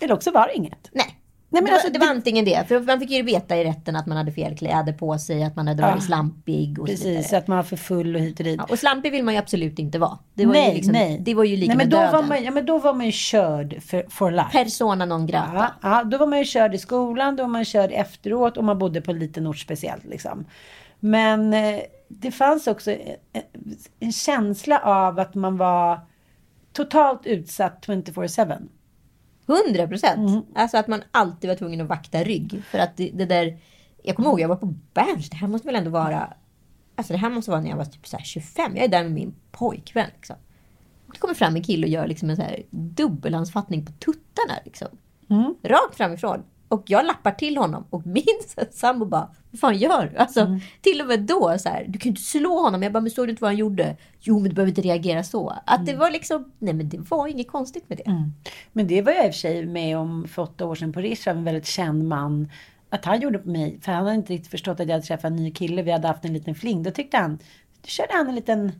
Eller 0.00 0.14
också 0.14 0.30
var 0.30 0.46
det 0.46 0.54
inget. 0.54 0.90
Nej. 0.92 1.17
Nej, 1.50 1.62
men 1.62 1.64
det, 1.64 1.70
var, 1.70 1.76
alltså, 1.76 1.92
det 1.92 1.98
var 1.98 2.06
det- 2.06 2.12
antingen 2.12 2.44
det, 2.44 2.68
för 2.68 2.80
man 2.80 3.00
fick 3.00 3.10
ju 3.10 3.22
veta 3.22 3.56
i 3.56 3.64
rätten 3.64 3.96
att 3.96 4.06
man 4.06 4.16
hade 4.16 4.32
fel 4.32 4.56
kläder 4.56 4.92
på 4.92 5.18
sig, 5.18 5.44
att 5.44 5.56
man 5.56 5.68
hade 5.68 5.82
varit 5.82 5.94
Ja. 5.94 6.00
slampig 6.00 6.78
och 6.78 6.88
så 6.88 6.94
vidare. 6.94 7.14
Precis, 7.16 7.32
att 7.32 7.46
man 7.48 7.56
var 7.56 7.64
för 7.64 7.76
full 7.76 8.14
och 8.16 8.20
hit 8.22 8.38
och 8.40 8.44
dit. 8.44 8.56
Ja, 8.58 8.66
och 8.70 8.78
slampig 8.78 9.12
vill 9.12 9.24
man 9.24 9.34
ju 9.34 9.40
absolut 9.40 9.78
inte 9.78 9.98
vara. 9.98 10.18
Det 10.34 10.46
var 10.46 10.52
nej, 10.52 10.68
ju 10.68 10.74
liksom, 10.74 10.92
nej. 10.92 11.18
Det 11.20 11.34
var 11.34 11.44
ju 11.44 11.56
lika 11.56 11.68
nej, 11.68 11.76
men 11.76 11.86
med 11.86 11.90
då 11.90 11.96
döden. 11.96 12.12
var 12.12 12.22
man, 12.22 12.44
ja, 12.44 12.50
men 12.50 12.66
då 12.66 12.78
var 12.78 12.94
man 12.94 13.06
ju 13.06 13.12
körd 13.12 13.82
för, 13.82 14.04
for 14.08 14.30
life. 14.30 14.48
Persona 14.52 15.04
non 15.06 15.26
grata. 15.26 15.50
Ja, 15.54 15.70
ja, 15.82 16.04
då 16.04 16.18
var 16.18 16.26
man 16.26 16.38
ju 16.38 16.44
körd 16.44 16.74
i 16.74 16.78
skolan, 16.78 17.36
då 17.36 17.42
var 17.42 17.50
man 17.50 17.64
körd 17.64 17.90
efteråt 17.92 18.56
och 18.56 18.64
man 18.64 18.78
bodde 18.78 19.00
på 19.00 19.10
en 19.10 19.18
liten 19.18 19.46
ort 19.46 19.58
speciellt. 19.58 20.04
Liksom. 20.04 20.44
Men 21.00 21.52
eh, 21.54 21.80
det 22.08 22.30
fanns 22.30 22.66
också 22.66 22.90
en, 22.90 23.42
en 24.00 24.12
känsla 24.12 24.78
av 24.78 25.18
att 25.18 25.34
man 25.34 25.56
var 25.56 26.00
totalt 26.72 27.26
utsatt 27.26 27.84
24-7. 27.86 28.68
100 29.48 29.88
procent. 29.88 30.30
Mm. 30.30 30.42
Alltså 30.54 30.76
att 30.76 30.88
man 30.88 31.02
alltid 31.10 31.50
var 31.50 31.56
tvungen 31.56 31.80
att 31.80 31.88
vakta 31.88 32.24
rygg. 32.24 32.62
För 32.70 32.78
att 32.78 32.96
det, 32.96 33.10
det 33.14 33.24
där... 33.24 33.58
Jag 34.02 34.16
kommer 34.16 34.28
ihåg, 34.28 34.40
jag 34.40 34.48
var 34.48 34.56
på 34.56 34.74
Berns. 34.94 35.30
Det 35.30 35.36
här 35.36 35.48
måste 35.48 35.66
väl 35.66 35.76
ändå 35.76 35.90
vara... 35.90 36.34
Alltså 36.94 37.12
det 37.12 37.18
här 37.18 37.30
måste 37.30 37.50
vara 37.50 37.60
när 37.60 37.70
jag 37.70 37.76
var 37.76 37.84
typ 37.84 38.06
så 38.06 38.16
här 38.16 38.24
25. 38.24 38.76
Jag 38.76 38.84
är 38.84 38.88
där 38.88 39.02
med 39.02 39.12
min 39.12 39.34
pojkvän. 39.50 40.10
Liksom. 40.14 40.36
Och 41.06 41.12
det 41.12 41.18
kommer 41.18 41.34
fram 41.34 41.56
en 41.56 41.62
kille 41.62 41.86
och 41.86 41.92
gör 41.92 42.06
liksom 42.06 42.30
en 42.30 42.36
så 42.36 42.42
här 42.42 42.62
dubbelhandsfattning 42.70 43.86
på 43.86 43.92
tuttarna. 43.92 44.54
Liksom. 44.64 44.88
Mm. 45.30 45.54
Rakt 45.62 45.96
framifrån. 45.96 46.42
Och 46.68 46.82
jag 46.86 47.06
lappar 47.06 47.30
till 47.30 47.56
honom 47.56 47.86
och 47.90 48.06
min 48.06 48.24
sambo 48.70 49.04
bara, 49.04 49.30
vad 49.50 49.60
fan 49.60 49.78
gör 49.78 50.10
du? 50.12 50.16
Alltså, 50.16 50.40
Mm. 50.40 50.60
Till 50.80 51.00
och 51.00 51.06
med 51.06 51.20
då, 51.20 51.56
så 51.58 51.68
här, 51.68 51.84
du 51.88 51.98
kan 51.98 52.04
ju 52.04 52.10
inte 52.10 52.22
slå 52.22 52.62
honom. 52.62 52.82
Jag 52.82 52.92
bara, 52.92 53.00
men 53.00 53.10
såg 53.10 53.26
du 53.26 53.30
inte 53.30 53.42
vad 53.42 53.48
han 53.48 53.56
gjorde? 53.56 53.96
Jo, 54.20 54.38
men 54.38 54.48
du 54.48 54.54
behöver 54.54 54.68
inte 54.68 54.80
reagera 54.80 55.22
så. 55.24 55.54
Att 55.66 55.86
det 55.86 55.96
var 55.96 56.10
liksom, 56.10 56.52
nej 56.58 56.74
men 56.74 56.88
det 56.88 56.98
var 56.98 57.26
inget 57.26 57.48
konstigt 57.48 57.88
med 57.88 57.98
det. 57.98 58.10
Mm. 58.10 58.32
Men 58.72 58.86
det 58.86 59.02
var 59.02 59.12
jag 59.12 59.26
i 59.26 59.30
och 59.30 59.34
för 59.34 59.38
sig 59.38 59.66
med 59.66 59.98
om 59.98 60.28
för 60.28 60.42
åtta 60.42 60.66
år 60.66 60.74
sedan 60.74 60.92
på 60.92 61.00
Rish 61.00 61.28
en 61.28 61.44
väldigt 61.44 61.66
känd 61.66 62.04
man. 62.08 62.48
Att 62.90 63.04
han 63.04 63.20
gjorde 63.20 63.38
på 63.38 63.48
mig, 63.48 63.78
för 63.82 63.92
han 63.92 64.04
hade 64.04 64.16
inte 64.16 64.32
riktigt 64.32 64.50
förstått 64.50 64.80
att 64.80 64.88
jag 64.88 64.94
hade 64.94 65.06
träffat 65.06 65.24
en 65.24 65.36
ny 65.36 65.50
kille. 65.50 65.82
Vi 65.82 65.90
hade 65.92 66.08
haft 66.08 66.24
en 66.24 66.32
liten 66.32 66.54
fling. 66.54 66.82
Då 66.82 66.90
tyckte 66.90 67.16
han, 67.16 67.38
då 67.82 67.86
körde 67.88 68.12
han 68.12 68.28
en 68.28 68.34
liten 68.34 68.72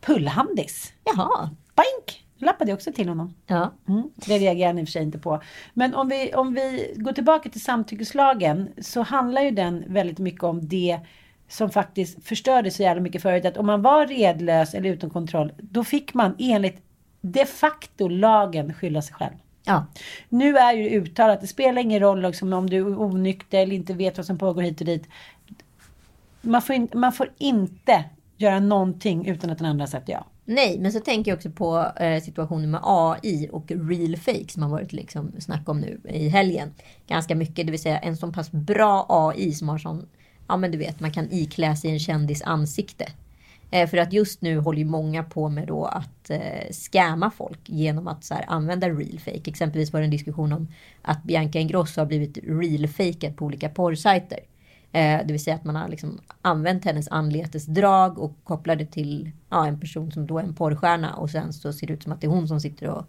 pullhandis. 0.00 0.92
Jaha. 1.04 1.50
Boink! 1.74 2.23
Lappade 2.44 2.70
jag 2.70 2.76
också 2.76 2.92
till 2.92 3.08
honom. 3.08 3.34
Ja. 3.46 3.72
Mm, 3.88 4.10
det 4.14 4.38
reagerar 4.38 4.66
han 4.66 4.78
i 4.78 4.82
och 4.82 4.86
för 4.86 4.92
sig 4.92 5.02
inte 5.02 5.18
på. 5.18 5.42
Men 5.74 5.94
om 5.94 6.08
vi, 6.08 6.34
om 6.34 6.54
vi 6.54 6.94
går 6.96 7.12
tillbaka 7.12 7.48
till 7.48 7.62
samtyckeslagen 7.62 8.68
så 8.78 9.02
handlar 9.02 9.42
ju 9.42 9.50
den 9.50 9.84
väldigt 9.88 10.18
mycket 10.18 10.42
om 10.42 10.68
det 10.68 11.00
som 11.48 11.70
faktiskt 11.70 12.24
förstörde 12.26 12.70
så 12.70 12.82
jävla 12.82 13.02
mycket 13.02 13.22
förut. 13.22 13.44
Att 13.44 13.56
om 13.56 13.66
man 13.66 13.82
var 13.82 14.06
redlös 14.06 14.74
eller 14.74 14.90
utom 14.90 15.10
kontroll, 15.10 15.52
då 15.58 15.84
fick 15.84 16.14
man 16.14 16.34
enligt 16.38 16.82
de 17.20 17.46
facto 17.46 18.08
lagen 18.08 18.74
skylla 18.74 19.02
sig 19.02 19.14
själv. 19.14 19.34
Ja. 19.64 19.86
Nu 20.28 20.56
är 20.56 20.72
ju 20.72 20.88
uttalat, 20.88 21.40
det 21.40 21.46
spelar 21.46 21.82
ingen 21.82 22.00
roll 22.00 22.22
liksom, 22.22 22.52
om 22.52 22.70
du 22.70 22.76
är 22.76 23.00
onykter 23.00 23.58
eller 23.58 23.76
inte 23.76 23.94
vet 23.94 24.16
vad 24.16 24.26
som 24.26 24.38
pågår 24.38 24.62
hit 24.62 24.80
och 24.80 24.86
dit. 24.86 25.08
Man 26.40 26.62
får, 26.62 26.74
in, 26.74 26.88
man 26.94 27.12
får 27.12 27.30
inte 27.38 28.04
göra 28.36 28.60
någonting 28.60 29.26
utan 29.26 29.50
att 29.50 29.58
den 29.58 29.66
andra 29.66 29.82
har 29.82 29.86
sagt 29.90 30.08
ja. 30.08 30.24
Nej, 30.44 30.78
men 30.78 30.92
så 30.92 31.00
tänker 31.00 31.30
jag 31.30 31.36
också 31.36 31.50
på 31.50 31.92
eh, 32.00 32.22
situationen 32.22 32.70
med 32.70 32.80
AI 32.82 33.48
och 33.52 33.70
real 33.70 34.16
fake 34.16 34.48
som 34.48 34.62
har 34.62 34.70
varit 34.70 34.92
liksom 34.92 35.32
snack 35.38 35.68
om 35.68 35.80
nu 35.80 36.00
i 36.08 36.28
helgen. 36.28 36.74
Ganska 37.06 37.34
mycket, 37.34 37.66
det 37.66 37.70
vill 37.70 37.82
säga 37.82 37.98
en 37.98 38.16
så 38.16 38.32
pass 38.32 38.52
bra 38.52 39.06
AI 39.08 39.52
som 39.52 39.68
har 39.68 39.78
sån, 39.78 40.06
ja 40.48 40.56
men 40.56 40.70
du 40.70 40.78
vet, 40.78 41.00
man 41.00 41.12
kan 41.12 41.32
iklä 41.32 41.76
sig 41.76 41.90
en 41.90 41.98
kändis 41.98 42.42
ansikte. 42.42 43.06
Eh, 43.70 43.88
för 43.88 43.96
att 43.96 44.12
just 44.12 44.42
nu 44.42 44.58
håller 44.58 44.78
ju 44.78 44.84
många 44.84 45.22
på 45.22 45.48
med 45.48 45.68
då 45.68 45.84
att 45.84 46.30
eh, 46.30 46.70
scamma 46.72 47.30
folk 47.30 47.60
genom 47.64 48.08
att 48.08 48.24
så 48.24 48.34
här, 48.34 48.44
använda 48.48 48.88
real 48.88 49.18
fake. 49.18 49.50
Exempelvis 49.50 49.92
var 49.92 50.00
det 50.00 50.06
en 50.06 50.10
diskussion 50.10 50.52
om 50.52 50.68
att 51.02 51.24
Bianca 51.24 51.58
Ingrosso 51.58 52.00
har 52.00 52.06
blivit 52.06 52.38
real 52.42 52.88
fakead 52.88 53.36
på 53.36 53.44
olika 53.44 53.68
porrsajter. 53.68 54.38
Eh, 54.94 55.26
det 55.26 55.32
vill 55.32 55.44
säga 55.44 55.56
att 55.56 55.64
man 55.64 55.76
har 55.76 55.88
liksom 55.88 56.20
använt 56.42 56.84
hennes 56.84 57.08
anletesdrag 57.08 58.18
och 58.18 58.36
kopplar 58.44 58.76
det 58.76 58.86
till 58.86 59.30
ja, 59.50 59.66
en 59.66 59.80
person 59.80 60.12
som 60.12 60.26
då 60.26 60.38
är 60.38 60.42
en 60.42 60.54
porrstjärna 60.54 61.14
och 61.14 61.30
sen 61.30 61.52
så 61.52 61.72
ser 61.72 61.86
det 61.86 61.92
ut 61.92 62.02
som 62.02 62.12
att 62.12 62.20
det 62.20 62.26
är 62.26 62.30
hon 62.30 62.48
som 62.48 62.60
sitter 62.60 62.88
och 62.88 63.06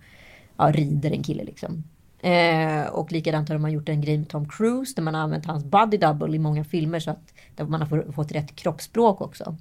ja, 0.57 0.71
rider 0.71 1.11
en 1.11 1.23
kille 1.23 1.43
liksom. 1.43 1.83
Eh, 2.19 2.87
och 2.87 3.11
likadant 3.11 3.49
har 3.49 3.57
man 3.57 3.71
gjort 3.71 3.89
en 3.89 4.01
grej 4.01 4.17
med 4.17 4.29
Tom 4.29 4.49
Cruise 4.49 4.93
där 4.95 5.03
man 5.03 5.15
har 5.15 5.21
använt 5.21 5.45
hans 5.45 5.63
body 5.63 5.97
double 5.97 6.35
i 6.35 6.39
många 6.39 6.63
filmer 6.63 6.99
så 6.99 7.11
att 7.11 7.33
där 7.55 7.65
man 7.65 7.81
har 7.81 8.11
fått 8.11 8.31
rätt 8.31 8.55
kroppsspråk 8.55 9.21
också. 9.21 9.55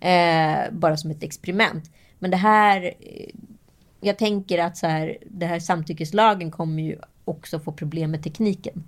Eh, 0.00 0.58
bara 0.72 0.96
som 0.96 1.10
ett 1.10 1.22
experiment. 1.22 1.90
Men 2.18 2.30
det 2.30 2.36
här, 2.36 2.84
eh, 2.84 3.30
jag 4.00 4.18
tänker 4.18 4.58
att 4.58 4.76
så 4.76 4.86
här, 4.86 5.16
det 5.30 5.46
här 5.46 5.60
samtyckeslagen 5.60 6.50
kommer 6.50 6.82
ju 6.82 6.98
också 7.24 7.58
få 7.58 7.72
problem 7.72 8.10
med 8.10 8.22
tekniken. 8.22 8.84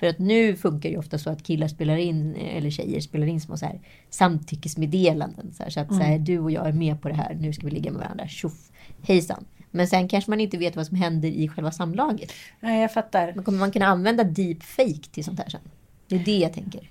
För 0.00 0.06
att 0.06 0.18
nu 0.18 0.56
funkar 0.56 0.90
ju 0.90 0.98
ofta 0.98 1.18
så 1.18 1.30
att 1.30 1.42
killar 1.42 1.68
spelar 1.68 1.96
in, 1.96 2.36
eller 2.36 2.70
tjejer 2.70 3.00
spelar 3.00 3.26
in 3.26 3.40
små 3.40 3.56
så 3.56 3.66
här 3.66 3.80
samtyckesmeddelanden. 4.10 5.52
Så, 5.52 5.62
här, 5.62 5.70
så 5.70 5.80
att 5.80 5.88
så 5.88 6.00
här, 6.00 6.18
du 6.18 6.38
och 6.38 6.50
jag 6.50 6.68
är 6.68 6.72
med 6.72 7.02
på 7.02 7.08
det 7.08 7.14
här, 7.14 7.34
nu 7.40 7.52
ska 7.52 7.66
vi 7.66 7.70
ligga 7.70 7.90
med 7.90 8.00
varandra, 8.00 8.28
tjoff, 8.28 8.70
hejsan. 9.02 9.44
Men 9.70 9.88
sen 9.88 10.08
kanske 10.08 10.30
man 10.30 10.40
inte 10.40 10.58
vet 10.58 10.76
vad 10.76 10.86
som 10.86 10.96
händer 10.96 11.28
i 11.28 11.48
själva 11.48 11.70
samlaget. 11.70 12.32
Nej, 12.60 12.80
jag 12.80 12.92
fattar. 12.92 13.32
Men 13.34 13.44
kommer 13.44 13.58
man 13.58 13.72
kunna 13.72 13.86
använda 13.86 14.24
deepfake 14.24 15.10
till 15.12 15.24
sånt 15.24 15.38
här 15.38 15.48
sen? 15.48 15.60
Det 16.08 16.16
är 16.16 16.24
det 16.24 16.38
jag 16.38 16.52
tänker. 16.52 16.90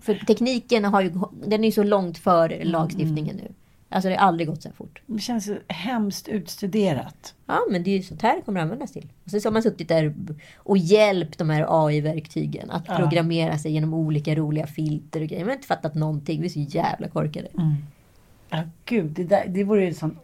För 0.00 0.14
tekniken 0.14 0.84
har 0.84 1.02
ju, 1.02 1.12
den 1.46 1.64
är 1.64 1.68
ju 1.68 1.72
så 1.72 1.82
långt 1.82 2.18
för 2.18 2.64
lagstiftningen 2.64 3.36
nu. 3.36 3.52
Alltså 3.88 4.08
det 4.08 4.16
har 4.16 4.26
aldrig 4.26 4.48
gått 4.48 4.62
så 4.62 4.72
fort. 4.72 5.02
Det 5.06 5.18
känns 5.18 5.50
hemskt 5.68 6.28
utstuderat. 6.28 7.34
Ja, 7.46 7.60
men 7.70 7.82
det 7.82 7.90
är 7.90 7.96
ju 7.96 8.02
sånt 8.02 8.22
här 8.22 8.36
det 8.36 8.42
kommer 8.42 8.60
användas 8.60 8.92
till. 8.92 9.08
Och 9.24 9.30
så 9.30 9.48
har 9.48 9.52
man 9.52 9.62
suttit 9.62 9.88
där 9.88 10.14
och 10.56 10.78
hjälpt 10.78 11.38
de 11.38 11.50
här 11.50 11.86
AI-verktygen 11.86 12.70
att 12.70 12.86
programmera 12.86 13.58
sig 13.58 13.72
genom 13.72 13.94
olika 13.94 14.34
roliga 14.34 14.66
filter 14.66 15.20
och 15.20 15.26
grejer. 15.26 15.44
Har 15.44 15.52
inte 15.52 15.66
fattat 15.66 15.94
någonting. 15.94 16.40
Vi 16.40 16.46
är 16.46 16.50
så 16.50 16.60
jävla 16.60 17.08
korkade. 17.08 17.48
Ja, 18.50 18.62
gud, 18.84 19.10
det, 19.10 19.24
där, 19.24 19.44
det 19.48 19.64
vore 19.64 19.80
ju 19.82 19.88
en 19.88 19.94
sån 19.94 20.18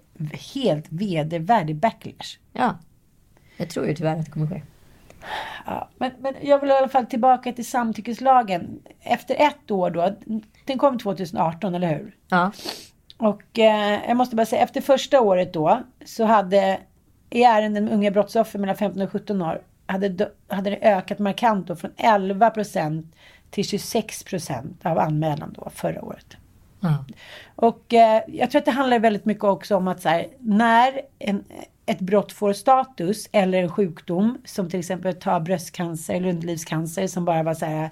helt 0.54 0.86
vedervärdig 0.88 1.76
backlash. 1.76 2.38
Ja. 2.52 2.78
Jag 3.56 3.70
tror 3.70 3.86
ju 3.86 3.94
tyvärr 3.94 4.16
att 4.16 4.24
det 4.24 4.30
kommer 4.30 4.46
ske. 4.46 4.62
Ja, 5.66 5.88
men, 5.96 6.10
men 6.18 6.34
jag 6.42 6.60
vill 6.60 6.70
i 6.70 6.72
alla 6.72 6.88
fall 6.88 7.06
tillbaka 7.06 7.52
till 7.52 7.66
samtyckeslagen. 7.66 8.82
Efter 9.00 9.34
ett 9.34 9.70
år 9.70 9.90
då, 9.90 10.16
den 10.64 10.78
kom 10.78 10.98
2018, 10.98 11.74
eller 11.74 11.88
hur? 11.88 12.16
Ja. 12.28 12.52
Och 13.16 13.58
eh, 13.58 14.00
jag 14.08 14.16
måste 14.16 14.36
bara 14.36 14.46
säga, 14.46 14.62
efter 14.62 14.80
första 14.80 15.20
året 15.20 15.52
då 15.52 15.82
så 16.04 16.24
hade 16.24 16.78
i 17.30 17.42
ärenden 17.42 17.84
med 17.84 17.94
unga 17.94 18.10
brottsoffer 18.10 18.58
mellan 18.58 18.76
15 18.76 19.02
och 19.02 19.10
17 19.10 19.42
år 19.42 19.62
hade, 19.86 20.30
hade 20.48 20.70
det 20.70 20.76
ökat 20.76 21.18
markant 21.18 21.66
då 21.66 21.76
från 21.76 21.90
11 21.96 22.50
procent 22.50 23.14
till 23.50 23.64
26 23.64 24.22
procent 24.22 24.86
av 24.86 24.98
anmälan 24.98 25.54
då 25.58 25.70
förra 25.74 26.04
året. 26.04 26.36
ja. 26.80 27.04
Och 27.56 27.94
eh, 27.94 28.22
jag 28.28 28.50
tror 28.50 28.58
att 28.58 28.64
det 28.64 28.70
handlar 28.70 28.98
väldigt 28.98 29.24
mycket 29.24 29.44
också 29.44 29.76
om 29.76 29.88
att 29.88 30.02
så 30.02 30.08
här, 30.08 30.26
när 30.38 31.00
en, 31.18 31.44
ett 31.86 32.00
brott 32.00 32.32
får 32.32 32.52
status 32.52 33.28
eller 33.32 33.62
en 33.62 33.70
sjukdom 33.70 34.38
som 34.44 34.70
till 34.70 34.80
exempel 34.80 35.14
ta 35.14 35.40
bröstcancer 35.40 36.14
eller 36.14 36.28
underlivscancer 36.28 37.06
som 37.06 37.24
bara 37.24 37.42
var 37.42 37.54
så 37.54 37.66
här. 37.66 37.90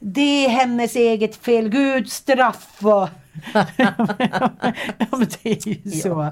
Det 0.00 0.46
är 0.46 0.48
hennes 0.48 0.96
eget 0.96 1.36
fel, 1.36 1.68
Gud 1.68 2.10
straff 2.10 2.78
och... 2.82 3.08
ja, 3.76 3.94
men 5.10 5.26
det 5.42 5.46
är 5.50 5.68
ju 5.68 5.90
så. 5.90 6.22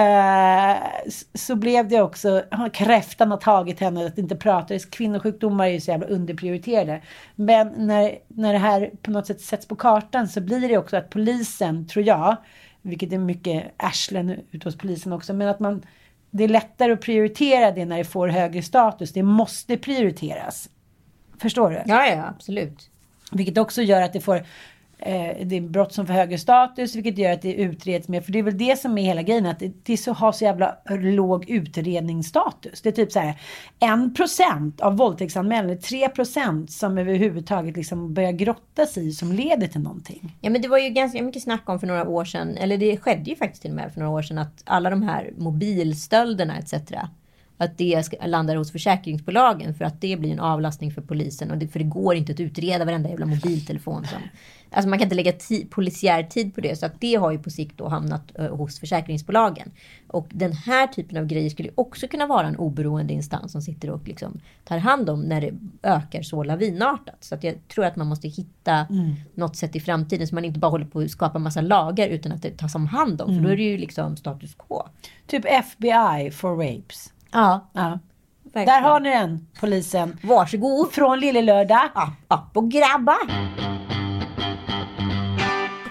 Eh, 0.00 0.76
s- 1.06 1.26
så 1.34 1.56
blev 1.56 1.88
det 1.88 2.00
också, 2.02 2.42
ja, 2.50 2.68
kräftan 2.72 3.30
har 3.30 3.38
tagit 3.38 3.80
henne 3.80 4.06
att 4.06 4.18
inte 4.18 4.36
prata. 4.36 4.78
Kvinnosjukdomar 4.78 5.66
är 5.66 5.70
ju 5.70 5.80
så 5.80 5.90
jävla 5.90 6.06
underprioriterade. 6.06 7.02
Men 7.34 7.68
när, 7.76 8.18
när 8.28 8.52
det 8.52 8.58
här 8.58 8.90
på 9.02 9.10
något 9.10 9.26
sätt 9.26 9.40
sätts 9.40 9.66
på 9.68 9.76
kartan 9.76 10.28
så 10.28 10.40
blir 10.40 10.68
det 10.68 10.78
också 10.78 10.96
att 10.96 11.10
polisen, 11.10 11.86
tror 11.88 12.04
jag, 12.04 12.36
vilket 12.82 13.12
är 13.12 13.18
mycket 13.18 13.64
arslen 13.76 14.36
ute 14.50 14.66
hos 14.68 14.78
polisen 14.78 15.12
också, 15.12 15.32
men 15.34 15.48
att 15.48 15.60
man 15.60 15.82
det 16.30 16.44
är 16.44 16.48
lättare 16.48 16.92
att 16.92 17.00
prioritera 17.00 17.70
det 17.70 17.84
när 17.84 17.98
det 17.98 18.04
får 18.04 18.28
högre 18.28 18.62
status. 18.62 19.12
Det 19.12 19.22
måste 19.22 19.76
prioriteras. 19.76 20.68
Förstår 21.40 21.70
du? 21.70 21.82
ja, 21.86 22.06
ja, 22.06 22.24
absolut. 22.28 22.90
Vilket 23.32 23.58
också 23.58 23.82
gör 23.82 24.02
att 24.02 24.12
det 24.12 24.20
får 24.20 24.42
eh, 24.98 25.46
det 25.46 25.56
är 25.56 25.60
brott 25.60 25.92
som 25.92 26.06
får 26.06 26.14
högre 26.14 26.38
status, 26.38 26.94
vilket 26.94 27.18
gör 27.18 27.32
att 27.32 27.42
det 27.42 27.54
utreds 27.54 28.08
mer. 28.08 28.20
För 28.20 28.32
det 28.32 28.38
är 28.38 28.42
väl 28.42 28.58
det 28.58 28.78
som 28.78 28.98
är 28.98 29.02
hela 29.02 29.22
grejen, 29.22 29.46
att 29.46 29.58
det, 29.58 29.72
det 29.82 29.96
så, 29.96 30.12
har 30.12 30.32
så 30.32 30.44
jävla 30.44 30.76
låg 30.88 31.50
utredningsstatus. 31.50 32.80
Det 32.82 32.88
är 32.88 32.92
typ 32.92 33.12
så 33.12 33.18
här, 33.18 33.40
en 33.78 34.14
procent 34.14 34.80
av 34.80 34.96
våldtäktsanmälningar, 34.96 35.80
tre 35.80 36.08
procent 36.08 36.70
som 36.70 36.98
överhuvudtaget 36.98 37.76
liksom 37.76 38.14
börjar 38.14 38.32
grotta 38.32 38.86
sig 38.86 39.08
i, 39.08 39.12
som 39.12 39.32
leder 39.32 39.66
till 39.66 39.80
någonting. 39.80 40.36
Ja 40.40 40.50
men 40.50 40.62
det 40.62 40.68
var 40.68 40.78
ju 40.78 40.88
ganska 40.88 41.22
mycket 41.22 41.42
snack 41.42 41.68
om 41.68 41.80
för 41.80 41.86
några 41.86 42.08
år 42.08 42.24
sedan, 42.24 42.56
eller 42.56 42.78
det 42.78 42.96
skedde 42.96 43.30
ju 43.30 43.36
faktiskt 43.36 43.62
till 43.62 43.70
och 43.70 43.76
med 43.76 43.92
för 43.92 44.00
några 44.00 44.12
år 44.12 44.22
sedan 44.22 44.38
att 44.38 44.62
alla 44.64 44.90
de 44.90 45.02
här 45.02 45.30
mobilstölderna 45.36 46.58
etc. 46.58 46.74
Att 47.60 47.78
det 47.78 48.04
ska, 48.04 48.26
landar 48.26 48.56
hos 48.56 48.72
försäkringsbolagen 48.72 49.74
för 49.74 49.84
att 49.84 50.00
det 50.00 50.16
blir 50.16 50.32
en 50.32 50.40
avlastning 50.40 50.92
för 50.92 51.02
polisen. 51.02 51.50
Och 51.50 51.58
det, 51.58 51.68
för 51.68 51.78
det 51.78 51.84
går 51.84 52.14
inte 52.14 52.32
att 52.32 52.40
utreda 52.40 52.84
varenda 52.84 53.08
jävla 53.08 53.26
mobiltelefon. 53.26 54.06
Som, 54.06 54.18
alltså 54.70 54.88
man 54.88 54.98
kan 54.98 55.06
inte 55.06 55.16
lägga 55.16 55.32
polisiär 55.70 56.22
tid 56.22 56.54
på 56.54 56.60
det. 56.60 56.78
Så 56.78 56.86
att 56.86 57.00
det 57.00 57.14
har 57.14 57.32
ju 57.32 57.38
på 57.38 57.50
sikt 57.50 57.78
då 57.78 57.88
hamnat 57.88 58.38
eh, 58.38 58.56
hos 58.56 58.80
försäkringsbolagen. 58.80 59.70
Och 60.06 60.28
den 60.30 60.52
här 60.52 60.86
typen 60.86 61.18
av 61.18 61.26
grejer 61.26 61.50
skulle 61.50 61.70
också 61.74 62.08
kunna 62.08 62.26
vara 62.26 62.46
en 62.46 62.56
oberoende 62.56 63.12
instans 63.12 63.52
som 63.52 63.62
sitter 63.62 63.90
och 63.90 64.08
liksom 64.08 64.40
tar 64.64 64.78
hand 64.78 65.10
om 65.10 65.20
när 65.20 65.40
det 65.40 65.52
ökar 65.82 66.22
så 66.22 66.42
lavinartat. 66.42 67.16
Så 67.20 67.34
att 67.34 67.44
jag 67.44 67.68
tror 67.68 67.84
att 67.84 67.96
man 67.96 68.06
måste 68.06 68.28
hitta 68.28 68.86
något 69.34 69.56
sätt 69.56 69.76
i 69.76 69.80
framtiden 69.80 70.26
så 70.26 70.34
man 70.34 70.44
inte 70.44 70.58
bara 70.58 70.70
håller 70.70 70.86
på 70.86 71.00
att 71.00 71.10
skapa 71.10 71.38
massa 71.38 71.60
lagar 71.60 72.08
utan 72.08 72.32
att 72.32 72.42
det 72.42 72.56
tas 72.56 72.74
om 72.74 72.86
hand 72.86 73.20
om. 73.20 73.34
För 73.34 73.42
då 73.42 73.48
är 73.48 73.56
det 73.56 73.62
ju 73.62 73.78
liksom 73.78 74.16
status 74.16 74.54
quo. 74.54 74.82
Typ 75.26 75.44
FBI 75.44 76.30
for 76.30 76.56
rapes. 76.56 77.12
Ja, 77.30 77.70
Ja. 77.72 77.98
Där 78.52 78.80
har 78.80 79.00
ni 79.00 79.10
den, 79.10 79.46
polisen. 79.60 80.18
Varsågod. 80.22 80.92
Från 80.92 81.20
Lille 81.20 81.42
Lördag. 81.42 81.84
Upp, 81.94 82.38
upp 82.38 82.56
och 82.56 82.70
grabba! 82.70 83.16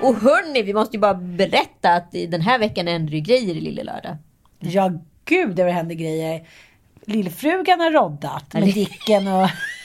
Och 0.02 0.15
hörni, 0.15 0.62
vi 0.62 0.73
måste 0.73 0.95
ju 0.97 1.02
bara 1.02 1.13
berätta 1.13 1.93
att 1.93 2.15
i 2.15 2.28
den 2.28 2.41
här 2.41 2.60
veckan 2.60 2.88
händer 2.88 3.12
det 3.12 3.19
grejer 3.19 3.56
i 3.56 3.62
Lille 3.62 3.84
Lördag. 3.84 4.17
Ja, 4.60 4.91
gud 5.26 5.56
det 5.56 5.71
händer 5.71 5.95
grejer. 5.95 6.47
Lillfrugan 7.06 7.80
har 7.80 7.91
roddat 7.91 8.54
med 8.54 8.67
Ja, 8.67 8.73
Dicken 8.73 9.28
och... 9.28 9.50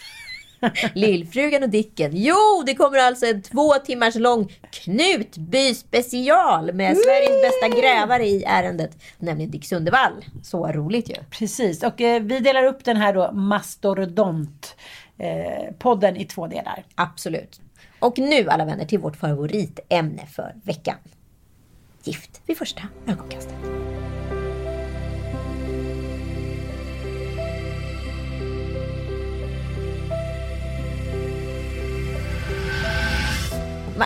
Lillfrugan 0.94 1.62
och 1.62 1.68
Dicken. 1.68 2.10
Jo, 2.14 2.62
det 2.66 2.74
kommer 2.74 2.98
alltså 2.98 3.26
en 3.26 3.42
två 3.42 3.72
timmars 3.72 4.14
lång 4.14 4.52
Knutby 4.70 5.74
special 5.74 6.72
med 6.72 6.96
Sveriges 6.96 7.42
bästa 7.42 7.80
grävare 7.80 8.26
i 8.26 8.44
ärendet, 8.44 8.96
nämligen 9.18 9.50
Dick 9.50 9.64
Sundevall. 9.64 10.24
Så 10.42 10.66
roligt 10.66 11.10
ju. 11.10 11.14
Precis, 11.30 11.82
och 11.82 12.00
eh, 12.00 12.22
vi 12.22 12.38
delar 12.38 12.64
upp 12.64 12.84
den 12.84 12.96
här 12.96 13.14
då 13.14 13.32
Mastodont 13.32 14.76
eh, 15.18 15.74
podden 15.78 16.16
i 16.16 16.24
två 16.24 16.46
delar. 16.46 16.84
Absolut. 16.94 17.60
Och 17.98 18.18
nu 18.18 18.48
alla 18.48 18.64
vänner 18.64 18.84
till 18.84 18.98
vårt 18.98 19.16
favoritämne 19.16 20.26
för 20.26 20.54
veckan. 20.64 20.96
Gift 22.04 22.40
vid 22.46 22.58
första 22.58 22.82
ögonkastet. 23.06 23.54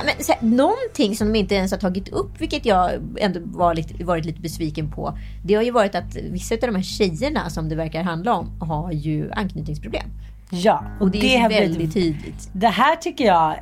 Men, 0.05 0.25
så 0.25 0.33
här, 0.33 0.43
någonting 0.43 1.17
som 1.17 1.33
de 1.33 1.39
inte 1.39 1.55
ens 1.55 1.71
har 1.73 1.79
tagit 1.79 2.09
upp, 2.09 2.41
vilket 2.41 2.67
jag 2.67 2.91
ändå 3.19 3.41
var 3.45 3.75
lite, 3.75 4.05
varit 4.05 4.25
lite 4.25 4.41
besviken 4.41 4.91
på. 4.91 5.19
Det 5.45 5.55
har 5.55 5.63
ju 5.63 5.71
varit 5.71 5.95
att 5.95 6.17
vissa 6.17 6.55
av 6.55 6.61
de 6.61 6.75
här 6.75 6.83
tjejerna 6.83 7.51
som 7.51 7.69
det 7.69 7.75
verkar 7.75 8.03
handla 8.03 8.35
om 8.35 8.61
har 8.61 8.93
ju 8.93 9.33
anknytningsproblem. 9.33 10.07
Ja, 10.51 10.85
Och 11.01 11.11
det 11.11 11.37
är 11.37 11.41
har 11.41 11.49
blivit- 11.49 11.71
väldigt 11.71 11.95
tydligt. 11.95 12.49
Det 12.53 12.69
här 12.69 12.97
tycker 12.97 13.25
jag, 13.25 13.57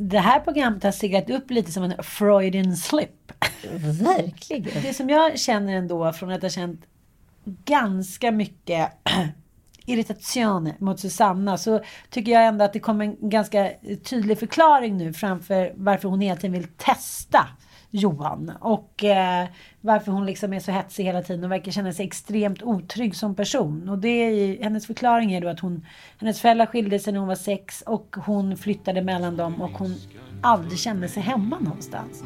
det 0.00 0.18
här 0.18 0.40
programmet 0.40 0.82
har 0.82 0.92
seglat 0.92 1.30
upp 1.30 1.50
lite 1.50 1.72
som 1.72 1.82
en 1.82 1.94
Freudian 2.02 2.76
slip. 2.76 3.32
Verkligen. 4.02 4.82
Det 4.82 4.94
som 4.94 5.08
jag 5.10 5.38
känner 5.38 5.76
ändå 5.76 6.12
från 6.12 6.30
att 6.32 6.42
ha 6.42 6.48
känt 6.48 6.80
ganska 7.64 8.30
mycket 8.32 8.88
irritation 9.90 10.72
mot 10.78 11.00
Susanna 11.00 11.58
så 11.58 11.80
tycker 12.10 12.32
jag 12.32 12.46
ändå 12.46 12.64
att 12.64 12.72
det 12.72 12.80
kommer 12.80 13.04
en 13.04 13.30
ganska 13.30 13.70
tydlig 14.04 14.38
förklaring 14.38 14.96
nu 14.96 15.12
framför 15.12 15.72
varför 15.76 16.08
hon 16.08 16.20
hela 16.20 16.36
tiden 16.36 16.52
vill 16.52 16.68
testa 16.76 17.46
Johan. 17.90 18.52
Och 18.60 19.04
eh, 19.04 19.48
varför 19.80 20.12
hon 20.12 20.26
liksom 20.26 20.52
är 20.52 20.60
så 20.60 20.72
hetsig 20.72 21.04
hela 21.04 21.22
tiden 21.22 21.44
och 21.44 21.50
verkar 21.50 21.72
känna 21.72 21.92
sig 21.92 22.06
extremt 22.06 22.62
otrygg 22.62 23.16
som 23.16 23.34
person. 23.34 23.88
Och 23.88 23.98
det 23.98 24.08
är, 24.08 24.62
hennes 24.62 24.86
förklaring 24.86 25.32
är 25.32 25.40
då 25.40 25.48
att 25.48 25.60
hon, 25.60 25.86
hennes 26.18 26.40
föräldrar 26.40 26.66
skilde 26.66 26.98
sig 26.98 27.12
när 27.12 27.20
hon 27.20 27.28
var 27.28 27.34
sex 27.34 27.82
och 27.86 28.16
hon 28.26 28.56
flyttade 28.56 29.02
mellan 29.02 29.36
dem 29.36 29.62
och 29.62 29.70
hon 29.70 29.96
aldrig 30.42 30.78
kände 30.78 31.08
sig 31.08 31.22
hemma 31.22 31.58
någonstans. 31.58 32.22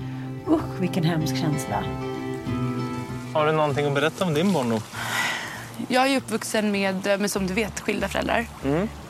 Usch 0.48 0.80
vilken 0.80 1.04
hemsk 1.04 1.36
känsla. 1.36 1.84
Har 3.34 3.46
du 3.46 3.52
någonting 3.52 3.86
att 3.86 3.94
berätta 3.94 4.24
om 4.24 4.34
din 4.34 4.52
barndom? 4.52 4.80
Jag 5.88 6.06
är 6.08 6.16
uppvuxen 6.16 6.70
med, 6.70 7.20
med 7.20 7.30
som 7.30 7.46
du 7.46 7.54
vet, 7.54 7.80
skilda 7.80 8.08
föräldrar. 8.08 8.46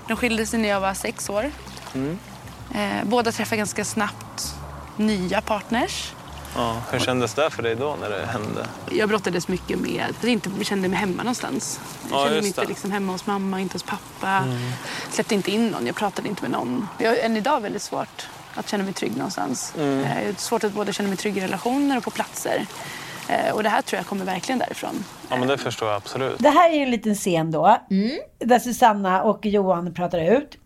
De 0.08 0.16
skilde 0.16 0.46
sig 0.46 0.58
när 0.58 0.68
jag 0.68 0.80
var 0.80 0.94
sex 0.94 1.30
år. 1.30 1.50
Eh, 2.74 3.04
båda 3.04 3.32
träffade 3.32 3.56
ganska 3.56 3.84
snabbt 3.84 4.54
nya 4.96 5.40
partners. 5.40 6.12
Ja, 6.56 6.82
hur 6.90 6.98
kändes 6.98 7.34
det 7.34 7.50
för 7.50 7.62
dig 7.62 7.74
då 7.76 7.96
när 8.00 8.10
det 8.10 8.26
hände? 8.26 8.66
Jag 8.90 9.08
brottades 9.08 9.48
mycket 9.48 9.78
med 9.78 10.04
att 10.10 10.16
jag 10.24 10.32
inte 10.32 10.64
kände 10.64 10.88
mig 10.88 10.98
hemma 10.98 11.16
någonstans. 11.22 11.80
Jag 12.10 12.18
Ja, 12.20 12.24
kände 12.24 12.38
mig 12.40 12.46
inte 12.46 12.60
det. 12.60 12.66
liksom 12.68 12.90
hemma 12.92 13.12
hos 13.12 13.26
mamma, 13.26 13.60
inte 13.60 13.74
hos 13.74 13.82
pappa. 13.82 14.44
Släppte 15.10 15.34
inte 15.34 15.50
in 15.50 15.68
någon, 15.68 15.86
jag 15.86 15.96
pratade 15.96 16.28
inte 16.28 16.42
med 16.42 16.50
någon. 16.50 16.88
Jag 16.98 17.10
har 17.10 17.16
än 17.16 17.36
idag 17.36 17.60
väldigt 17.60 17.82
svårt 17.82 18.28
att 18.54 18.68
känna 18.68 18.84
mig 18.84 18.92
trygg 18.92 19.16
någonstans. 19.16 19.72
Eh, 19.78 19.84
Jag 19.84 20.06
har 20.26 20.32
svårt 20.38 20.64
att 20.64 20.72
både 20.72 20.92
känna 20.92 21.08
mig 21.08 21.18
trygg 21.18 21.38
i 21.38 21.40
relationer 21.40 21.96
och 21.96 22.02
på 22.04 22.10
platser. 22.10 22.66
Eh, 23.28 23.54
Och 23.54 23.62
det 23.62 23.68
här 23.68 23.82
tror 23.82 23.98
jag 23.98 24.06
kommer 24.06 24.24
verkligen 24.24 24.58
därifrån. 24.58 25.04
Ja, 25.30 25.36
men 25.36 25.48
det 25.48 25.58
förstår 25.58 25.88
jag 25.88 25.96
absolut. 25.96 26.38
Det 26.38 26.50
här 26.50 26.70
är 26.70 26.74
ju 26.74 26.82
en 26.82 26.90
liten 26.90 27.14
scen 27.14 27.50
då. 27.50 27.78
Där 28.38 28.58
Susanna 28.58 29.22
och 29.22 29.46
Johan 29.46 29.94
pratar 29.94 30.18
ut. 30.38 30.58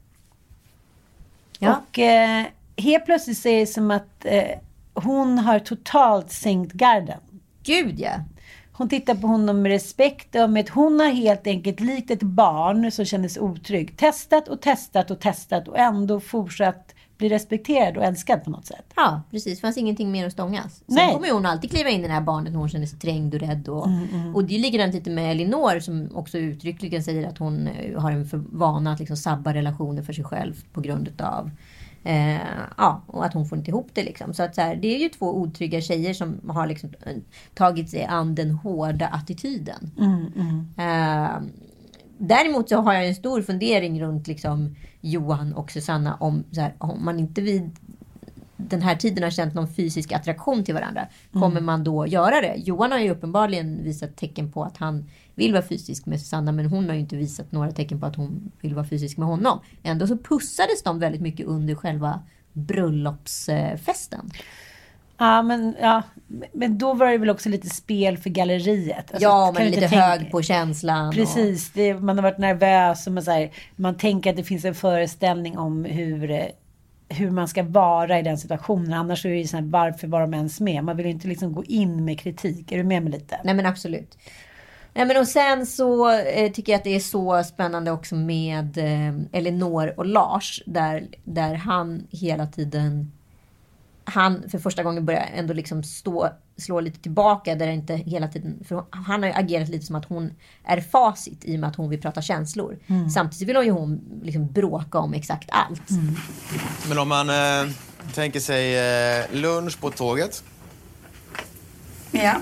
Ja. 1.59 1.77
Och 1.77 1.99
eh, 1.99 2.45
helt 2.77 3.05
plötsligt 3.05 3.39
så 3.39 3.49
är 3.49 3.61
det 3.61 3.67
som 3.67 3.91
att 3.91 4.25
eh, 4.25 4.45
hon 4.95 5.39
har 5.39 5.59
totalt 5.59 6.33
sänkt 6.33 6.73
garden. 6.73 7.21
Gud 7.63 8.01
ja. 8.01 8.13
Hon 8.73 8.89
tittar 8.89 9.15
på 9.15 9.27
honom 9.27 9.63
med 9.63 9.71
respekt 9.73 10.35
och 10.35 10.51
med 10.51 10.65
att 10.65 10.69
hon 10.69 11.01
har 11.01 11.09
helt 11.09 11.47
enkelt 11.47 11.81
likt 11.81 12.11
ett 12.11 12.23
barn 12.23 12.91
som 12.91 13.05
känner 13.05 13.29
sig 13.29 13.43
otrygg. 13.43 13.97
Testat 13.97 14.49
och 14.49 14.61
testat 14.63 15.11
och 15.11 15.21
testat 15.21 15.69
och 15.69 15.79
ändå 15.79 16.21
fortsatt 16.21 16.95
bli 17.19 17.29
respekterad 17.29 17.97
och 17.97 18.05
älskad 18.05 18.45
på 18.45 18.51
något 18.51 18.67
sätt. 18.67 18.93
Ja, 18.97 19.23
precis. 19.31 19.59
Det 19.59 19.61
fanns 19.61 19.77
ingenting 19.77 20.11
mer 20.11 20.27
att 20.27 20.33
stångas. 20.33 20.75
Sen 20.75 20.85
Nej. 20.89 21.15
kommer 21.15 21.31
hon 21.31 21.47
alltid 21.47 21.71
kliva 21.71 21.91
in 21.91 22.05
i 22.05 22.07
det 22.07 22.13
här 22.13 22.21
barnet 22.21 22.53
när 22.53 22.59
hon 22.59 22.69
känner 22.69 22.87
sig 22.87 22.99
trängd 22.99 23.35
och 23.35 23.41
rädd. 23.41 23.69
Och, 23.69 23.87
Mm, 23.89 24.35
och 24.35 24.45
det 24.45 24.55
är 24.55 24.59
likadant 24.59 24.95
lite 24.95 25.11
med 25.11 25.31
Elinor 25.31 25.81
som 25.81 26.09
också 26.15 26.39
uttryckligen 26.39 27.03
säger 27.03 27.29
att 27.29 27.39
hon 27.39 27.67
eh, 27.67 28.01
har 28.01 28.13
en 28.13 28.27
för 28.27 28.43
vana 28.53 28.93
att 28.93 28.99
liksom 28.99 29.17
sabba 29.17 29.55
relationer 29.55 30.03
för 30.03 30.13
sig 30.13 30.25
själv 30.25 30.55
på 30.73 30.81
grund 30.81 31.09
utav 31.09 31.51
Eh, 32.05 32.41
ja, 32.77 33.03
och 33.07 33.25
att 33.25 33.35
hon 33.35 33.47
får 33.47 33.59
inte 33.59 33.71
ihop 33.71 33.89
det 33.93 34.03
liksom. 34.03 34.35
Så 34.35 34.43
att 34.43 34.55
så 34.55 34.61
här, 34.61 34.77
det 34.77 34.95
är 34.95 34.99
ju 34.99 35.09
två 35.09 35.37
otrygga 35.37 35.81
tjejer 35.81 36.15
som 36.15 36.41
har 36.49 36.67
liksom 36.67 36.91
eh, 37.07 37.17
tagit 37.55 37.91
sig 37.91 38.05
an 38.05 38.35
den 38.35 38.51
hårda 38.51 39.07
attityden. 39.07 39.91
Eh, 40.77 41.37
däremot 42.19 42.69
så 42.69 42.77
har 42.77 42.95
jag 42.95 43.09
en 43.09 43.15
stor 43.15 43.43
fundering 43.43 44.03
runt 44.03 44.27
liksom 44.27 44.77
Johan 45.01 45.53
och 45.53 45.71
Susanna 45.71 46.15
om, 46.15 46.45
så 46.53 46.61
här, 46.61 46.75
om 46.79 47.05
man 47.05 47.19
inte 47.19 47.41
vid 47.41 47.71
den 48.57 48.83
här 48.83 48.97
tiden 48.97 49.25
har 49.25 49.31
känt 49.31 49.55
någon 49.55 49.75
fysisk 49.75 50.13
attraktion 50.13 50.65
till 50.65 50.75
varandra. 50.75 51.07
Kommer 51.33 51.61
man 51.61 51.85
då 51.85 52.07
göra 52.07 52.41
det? 52.41 52.55
Johan 52.57 52.93
har 52.93 52.99
ju 52.99 53.11
uppenbarligen 53.11 53.85
visat 53.85 54.17
tecken 54.17 54.53
på 54.53 54.65
att 54.65 54.77
han 54.77 55.11
vill 55.35 55.53
vara 55.53 55.63
fysisk 55.63 56.07
med 56.07 56.21
Susanna 56.21 56.53
men 56.53 56.67
hon 56.67 56.89
har 56.89 56.95
ju 56.95 57.01
inte 57.01 57.17
visat 57.17 57.53
några 57.53 57.73
tecken 57.73 58.01
på 58.01 58.07
att 58.07 58.17
hon 58.17 58.53
vill 58.61 58.75
vara 58.75 58.87
fysisk 58.87 59.17
med 59.17 59.29
honom. 59.29 59.61
Ändå 59.83 60.07
så 60.07 60.19
pussades 60.19 60.83
de 60.83 60.99
väldigt 60.99 61.21
mycket 61.21 61.47
under 61.47 61.75
själva 61.75 62.23
bröllopsfesten. 62.53 64.31
Ja, 65.19 65.43
men, 65.43 65.77
ja, 65.81 66.03
men 66.53 66.79
då 66.79 66.95
var 66.95 67.07
det 67.07 67.19
väl 67.19 67.31
också 67.31 67.49
lite 67.49 67.69
spel 67.69 68.19
för 68.19 68.31
galleriet. 68.31 68.97
Alltså, 69.11 69.23
ja, 69.23 69.53
men 69.55 69.65
du 69.65 69.71
lite 69.71 69.81
tänka- 69.81 70.07
hög 70.07 70.31
på 70.31 70.43
känslan. 70.43 71.13
Precis, 71.13 71.71
det, 71.73 71.95
man 71.95 72.19
har 72.19 72.23
varit 72.23 72.39
nervös 72.39 73.07
och 73.07 73.13
man, 73.13 73.23
så 73.23 73.31
här, 73.31 73.51
man 73.77 73.95
tänker 73.95 74.31
att 74.31 74.37
det 74.37 74.45
finns 74.45 74.65
en 74.65 74.75
föreställning 74.75 75.59
om 75.59 75.85
hur, 75.85 76.31
eh, 76.31 76.45
hur 77.09 77.31
man 77.31 77.49
ska 77.49 77.63
vara 77.63 78.19
i 78.19 78.23
den 78.23 78.39
situationen. 78.39 78.93
Annars 78.93 79.25
är 79.25 79.31
det 79.31 79.37
ju 79.37 79.47
så 79.47 79.57
här, 79.57 79.65
varför 79.65 80.09
var 80.09 80.21
de 80.21 80.35
ens 80.35 80.61
med? 80.61 80.85
Man 80.85 80.97
vill 80.97 81.07
ju 81.07 81.13
inte 81.13 81.29
liksom 81.29 81.53
gå 81.53 81.65
in 81.65 82.05
med 82.05 82.21
kritik. 82.21 82.73
Är 82.73 82.77
du 82.77 82.85
med 82.85 83.03
mig 83.03 83.13
lite? 83.13 83.41
Nej 83.45 83.55
men 83.55 83.67
absolut. 83.67 84.19
Nej, 84.95 85.07
men 85.07 85.17
och 85.17 85.29
sen 85.29 85.67
så 85.67 86.11
eh, 86.11 86.53
tycker 86.53 86.73
jag 86.73 86.79
att 86.79 86.85
det 86.85 86.97
är 86.97 87.01
så 87.01 87.45
spännande 87.45 87.91
också 87.91 88.15
med 88.15 88.79
eh, 88.79 89.39
Elinor 89.39 89.95
och 89.97 90.07
Lars. 90.07 90.63
Där, 90.67 91.07
där 91.25 91.55
han 91.55 92.07
hela 92.11 92.47
tiden... 92.47 93.13
Han 94.09 94.51
för 94.51 94.59
första 94.59 94.83
gången 94.83 95.07
börjar 95.07 95.31
ändå 95.35 95.55
liksom 95.55 95.83
stå, 95.83 96.29
slå 96.57 96.81
lite 96.81 97.01
tillbaka. 97.01 97.55
Där 97.55 97.67
det 97.67 97.73
inte 97.73 97.95
hela 97.95 98.29
tiden, 98.29 98.65
för 98.69 98.85
han 98.91 99.23
har 99.23 99.29
ju 99.31 99.35
agerat 99.35 99.69
lite 99.69 99.87
som 99.87 99.97
att 99.97 100.05
hon 100.05 100.31
är 100.65 100.81
facit 100.81 101.45
i 101.45 101.57
och 101.57 101.61
med 101.61 101.69
att 101.69 101.77
hon 101.77 101.91
vill 101.91 102.01
prata 102.01 102.23
känslor. 102.23 102.79
Samtidigt 103.15 103.49
vill 103.49 103.57
hon 103.57 103.65
ju 103.65 103.71
hon 103.71 104.01
liksom 104.23 104.53
bråka 104.53 104.99
om 104.99 105.15
exakt 105.15 105.49
allt. 105.53 105.91
Men 106.89 106.99
om 106.99 107.09
man 107.09 107.31
eh, 107.31 107.73
tänker 108.15 108.41
sig 108.41 108.79
eh, 108.79 109.25
lunch 109.33 109.81
på 109.81 109.91
tåget. 109.91 110.45
Ja. 112.11 112.37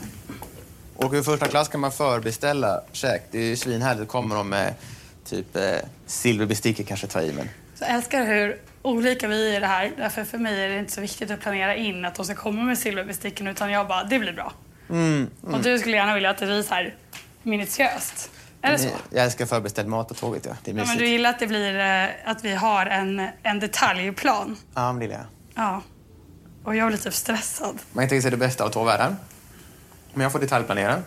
Åker 0.97 1.19
i 1.19 1.23
första 1.23 1.49
klass 1.49 1.69
kan 1.69 1.81
man 1.81 1.93
förbeställa 1.93 2.81
käk. 2.93 3.23
Det 3.31 3.39
är 3.39 3.45
ju 3.45 3.57
svinhärligt. 3.57 4.09
Kommer 4.09 4.37
de 4.37 4.49
med 4.49 4.75
typ 5.25 5.57
eh, 5.57 5.63
silverbestick 6.07 6.89
kanske 6.89 7.07
ta 7.07 7.23
i 7.23 7.33
men. 7.33 7.49
Så 7.75 7.85
jag 7.85 7.95
älskar 7.95 8.27
hur 8.27 8.61
olika 8.87 9.29
vi 9.29 9.51
är 9.53 9.57
i 9.57 9.61
det 9.61 9.67
här. 9.67 9.93
Därför 9.97 10.25
för 10.25 10.39
mig 10.39 10.65
är 10.65 10.69
det 10.69 10.79
inte 10.79 10.93
så 10.93 11.01
viktigt 11.01 11.31
att 11.31 11.41
planera 11.41 11.75
in 11.75 12.05
att 12.05 12.15
de 12.15 12.25
ska 12.25 12.35
komma 12.35 12.63
med 12.63 12.79
silverbesticken 12.79 13.47
utan 13.47 13.71
jag 13.71 13.89
bara, 13.89 14.05
det 14.05 14.19
blir 14.19 14.33
bra. 14.33 14.53
Och 15.43 15.63
du 15.63 15.79
skulle 15.79 15.97
gärna 15.97 16.15
vilja 16.15 16.31
att 16.31 16.39
det 16.39 16.47
blir 16.47 16.63
så 16.63 16.75
här 16.75 16.95
minutiöst. 17.43 18.31
Är 18.63 18.73
det 18.73 18.79
så? 18.79 18.89
Jag 19.11 19.25
älskar 19.25 19.47
förbeställd 19.47 19.89
mat 19.89 20.09
på 20.09 20.15
tåget 20.15 20.47
ja. 20.47 20.57
Det 20.65 20.71
är 20.71 20.75
Ja, 20.77 20.85
men 20.85 20.99
du 20.99 21.07
gillar 21.07 21.31
att 21.31 21.39
det 21.39 21.47
blir 21.47 21.79
eh, 21.79 22.09
att 22.25 22.45
vi 22.45 22.55
har 22.55 22.87
en, 22.87 23.29
en 23.43 23.61
detaljplan. 23.61 24.57
Ja, 24.75 24.93
men 24.93 24.99
det 24.99 25.05
gillar 25.05 25.19
jag. 25.19 25.27
Ja. 25.65 25.83
Och 26.65 26.77
jag 26.77 26.89
blir 26.89 26.99
typ 26.99 27.15
stressad. 27.15 27.79
Man 27.93 28.03
kan 28.05 28.09
tänka 28.09 28.23
sig 28.23 28.31
det 28.31 28.37
bästa 28.37 28.65
av 28.65 28.69
två 28.69 28.85
världar. 28.85 29.17
Men 30.13 30.23
jag 30.23 30.33
får 30.33 30.39
detaljplanera. 30.39 31.03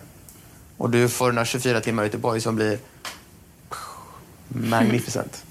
Och 0.77 0.89
du 0.89 1.09
får 1.09 1.31
några 1.31 1.45
24 1.45 1.81
timmar 1.81 2.03
i 2.03 2.05
Göteborg 2.05 2.41
som 2.41 2.55
blir 2.55 2.79
magnificent. 4.47 5.45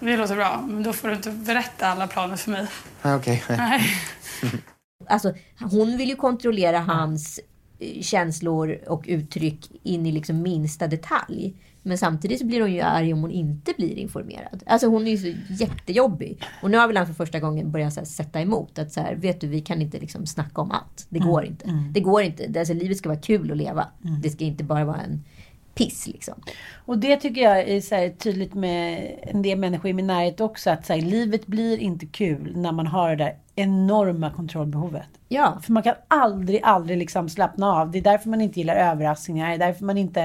Det 0.00 0.16
låter 0.16 0.36
bra, 0.36 0.64
men 0.68 0.82
då 0.82 0.92
får 0.92 1.08
du 1.08 1.14
inte 1.14 1.30
berätta 1.30 1.86
alla 1.86 2.06
planer 2.06 2.36
för 2.36 2.50
mig. 2.50 2.66
Ah, 3.02 3.16
Okej. 3.16 3.42
Nej. 3.48 3.82
Alltså, 5.08 5.34
hon 5.60 5.96
vill 5.96 6.08
ju 6.08 6.16
kontrollera 6.16 6.78
hans 6.78 7.40
eh, 7.78 8.02
känslor 8.02 8.78
och 8.88 9.04
uttryck 9.06 9.70
in 9.82 10.06
i 10.06 10.12
liksom 10.12 10.42
minsta 10.42 10.86
detalj. 10.86 11.54
Men 11.82 11.98
samtidigt 11.98 12.38
så 12.38 12.46
blir 12.46 12.60
hon 12.60 12.72
ju 12.72 12.80
arg 12.80 13.12
om 13.12 13.20
hon 13.20 13.30
inte 13.30 13.72
blir 13.76 13.98
informerad. 13.98 14.62
Alltså 14.66 14.86
hon 14.86 15.06
är 15.06 15.10
ju 15.16 15.16
så 15.34 15.38
jättejobbig. 15.64 16.42
Och 16.62 16.70
nu 16.70 16.76
har 16.78 16.86
väl 16.86 16.96
han 16.96 17.06
för 17.06 17.14
första 17.14 17.40
gången 17.40 17.70
börjat 17.72 17.92
så 17.94 18.00
här, 18.00 18.04
sätta 18.06 18.40
emot. 18.40 18.78
Att 18.78 18.92
så 18.92 19.00
här, 19.00 19.14
vet 19.14 19.40
du, 19.40 19.46
vi 19.46 19.60
kan 19.60 19.82
inte 19.82 19.98
liksom 19.98 20.26
snacka 20.26 20.60
om 20.60 20.70
allt. 20.70 21.06
Det 21.08 21.18
går 21.18 21.44
inte. 21.44 21.66
Det 21.92 22.00
går 22.00 22.22
inte. 22.22 22.46
Det- 22.46 22.58
Alltså, 22.58 22.74
livet 22.74 22.96
ska 22.98 23.08
vara 23.08 23.20
kul 23.20 23.50
att 23.50 23.56
leva. 23.56 23.88
Det 24.22 24.30
ska 24.30 24.44
inte 24.44 24.64
bara 24.64 24.84
vara 24.84 25.00
en 25.00 25.24
piss 25.76 26.06
liksom. 26.06 26.34
Och 26.74 26.98
det 26.98 27.16
tycker 27.16 27.40
jag 27.40 27.68
är 27.68 27.80
så 27.80 27.94
här, 27.94 28.08
tydligt 28.10 28.54
med 28.54 29.14
en 29.22 29.42
del 29.42 29.58
människor 29.58 29.90
i 29.90 29.92
min 29.92 30.06
närhet 30.06 30.40
också. 30.40 30.70
Att 30.70 30.86
så 30.86 30.92
här, 30.92 31.00
livet 31.00 31.46
blir 31.46 31.78
inte 31.78 32.06
kul 32.06 32.52
när 32.56 32.72
man 32.72 32.86
har 32.86 33.10
det 33.10 33.24
där 33.24 33.36
enorma 33.56 34.30
kontrollbehovet. 34.30 35.08
Ja. 35.28 35.58
För 35.62 35.72
man 35.72 35.82
kan 35.82 35.94
aldrig, 36.08 36.60
aldrig 36.62 36.98
liksom 36.98 37.28
slappna 37.28 37.66
av. 37.66 37.90
Det 37.90 37.98
är 37.98 38.02
därför 38.02 38.28
man 38.28 38.40
inte 38.40 38.60
gillar 38.60 38.76
överraskningar. 38.76 39.48
Det 39.48 39.54
är 39.54 39.58
därför 39.58 39.84
man 39.84 39.98
inte 39.98 40.22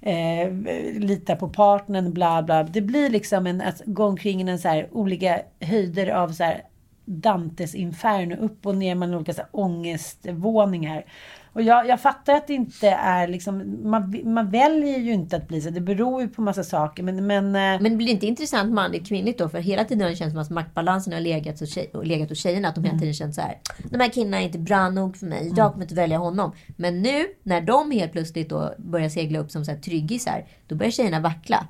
eh, 0.00 0.52
litar 0.98 1.36
på 1.36 1.48
partnern. 1.48 2.12
Bla, 2.12 2.42
bla. 2.42 2.62
Det 2.62 2.80
blir 2.80 3.10
liksom 3.10 3.46
en, 3.46 3.60
att 3.60 3.82
gå 3.84 4.04
omkring 4.04 4.48
i 4.48 4.50
en 4.50 4.58
så 4.58 4.68
här, 4.68 4.88
olika 4.92 5.40
höjder 5.60 6.06
av 6.06 6.28
så 6.28 6.44
här, 6.44 6.62
Dantes 7.04 7.74
inferno. 7.74 8.36
Upp 8.36 8.66
och 8.66 8.76
ner 8.76 8.94
mellan 8.94 9.16
olika 9.16 9.34
så 9.34 9.40
här, 9.40 9.48
ångestvåningar. 9.52 11.04
Och 11.52 11.62
jag, 11.62 11.88
jag 11.88 12.00
fattar 12.00 12.34
att 12.34 12.46
det 12.46 12.54
inte 12.54 12.88
är 12.88 13.28
liksom, 13.28 13.78
man, 13.90 14.20
man 14.24 14.50
väljer 14.50 14.98
ju 14.98 15.12
inte 15.12 15.36
att 15.36 15.48
bli 15.48 15.60
så. 15.60 15.70
Det 15.70 15.80
beror 15.80 16.22
ju 16.22 16.28
på 16.28 16.42
massa 16.42 16.64
saker. 16.64 17.02
Men, 17.02 17.26
men, 17.26 17.46
eh, 17.46 17.82
Men 17.82 17.84
det 17.84 17.96
blir 17.96 18.08
inte 18.08 18.26
intressant 18.26 18.72
manligt 18.72 19.08
kvinnligt 19.08 19.38
då? 19.38 19.48
För 19.48 19.58
hela 19.58 19.84
tiden 19.84 20.02
har 20.02 20.10
det 20.10 20.16
känts 20.16 20.32
som 20.32 20.42
att 20.42 20.50
maktbalansen 20.50 21.12
har 21.12 21.20
legat 21.20 21.60
hos, 21.60 21.74
tjej, 21.74 21.90
och 21.92 22.06
legat 22.06 22.28
hos 22.28 22.38
tjejerna. 22.38 22.68
Att 22.68 22.74
de 22.74 22.84
hela 22.84 22.98
tiden 22.98 23.14
känt 23.14 23.34
så 23.34 23.40
här. 23.40 23.58
De 23.90 24.00
här 24.00 24.08
killarna 24.08 24.40
är 24.40 24.44
inte 24.44 24.58
bra 24.58 24.90
nog 24.90 25.16
för 25.16 25.26
mig. 25.26 25.52
Jag 25.56 25.72
kommer 25.72 25.84
inte 25.84 25.94
välja 25.94 26.18
honom. 26.18 26.52
Men 26.76 27.02
nu 27.02 27.26
när 27.42 27.60
de 27.60 27.90
helt 27.90 28.12
plötsligt 28.12 28.48
då 28.48 28.74
börjar 28.78 29.08
segla 29.08 29.38
upp 29.38 29.50
som 29.50 29.64
så 29.64 29.70
här 29.70 29.78
tryggisar. 29.78 30.44
Då 30.68 30.74
börjar 30.74 30.90
tjejerna 30.90 31.20
vackla. 31.20 31.66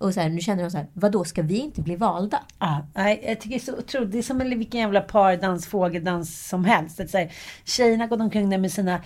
Och 0.00 0.14
så 0.14 0.20
här, 0.20 0.28
nu 0.28 0.40
känner 0.40 0.62
de 0.62 0.70
så 0.70 0.76
här, 0.76 0.86
vadå 0.92 1.24
ska 1.24 1.42
vi 1.42 1.58
inte 1.58 1.82
bli 1.82 1.96
valda? 1.96 2.40
Ja, 2.58 2.86
nej, 2.94 3.24
jag 3.26 3.40
tycker 3.40 3.56
det 3.56 3.62
är 3.62 3.72
så 3.72 3.78
otroligt. 3.78 4.12
Det 4.12 4.18
är 4.18 4.22
som 4.22 4.40
en, 4.40 4.58
vilken 4.58 4.80
jävla 4.80 5.00
pardans, 5.00 5.66
fågeldans 5.66 6.48
som 6.48 6.64
helst. 6.64 7.00
Att, 7.00 7.10
så 7.10 7.18
här, 7.18 7.32
tjejerna 7.64 8.06
gått 8.06 8.20
omkring 8.20 8.50
där 8.50 8.58
med 8.58 8.72
sina 8.72 9.00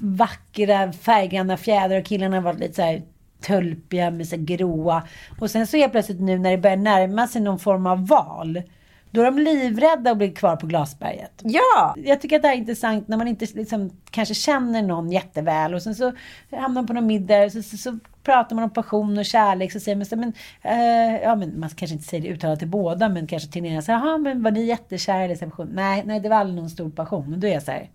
vackra 0.00 0.92
färggranna 0.92 1.56
fjädrar 1.56 1.98
och 1.98 2.04
killarna 2.04 2.36
har 2.36 2.42
varit 2.42 2.60
lite 2.60 2.74
så 2.74 2.82
här 2.82 3.02
tölpiga 3.40 4.10
med 4.10 4.28
så 4.28 4.36
här 4.36 4.42
gråa. 4.42 5.02
Och 5.40 5.50
sen 5.50 5.66
så 5.66 5.76
helt 5.76 5.92
plötsligt 5.92 6.20
nu 6.20 6.38
när 6.38 6.50
det 6.50 6.58
börjar 6.58 6.76
närma 6.76 7.26
sig 7.26 7.42
någon 7.42 7.58
form 7.58 7.86
av 7.86 8.06
val. 8.06 8.62
Då 9.10 9.20
är 9.20 9.24
de 9.24 9.38
livrädda 9.38 10.10
att 10.10 10.16
bli 10.16 10.30
kvar 10.30 10.56
på 10.56 10.66
Glasberget. 10.66 11.32
Ja! 11.42 11.94
Jag 11.96 12.20
tycker 12.20 12.36
att 12.36 12.42
det 12.42 12.48
här 12.48 12.54
är 12.54 12.58
intressant 12.58 13.08
när 13.08 13.16
man 13.16 13.28
inte 13.28 13.46
liksom, 13.54 13.90
kanske 14.10 14.34
känner 14.34 14.82
någon 14.82 15.12
jätteväl 15.12 15.74
och 15.74 15.82
sen 15.82 15.94
så 15.94 16.12
hamnar 16.50 16.68
man 16.68 16.86
på 16.86 16.92
någon 16.92 17.06
middag 17.06 17.50
så, 17.50 17.62
så, 17.62 17.76
så 17.76 17.98
pratar 18.22 18.56
man 18.56 18.64
om 18.64 18.70
passion 18.70 19.18
och 19.18 19.24
kärlek 19.24 19.72
så 19.72 19.80
säger 19.80 19.96
man 19.96 20.06
så 20.06 20.16
men, 20.16 20.32
eh, 20.62 21.22
ja 21.22 21.36
men 21.36 21.60
man 21.60 21.68
kanske 21.68 21.94
inte 21.94 22.08
säger 22.08 22.22
det 22.22 22.28
uttalat 22.28 22.58
till 22.58 22.68
båda 22.68 23.08
men 23.08 23.26
kanske 23.26 23.52
till 23.52 23.62
den 23.62 23.72
ena 23.72 23.82
jaha 23.86 24.18
men 24.18 24.42
var 24.42 24.50
ni 24.50 24.64
jättekära 24.64 25.32
i 25.32 25.36
passion? 25.36 25.70
Nej, 25.72 26.02
nej 26.06 26.20
det 26.20 26.28
var 26.28 26.36
aldrig 26.36 26.56
någon 26.56 26.70
stor 26.70 26.90
passion. 26.90 27.32
Och 27.32 27.38
då 27.38 27.46
är 27.46 27.52
jag 27.52 27.62
så 27.62 27.70
här, 27.70 27.90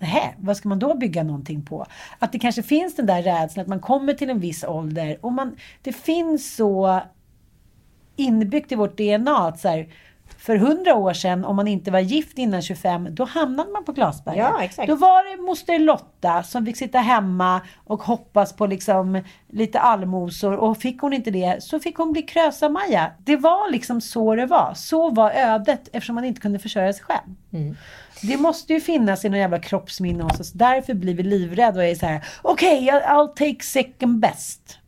Nej, 0.00 0.34
vad 0.38 0.56
ska 0.56 0.68
man 0.68 0.78
då 0.78 0.94
bygga 0.94 1.22
någonting 1.22 1.62
på? 1.64 1.86
Att 2.18 2.32
det 2.32 2.38
kanske 2.38 2.62
finns 2.62 2.96
den 2.96 3.06
där 3.06 3.22
rädslan 3.22 3.62
att 3.62 3.68
man 3.68 3.80
kommer 3.80 4.12
till 4.12 4.30
en 4.30 4.40
viss 4.40 4.64
ålder 4.64 5.18
och 5.20 5.32
man, 5.32 5.56
det 5.82 5.92
finns 5.92 6.56
så 6.56 7.00
inbyggt 8.16 8.72
i 8.72 8.74
vårt 8.74 8.96
DNA 8.96 9.48
att 9.48 9.60
så 9.60 9.68
här, 9.68 9.88
för 10.38 10.56
hundra 10.56 10.94
år 10.94 11.12
sedan, 11.12 11.44
om 11.44 11.56
man 11.56 11.68
inte 11.68 11.90
var 11.90 12.00
gift 12.00 12.38
innan 12.38 12.62
25, 12.62 13.08
då 13.10 13.24
hamnade 13.24 13.70
man 13.70 13.84
på 13.84 13.92
Glasberget. 13.92 14.38
Ja, 14.38 14.62
exakt. 14.62 14.88
Då 14.88 14.94
var 14.94 15.36
det 15.36 15.42
moster 15.42 15.78
Lotta 15.78 16.42
som 16.42 16.66
fick 16.66 16.76
sitta 16.76 16.98
hemma 16.98 17.60
och 17.84 18.02
hoppas 18.02 18.52
på 18.52 18.66
liksom 18.66 19.22
lite 19.48 19.80
allmosor 19.80 20.56
och 20.56 20.78
fick 20.78 21.00
hon 21.00 21.12
inte 21.12 21.30
det 21.30 21.62
så 21.62 21.80
fick 21.80 21.96
hon 21.96 22.12
bli 22.12 22.22
Krösa-Maja. 22.22 23.12
Det 23.18 23.36
var 23.36 23.70
liksom 23.70 24.00
så 24.00 24.34
det 24.34 24.46
var. 24.46 24.72
Så 24.74 25.10
var 25.10 25.30
ödet 25.30 25.88
eftersom 25.92 26.14
man 26.14 26.24
inte 26.24 26.40
kunde 26.40 26.58
försörja 26.58 26.92
sig 26.92 27.04
själv. 27.04 27.34
Det 28.22 28.36
måste 28.36 28.72
ju 28.72 28.80
finnas 28.80 29.24
i 29.24 29.28
någon 29.28 29.40
jävla 29.40 29.58
kroppsminne 29.58 30.22
hos 30.22 30.40
oss. 30.40 30.52
Därför 30.52 30.94
blir 30.94 31.14
vi 31.14 31.22
livrädda 31.22 31.78
och 31.78 31.84
är 31.84 31.94
så 31.94 32.06
här: 32.06 32.24
okej, 32.42 32.84
okay, 32.84 33.00
I'll 33.00 33.28
take 33.28 33.64
second 33.64 34.20
best. 34.20 34.78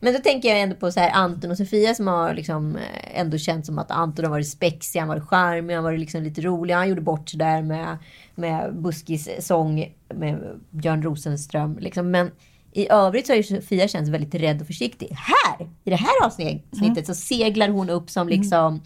Men 0.00 0.14
då 0.14 0.18
tänker 0.18 0.48
jag 0.48 0.60
ändå 0.60 0.76
på 0.76 0.92
så 0.92 1.00
här 1.00 1.10
Anton 1.10 1.50
och 1.50 1.56
Sofia 1.56 1.94
som 1.94 2.06
har 2.06 2.34
liksom 2.34 2.76
eh, 2.76 3.20
ändå 3.20 3.38
känt 3.38 3.66
som 3.66 3.78
att 3.78 3.90
Anton 3.90 4.24
har 4.24 4.30
varit 4.30 4.48
spexig, 4.48 5.00
han 5.00 5.08
var 5.08 5.20
charmig, 5.20 5.74
han 5.74 5.84
var 5.84 5.92
liksom 5.92 6.22
lite 6.22 6.40
rolig. 6.40 6.74
Han 6.74 6.88
gjorde 6.88 7.00
bort 7.00 7.28
sig 7.28 7.38
där 7.38 7.62
med, 7.62 7.98
med 8.34 8.74
Buskis 8.74 9.46
sång 9.46 9.94
med 10.14 10.60
Björn 10.70 11.02
Rosenström. 11.02 11.78
Liksom. 11.78 12.10
Men 12.10 12.30
i 12.72 12.88
övrigt 12.90 13.26
så 13.26 13.32
har 13.32 13.36
ju 13.36 13.42
Sofia 13.42 13.88
känts 13.88 14.10
väldigt 14.10 14.34
rädd 14.34 14.60
och 14.60 14.66
försiktig. 14.66 15.08
Här, 15.10 15.68
i 15.84 15.90
det 15.90 15.96
här 15.96 16.26
avsnittet, 16.26 17.06
så 17.06 17.14
seglar 17.14 17.68
hon 17.68 17.90
upp 17.90 18.10
som 18.10 18.28
liksom 18.28 18.80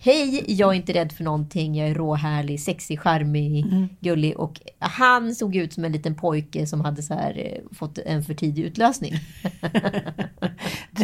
Hej, 0.00 0.44
jag 0.48 0.70
är 0.70 0.74
inte 0.76 0.92
rädd 0.92 1.12
för 1.12 1.24
någonting. 1.24 1.74
Jag 1.74 1.88
är 1.88 1.94
råhärlig, 1.94 2.60
sexig, 2.60 3.00
charmig, 3.00 3.66
gullig. 4.00 4.36
Och 4.36 4.60
han 4.78 5.34
såg 5.34 5.56
ut 5.56 5.72
som 5.72 5.84
en 5.84 5.92
liten 5.92 6.14
pojke 6.14 6.66
som 6.66 6.80
hade 6.80 7.02
så 7.02 7.14
här, 7.14 7.38
eh, 7.38 7.76
fått 7.76 7.98
en 7.98 8.22
för 8.22 8.34
tidig 8.34 8.64
utlösning. 8.64 9.14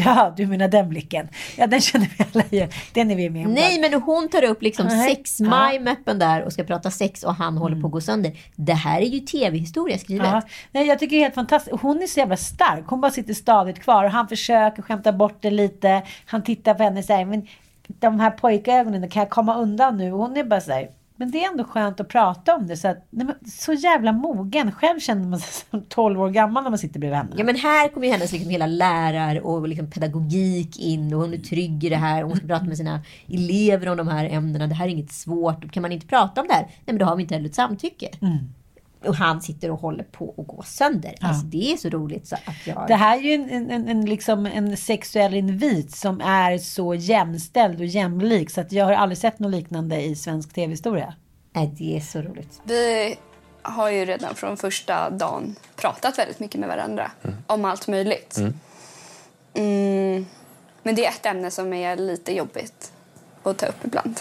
Ja, 0.04 0.34
du 0.36 0.46
menar 0.46 0.68
den 0.68 0.88
blicken. 0.88 1.28
Ja, 1.56 1.66
den 1.66 1.80
känner 1.80 2.08
vi 2.18 2.24
alla 2.32 2.44
igen. 2.50 2.68
Den 2.92 3.10
är 3.10 3.16
vi 3.16 3.30
med 3.30 3.46
om. 3.46 3.52
Nej, 3.52 3.80
men 3.80 4.02
hon 4.02 4.28
tar 4.28 4.44
upp 4.44 4.62
liksom 4.62 4.86
Nej. 4.86 5.08
sex-maj-mappen 5.08 6.18
där 6.18 6.42
och 6.42 6.52
ska 6.52 6.64
prata 6.64 6.90
sex 6.90 7.22
och 7.22 7.34
han 7.34 7.56
håller 7.56 7.80
på 7.80 7.86
att 7.86 7.92
gå 7.92 8.00
sönder. 8.00 8.32
Det 8.56 8.72
här 8.72 9.00
är 9.00 9.06
ju 9.06 9.20
tv-historia 9.20 9.98
skrivet. 9.98 10.26
Ja. 10.26 10.42
Nej, 10.72 10.86
jag 10.86 10.98
tycker 10.98 11.16
det 11.16 11.20
är 11.20 11.24
helt 11.24 11.34
fantastiskt. 11.34 11.80
Hon 11.80 12.02
är 12.02 12.06
så 12.06 12.20
jävla 12.20 12.36
stark. 12.36 12.84
Hon 12.86 13.00
bara 13.00 13.12
sitter 13.12 13.34
stadigt 13.34 13.80
kvar 13.80 14.04
och 14.04 14.10
han 14.10 14.28
försöker 14.28 14.82
skämta 14.82 15.12
bort 15.12 15.38
det 15.40 15.50
lite. 15.50 16.02
Han 16.26 16.42
tittar 16.42 16.74
på 16.74 16.82
henne 16.82 16.98
och 16.98 17.04
säger, 17.04 17.24
men 17.24 17.46
de 17.86 18.20
här 18.20 18.30
pojkögonen, 18.30 19.10
kan 19.10 19.20
jag 19.20 19.30
komma 19.30 19.54
undan 19.54 19.96
nu? 19.96 20.12
Och 20.12 20.18
hon 20.18 20.36
är 20.36 20.44
bara 20.44 20.60
så 20.60 20.72
här, 20.72 20.88
men 21.16 21.30
det 21.30 21.44
är 21.44 21.50
ändå 21.50 21.64
skönt 21.64 22.00
att 22.00 22.08
prata 22.08 22.54
om 22.54 22.66
det. 22.66 22.76
Så, 22.76 22.88
att, 22.88 23.06
nej, 23.10 23.26
så 23.46 23.72
jävla 23.72 24.12
mogen. 24.12 24.72
Själv 24.72 25.00
känner 25.00 25.28
man 25.28 25.40
sig 25.40 25.64
som 25.70 25.82
12 25.82 26.20
år 26.20 26.30
gammal 26.30 26.62
när 26.62 26.70
man 26.70 26.78
sitter 26.78 27.00
bredvid 27.00 27.16
henne. 27.16 27.30
Ja 27.36 27.44
men 27.44 27.56
här 27.56 27.88
kommer 27.88 28.06
ju 28.06 28.12
hennes 28.12 28.32
liksom 28.32 28.50
hela 28.50 28.66
lärar 28.66 29.40
och 29.40 29.68
liksom 29.68 29.90
pedagogik 29.90 30.78
in 30.78 31.14
och 31.14 31.20
hon 31.20 31.34
är 31.34 31.38
trygg 31.38 31.84
i 31.84 31.88
det 31.88 31.96
här. 31.96 32.22
Hon 32.22 32.36
ska 32.36 32.46
prata 32.46 32.64
med 32.64 32.76
sina 32.76 33.00
elever 33.28 33.88
om 33.88 33.96
de 33.96 34.08
här 34.08 34.28
ämnena. 34.28 34.66
Det 34.66 34.74
här 34.74 34.86
är 34.86 34.90
inget 34.90 35.12
svårt. 35.12 35.72
Kan 35.72 35.82
man 35.82 35.92
inte 35.92 36.06
prata 36.06 36.40
om 36.40 36.46
det 36.46 36.54
här? 36.54 36.62
Nej 36.62 36.76
men 36.84 36.98
då 36.98 37.04
har 37.04 37.16
vi 37.16 37.22
inte 37.22 37.34
heller 37.34 37.48
ett 37.48 37.54
samtycke. 37.54 38.08
Och 39.06 39.16
han 39.16 39.42
sitter 39.42 39.70
och 39.70 39.80
håller 39.80 40.04
på 40.04 40.34
att 40.38 40.46
gå 40.46 40.62
sönder. 40.62 41.14
Alltså 41.20 41.46
det 41.46 41.72
är 41.72 41.76
så 41.76 41.88
roligt 41.88 42.26
så 42.26 42.34
att 42.34 42.66
jag... 42.66 42.84
Det 42.88 42.94
här 42.94 43.16
är 43.16 43.22
ju 43.22 43.32
en, 43.34 43.70
en, 43.70 43.88
en, 43.88 44.06
liksom 44.06 44.46
en 44.46 44.76
sexuell 44.76 45.34
invit 45.34 45.96
som 45.96 46.20
är 46.20 46.58
så 46.58 46.94
jämställd 46.94 47.80
och 47.80 47.86
jämlik. 47.86 48.50
Så 48.50 48.60
att 48.60 48.72
jag 48.72 48.84
har 48.84 48.92
aldrig 48.92 49.18
sett 49.18 49.38
något 49.38 49.50
liknande 49.50 50.02
i 50.02 50.16
svensk 50.16 50.54
tv-historia. 50.54 51.14
Nej, 51.52 51.74
det 51.78 51.96
är 51.96 52.00
så 52.00 52.22
roligt. 52.22 52.60
Vi 52.64 53.16
har 53.62 53.90
ju 53.90 54.04
redan 54.04 54.34
från 54.34 54.56
första 54.56 55.10
dagen 55.10 55.56
pratat 55.76 56.18
väldigt 56.18 56.40
mycket 56.40 56.60
med 56.60 56.68
varandra 56.68 57.10
om 57.46 57.64
allt 57.64 57.88
möjligt. 57.88 58.38
Mm. 59.54 60.26
Men 60.82 60.94
det 60.94 61.06
är 61.06 61.10
ett 61.10 61.26
ämne 61.26 61.50
som 61.50 61.72
är 61.72 61.96
lite 61.96 62.36
jobbigt 62.36 62.92
att 63.42 63.58
ta 63.58 63.66
upp 63.66 63.84
ibland. 63.84 64.20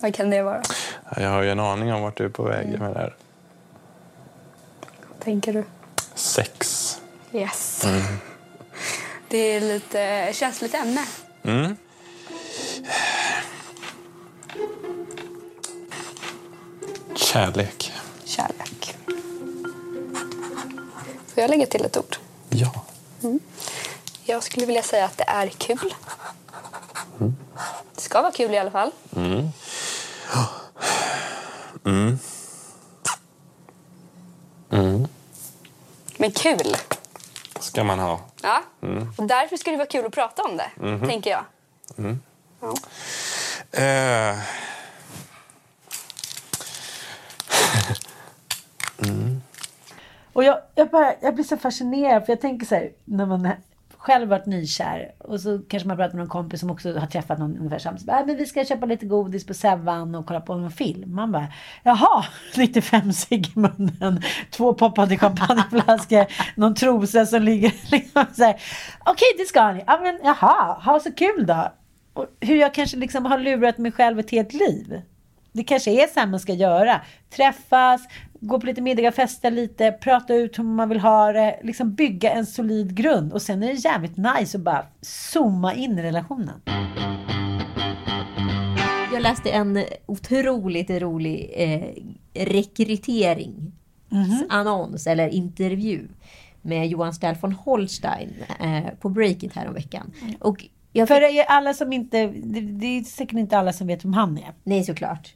Vad 0.00 0.14
kan 0.14 0.30
det 0.30 0.42
vara? 0.42 0.62
Jag 1.16 1.30
har 1.30 1.42
ju 1.42 1.50
en 1.50 1.60
aning 1.60 1.92
om 1.92 2.02
vart 2.02 2.16
du 2.16 2.24
är 2.24 2.28
på 2.28 2.42
väg 2.42 2.80
med 2.80 2.90
det 2.90 2.98
här. 2.98 3.14
Tänker 5.24 5.52
du? 5.52 5.64
Sex. 6.14 7.00
Yes. 7.32 7.86
Det 9.28 9.38
är 9.38 9.60
lite 9.60 10.30
känsligt 10.34 10.74
ämne. 10.74 11.06
Mm. 11.42 11.76
Kärlek. 17.14 17.92
Kärlek. 18.24 18.96
Får 21.26 21.42
jag 21.42 21.50
lägga 21.50 21.66
till 21.66 21.84
ett 21.84 21.96
ord? 21.96 22.16
Ja. 22.48 22.84
Jag 24.24 24.42
skulle 24.42 24.66
vilja 24.66 24.82
säga 24.82 25.04
att 25.04 25.18
det 25.18 25.24
är 25.28 25.48
kul. 25.48 25.94
Det 27.94 28.00
ska 28.00 28.22
vara 28.22 28.32
kul 28.32 28.54
i 28.54 28.58
alla 28.58 28.70
fall. 28.70 28.90
Men 36.16 36.32
kul! 36.32 36.76
Ska 37.60 37.84
man 37.84 37.98
ha. 37.98 38.20
Ja. 38.42 38.62
Och 39.16 39.26
därför 39.26 39.56
ska 39.56 39.70
det 39.70 39.76
vara 39.76 39.86
kul 39.86 40.06
att 40.06 40.12
prata 40.12 40.42
om 40.42 40.56
det, 40.56 40.70
tänker 41.08 41.30
jag. 41.30 41.44
Ja. 42.60 42.74
Eh. 43.82 44.38
Och 50.32 50.44
jag, 50.44 50.58
jag, 50.74 50.90
bara, 50.90 51.14
jag 51.20 51.34
blir 51.34 51.44
så 51.44 51.56
fascinerad 51.56 52.26
för 52.26 52.32
jag 52.32 52.40
tänker 52.40 52.66
så 52.66 52.74
här, 52.74 52.90
när 53.04 53.26
man 53.26 53.48
själv 54.02 54.28
varit 54.28 54.46
nykär 54.46 55.12
och 55.18 55.40
så 55.40 55.58
kanske 55.58 55.88
man 55.88 55.96
pratar 55.96 56.14
med 56.14 56.18
någon 56.18 56.28
kompis 56.28 56.60
som 56.60 56.70
också 56.70 56.98
har 56.98 57.06
träffat 57.06 57.38
någon 57.38 57.56
ungefär 57.58 58.06
bara, 58.06 58.20
"Äh, 58.20 58.26
men 58.26 58.36
vi 58.36 58.46
ska 58.46 58.64
köpa 58.64 58.86
lite 58.86 59.06
godis 59.06 59.46
på 59.46 59.54
Sevan 59.54 60.14
och 60.14 60.26
kolla 60.26 60.40
på 60.40 60.54
någon 60.54 60.70
film. 60.70 61.14
Man 61.14 61.32
bara, 61.32 61.46
jaha, 61.82 62.24
95 62.56 63.12
cigg 63.12 63.46
i 63.56 63.58
munnen, 63.58 64.22
två 64.50 64.74
poppade 64.74 65.18
champagneflaskor, 65.18 66.26
någon 66.60 66.74
trosa 66.74 67.26
som 67.26 67.42
ligger 67.42 67.72
liksom 67.90 68.24
så 68.32 68.44
här. 68.44 68.56
Okej, 69.04 69.28
det 69.38 69.44
ska 69.44 69.72
ni. 69.72 69.84
Ja, 69.86 70.00
men 70.02 70.18
jaha, 70.24 70.80
ha 70.84 71.00
så 71.00 71.12
kul 71.12 71.46
då. 71.46 71.72
Och 72.14 72.26
hur 72.40 72.56
jag 72.56 72.74
kanske 72.74 72.96
liksom 72.96 73.26
har 73.26 73.38
lurat 73.38 73.78
mig 73.78 73.92
själv 73.92 74.18
ett 74.18 74.30
helt 74.30 74.52
liv. 74.52 75.02
Det 75.52 75.64
kanske 75.64 75.90
är 75.90 76.06
så 76.06 76.20
här 76.20 76.26
man 76.26 76.40
ska 76.40 76.52
göra. 76.52 77.00
Träffas, 77.36 78.00
gå 78.42 78.60
på 78.60 78.66
lite 78.66 78.80
middagar, 78.80 79.10
festa 79.10 79.50
lite, 79.50 79.92
prata 79.92 80.34
ut 80.34 80.58
hur 80.58 80.64
man 80.64 80.88
vill 80.88 81.00
ha 81.00 81.32
det. 81.32 81.60
Liksom 81.62 81.94
bygga 81.94 82.30
en 82.30 82.46
solid 82.46 82.96
grund. 82.96 83.32
Och 83.32 83.42
sen 83.42 83.62
är 83.62 83.66
det 83.66 83.72
jävligt 83.72 84.16
nice 84.16 84.58
att 84.58 84.64
bara 84.64 84.86
zooma 85.00 85.74
in 85.74 85.98
i 85.98 86.02
relationen. 86.02 86.60
Jag 89.12 89.22
läste 89.22 89.50
en 89.50 89.84
otroligt 90.06 90.90
rolig 90.90 91.52
eh, 91.54 91.82
rekryteringsannons 92.34 95.06
eller 95.06 95.28
intervju 95.28 96.08
med 96.62 96.88
Johan 96.88 97.14
Stell 97.14 97.36
von 97.40 97.52
Holstein 97.52 98.34
eh, 98.60 98.84
på 99.00 99.08
Breakit 99.08 99.54
här 99.54 99.68
om 99.68 99.74
veckan. 99.74 100.12
Och 100.40 100.66
jag 100.92 101.08
För 101.08 101.22
alla 101.48 101.74
som 101.74 101.92
inte, 101.92 102.26
det, 102.26 102.60
det 102.60 102.86
är 102.86 103.02
säkert 103.02 103.38
inte 103.38 103.58
alla 103.58 103.72
som 103.72 103.86
vet 103.86 104.04
vem 104.04 104.12
han 104.12 104.38
är. 104.38 104.52
Nej, 104.64 104.84
såklart. 104.84 105.34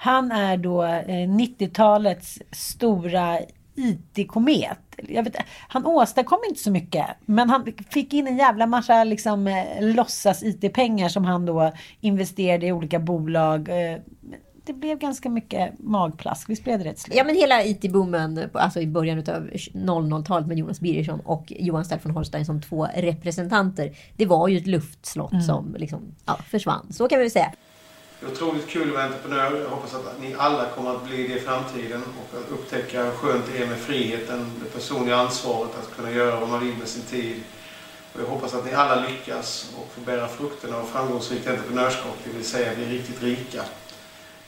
Han 0.00 0.32
är 0.32 0.56
då 0.56 0.82
eh, 0.84 1.28
90-talets 1.28 2.38
stora 2.52 3.38
IT-komet. 3.74 4.78
Jag 5.08 5.22
vet, 5.22 5.36
han 5.68 5.86
åstadkom 5.86 6.38
inte 6.48 6.60
så 6.60 6.70
mycket, 6.70 7.06
men 7.26 7.50
han 7.50 7.66
fick 7.90 8.12
in 8.14 8.26
en 8.26 8.36
jävla 8.36 8.66
massa 8.66 9.04
liksom, 9.04 9.46
eh, 9.46 9.64
låtsas 9.80 10.42
IT-pengar 10.42 11.08
som 11.08 11.24
han 11.24 11.46
då 11.46 11.72
investerade 12.00 12.66
i 12.66 12.72
olika 12.72 12.98
bolag. 12.98 13.68
Eh, 13.68 13.98
det 14.66 14.72
blev 14.74 14.98
ganska 14.98 15.28
mycket 15.30 15.78
magplask. 15.78 16.48
Visst 16.50 16.64
blev 16.64 16.78
det 16.78 16.84
rätt 16.84 16.98
slut? 16.98 17.16
Ja 17.16 17.24
men 17.24 17.34
hela 17.34 17.64
IT-boomen, 17.64 18.50
alltså 18.52 18.80
i 18.80 18.86
början 18.86 19.18
av 19.18 19.24
00-talet 19.24 20.46
med 20.48 20.58
Jonas 20.58 20.80
Birgersson 20.80 21.20
och 21.20 21.52
Johan 21.58 21.84
Stell 21.84 21.98
von 22.02 22.12
Holstein 22.12 22.44
som 22.46 22.60
två 22.62 22.86
representanter. 22.96 23.92
Det 24.16 24.26
var 24.26 24.48
ju 24.48 24.56
ett 24.56 24.66
luftslott 24.66 25.32
Mm. 25.32 25.42
som 25.44 25.74
liksom, 25.78 26.00
ja, 26.26 26.36
försvann. 26.36 26.86
Så 26.90 27.08
kan 27.08 27.18
vi 27.18 27.24
väl 27.24 27.30
säga. 27.30 27.52
Det 28.20 28.26
är 28.26 28.30
otroligt 28.30 28.68
kul 28.68 28.88
att 28.88 28.94
vara 28.94 29.04
entreprenör. 29.04 29.60
Jag 29.60 29.70
hoppas 29.70 29.94
att 29.94 30.20
ni 30.20 30.34
alla 30.38 30.64
kommer 30.64 30.90
att 30.90 31.04
bli 31.04 31.28
det 31.28 31.34
i 31.34 31.40
framtiden 31.40 32.02
och 32.02 32.38
att 32.38 32.50
upptäcka 32.50 33.04
hur 33.04 33.10
skönt 33.10 33.44
det 33.52 33.62
är 33.62 33.66
med 33.66 33.78
friheten, 33.78 34.52
det 34.64 34.70
personliga 34.70 35.16
ansvaret 35.16 35.70
att 35.78 35.96
kunna 35.96 36.10
göra 36.10 36.40
vad 36.40 36.48
man 36.48 36.60
vill 36.60 36.76
med 36.76 36.88
sin 36.88 37.02
tid. 37.02 37.42
Och 38.14 38.20
jag 38.20 38.26
hoppas 38.26 38.54
att 38.54 38.64
ni 38.64 38.72
alla 38.72 39.06
lyckas 39.08 39.72
och 39.78 39.92
får 39.92 40.02
bära 40.02 40.28
frukterna 40.28 40.76
av 40.76 40.82
framgångsrikt 40.84 41.48
entreprenörskap, 41.48 42.16
det 42.24 42.30
vill 42.30 42.44
säga 42.44 42.74
bli 42.74 42.84
riktigt 42.84 43.22
rika. 43.22 43.62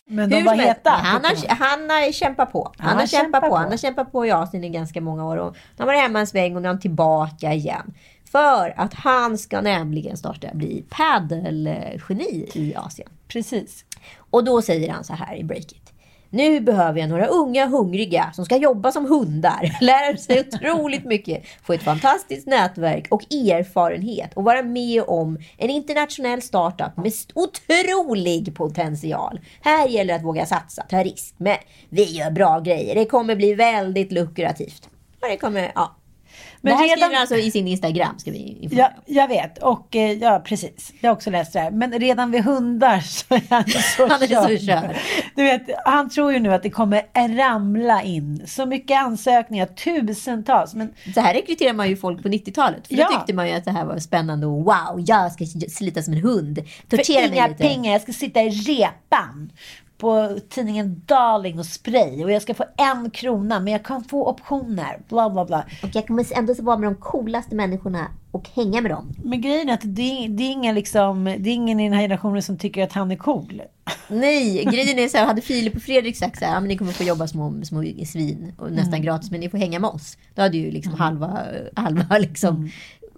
Men 0.04 0.30
de 0.30 0.36
Hur 0.36 0.44
var 0.44 0.54
heta. 0.54 0.90
Han 0.90 1.24
har, 1.24 1.48
han 1.48 1.90
har 1.90 2.12
kämpat 2.12 2.52
på. 2.52 2.72
Han, 2.78 2.88
Han 2.88 2.98
har 2.98 3.06
kämpat 3.06 3.24
kämpat 3.24 3.40
på. 3.42 3.48
på. 3.48 3.56
Han 3.56 3.70
har 3.70 3.76
kämpat 3.76 4.12
på 4.12 4.26
i 4.26 4.30
Asien 4.30 4.64
i 4.64 4.68
ganska 4.68 5.00
många 5.00 5.26
år. 5.26 5.36
Och 5.36 5.52
nu 5.52 5.58
har 5.76 5.78
han 5.78 5.86
varit 5.86 6.00
hemma 6.00 6.20
en 6.20 6.26
sväng 6.26 6.56
och 6.56 6.62
nu 6.62 6.68
är 6.68 6.72
han 6.72 6.80
tillbaka 6.80 7.52
igen. 7.52 7.94
För 8.32 8.74
att 8.76 8.94
han 8.94 9.38
ska 9.38 9.60
nämligen 9.60 10.16
starta 10.16 10.48
bli 10.52 10.84
padelgeni 10.88 12.48
i 12.54 12.74
Asien. 12.76 13.08
Precis. 13.28 13.84
Och 14.30 14.44
då 14.44 14.62
säger 14.62 14.90
han 14.90 15.04
så 15.04 15.14
här 15.14 15.36
i 15.36 15.44
breakit. 15.44 15.92
Nu 16.32 16.60
behöver 16.60 17.00
jag 17.00 17.08
några 17.08 17.26
unga 17.26 17.66
hungriga 17.66 18.32
som 18.34 18.44
ska 18.44 18.56
jobba 18.56 18.92
som 18.92 19.06
hundar, 19.06 19.78
lära 19.80 20.16
sig 20.16 20.40
otroligt 20.40 21.04
mycket, 21.04 21.42
få 21.62 21.72
ett 21.72 21.82
fantastiskt 21.82 22.46
nätverk 22.46 23.06
och 23.10 23.22
erfarenhet 23.22 24.34
och 24.34 24.44
vara 24.44 24.62
med 24.62 25.02
om 25.06 25.38
en 25.58 25.70
internationell 25.70 26.42
startup 26.42 26.96
med 26.96 27.12
otrolig 27.34 28.54
potential. 28.54 29.40
Här 29.60 29.88
gäller 29.88 30.14
det 30.14 30.18
att 30.18 30.24
våga 30.24 30.46
satsa, 30.46 30.82
ta 30.82 31.02
risk, 31.04 31.34
men 31.36 31.56
vi 31.88 32.04
gör 32.04 32.30
bra 32.30 32.60
grejer. 32.60 32.94
Det 32.94 33.04
kommer 33.04 33.36
bli 33.36 33.54
väldigt 33.54 34.12
lukrativt. 34.12 34.88
Och 35.22 35.28
det 35.28 35.36
kommer, 35.36 35.72
ja. 35.74 35.96
Men 36.62 36.72
det 36.72 36.76
här 36.76 36.84
redan- 36.84 36.98
skriver 36.98 37.14
han 37.14 37.20
alltså 37.20 37.36
i 37.36 37.50
sin 37.50 37.68
Instagram. 37.68 38.18
Ska 38.18 38.30
vi 38.30 38.38
informera. 38.60 38.92
Ja, 39.06 39.12
jag 39.20 39.28
vet. 39.28 39.58
Och 39.62 39.96
eh, 39.96 40.12
ja, 40.12 40.42
precis. 40.44 40.92
Jag 41.00 41.10
har 41.10 41.14
också 41.16 41.30
läst 41.30 41.52
det 41.52 41.60
här. 41.60 41.70
Men 41.70 41.92
redan 41.92 42.30
vid 42.30 42.44
hundar 42.44 43.00
så 43.08 43.34
är 43.34 43.42
han 43.50 43.64
så 43.68 44.06
Han 44.08 44.22
är 44.22 44.58
så 44.58 44.66
körd. 44.66 44.96
Du 45.36 45.42
vet, 45.44 45.62
han 45.84 46.10
tror 46.10 46.32
ju 46.32 46.38
nu 46.38 46.54
att 46.54 46.62
det 46.62 46.70
kommer 46.70 47.36
ramla 47.36 48.02
in 48.02 48.42
så 48.46 48.66
mycket 48.66 48.98
ansökningar, 49.02 49.66
tusentals. 49.66 50.74
Men 50.74 50.92
Så 51.14 51.20
här 51.20 51.34
rekryterar 51.34 51.72
man 51.72 51.88
ju 51.88 51.96
folk 51.96 52.22
på 52.22 52.28
90-talet. 52.28 52.86
För 52.88 52.94
Ja. 52.94 53.08
då 53.10 53.16
tyckte 53.18 53.34
man 53.34 53.48
ju 53.48 53.54
att 53.54 53.64
det 53.64 53.70
här 53.72 53.84
var 53.84 53.98
spännande 53.98 54.46
och 54.46 54.64
wow, 54.64 55.04
jag 55.06 55.32
ska 55.32 55.44
slita 55.68 56.02
som 56.02 56.14
en 56.14 56.20
hund. 56.20 56.58
för 56.90 56.96
Tortera 56.96 57.20
mig 57.20 57.30
inga 57.36 57.46
lite. 57.46 57.62
pengar, 57.62 57.92
jag 57.92 58.02
ska 58.02 58.12
sitta 58.12 58.42
i 58.42 58.50
repan 58.50 59.52
på 60.00 60.38
tidningen 60.48 61.02
Darling 61.06 61.58
och 61.58 61.66
spray 61.66 62.24
och 62.24 62.30
jag 62.30 62.42
ska 62.42 62.54
få 62.54 62.64
en 62.76 63.10
krona 63.10 63.60
men 63.60 63.72
jag 63.72 63.84
kan 63.84 64.04
få 64.04 64.28
optioner. 64.28 65.00
Bla 65.08 65.30
bla 65.30 65.44
bla. 65.44 65.64
Och 65.82 65.88
jag 65.92 66.06
kommer 66.06 66.38
ändå 66.38 66.54
vara 66.58 66.78
med 66.78 66.86
de 66.86 66.94
coolaste 66.94 67.54
människorna 67.54 68.06
och 68.30 68.48
hänga 68.54 68.80
med 68.80 68.90
dem. 68.90 69.12
Men 69.24 69.40
grejen 69.40 69.68
är 69.68 69.74
att 69.74 69.80
det, 69.82 70.26
det, 70.28 70.42
är 70.42 70.50
ingen 70.50 70.74
liksom, 70.74 71.24
det 71.24 71.50
är 71.50 71.54
ingen 71.54 71.80
i 71.80 71.84
den 71.84 71.92
här 71.92 72.02
generationen 72.02 72.42
som 72.42 72.58
tycker 72.58 72.84
att 72.84 72.92
han 72.92 73.10
är 73.10 73.16
cool. 73.16 73.62
Nej, 74.08 74.64
grejen 74.72 74.98
är 74.98 75.08
så 75.08 75.18
här, 75.18 75.26
hade 75.26 75.40
Filip 75.40 75.76
och 75.76 75.82
Fredrik 75.82 76.16
sagt 76.16 76.38
så 76.38 76.44
här, 76.44 76.54
ja, 76.54 76.60
men 76.60 76.68
ni 76.68 76.76
kommer 76.76 76.92
få 76.92 77.04
jobba 77.04 77.28
små, 77.28 77.54
små 77.64 77.84
svin 78.06 78.52
och 78.58 78.72
nästan 78.72 78.94
Mm. 78.94 79.02
gratis, 79.02 79.30
men 79.30 79.40
ni 79.40 79.48
får 79.48 79.58
hänga 79.58 79.78
med 79.78 79.90
oss. 79.90 80.16
Då 80.34 80.42
hade 80.42 80.56
ju 80.56 80.70
liksom 80.70 80.94
halva, 80.94 81.38
halva 81.76 82.18
liksom 82.18 82.70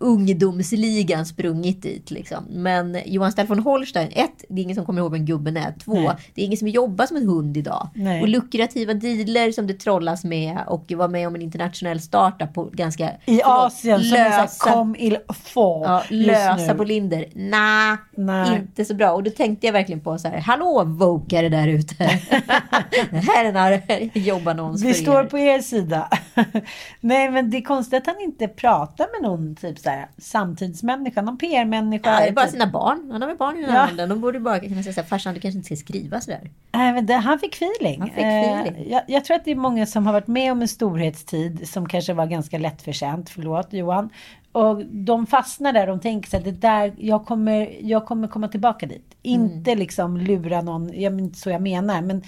ungdomsligan 0.02 1.26
sprungit 1.26 1.82
dit. 1.82 2.10
Liksom. 2.10 2.44
Men 2.50 2.98
Johan 3.04 3.32
Stell 3.32 3.46
von 3.46 3.58
Holstein, 3.58 4.08
ett, 4.12 4.44
det 4.48 4.60
är 4.60 4.62
ingen 4.62 4.76
som 4.76 4.86
kommer 4.86 5.00
ihåg 5.02 5.12
vem 5.12 5.26
gubben 5.26 5.56
är. 5.56 5.74
Två, 5.84 5.94
Nej. 5.94 6.16
det 6.34 6.42
är 6.42 6.44
ingen 6.44 6.58
som 6.58 6.68
jobbar 6.68 7.06
som 7.06 7.16
en 7.16 7.28
hund 7.28 7.56
idag. 7.56 7.88
Nej. 7.94 8.22
Och 8.22 8.28
lukrativa 8.28 8.94
dealer 8.94 9.52
som 9.52 9.66
det 9.66 9.74
trollas 9.74 10.24
med 10.24 10.58
och 10.66 10.92
var 10.96 11.08
med 11.08 11.28
om 11.28 11.34
en 11.34 11.42
internationell 11.42 12.00
startup 12.00 12.54
på 12.54 12.64
ganska 12.64 13.10
I 13.10 13.12
förlåt, 13.24 13.42
Asien 13.46 14.00
som 14.00 14.10
lösa, 14.10 14.46
så 14.46 14.68
här, 14.68 14.74
kom 14.74 14.96
il 14.98 15.18
få 15.44 15.82
ja, 15.86 16.02
lösa 16.08 16.74
på 16.74 16.84
Linder. 16.84 17.26
Nah, 17.34 17.98
Nej. 18.16 18.56
inte 18.56 18.84
så 18.84 18.94
bra. 18.94 19.10
Och 19.12 19.22
då 19.22 19.30
tänkte 19.30 19.66
jag 19.66 19.72
verkligen 19.72 20.00
på 20.00 20.18
så 20.18 20.28
här, 20.28 20.38
hallå 20.38 20.84
vokare 20.84 21.48
där 21.48 21.68
ute. 21.68 21.94
det 23.10 23.16
här 23.16 23.44
är 23.44 23.82
en 23.88 24.10
jobbannons 24.14 24.82
Vi 24.82 24.94
står 24.94 25.24
på 25.24 25.38
er 25.38 25.60
sida. 25.60 26.08
Nej 27.00 27.30
men 27.30 27.50
det 27.50 27.56
är 27.56 27.62
konstigt 27.62 27.98
att 28.00 28.06
han 28.06 28.20
inte 28.20 28.48
pratar 28.48 29.06
med 29.20 29.30
någon 29.30 29.54
typ 29.56 29.78
så 29.78 29.90
här, 29.90 30.06
samtidsmänniska, 30.18 31.22
någon 31.22 31.38
PR-människa. 31.38 32.10
Ja, 32.14 32.20
det 32.20 32.28
är 32.28 32.32
bara 32.32 32.44
typ. 32.44 32.52
sina 32.52 32.66
barn. 32.66 33.08
Han 33.12 33.22
har 33.22 33.28
väl 33.28 33.36
barn 33.36 33.56
i 33.58 33.60
den 33.60 33.70
här 33.70 33.78
Ja. 33.86 33.90
åldern. 33.90 34.08
De 34.08 34.20
borde 34.20 34.40
bara 34.40 34.60
kunna 34.60 34.82
säga 34.82 34.92
så 34.92 35.00
här, 35.00 35.08
farsan 35.08 35.34
du 35.34 35.40
kanske 35.40 35.56
inte 35.56 35.66
ska 35.66 35.76
skriva 35.76 36.20
sådär. 36.20 36.50
Nej, 36.72 36.92
men 36.92 37.06
det, 37.06 37.14
han 37.14 37.38
fick 37.38 37.54
feeling. 37.54 38.00
Han 38.00 38.08
fick 38.10 38.18
Eh, 38.24 38.60
feeling. 38.60 38.90
jag, 38.90 39.02
jag 39.06 39.24
tror 39.24 39.36
att 39.36 39.44
det 39.44 39.50
är 39.50 39.54
många 39.56 39.86
som 39.86 40.06
har 40.06 40.12
varit 40.12 40.26
med 40.26 40.52
om 40.52 40.62
en 40.62 40.68
storhetstid 40.68 41.68
som 41.68 41.88
kanske 41.88 42.12
var 42.12 42.26
ganska 42.26 42.58
lättförtjänt. 42.58 43.30
Förlåt 43.30 43.72
Johan. 43.72 44.10
Och 44.52 44.86
de 44.86 45.26
fastnar 45.26 45.72
där. 45.72 45.86
De 45.86 46.00
tänker 46.00 46.30
så 46.30 46.36
att 46.36 46.44
det 46.44 46.50
där, 46.52 46.92
jag 46.98 47.26
kommer, 47.26 47.76
jag 47.80 48.06
kommer 48.06 48.28
komma 48.28 48.48
tillbaka 48.48 48.86
dit. 48.86 49.14
Mm. 49.22 49.40
Inte 49.42 49.74
liksom 49.74 50.16
lura 50.16 50.60
någon, 50.62 51.00
jag, 51.00 51.30
så 51.36 51.50
jag 51.50 51.62
menar. 51.62 52.02
Men 52.02 52.22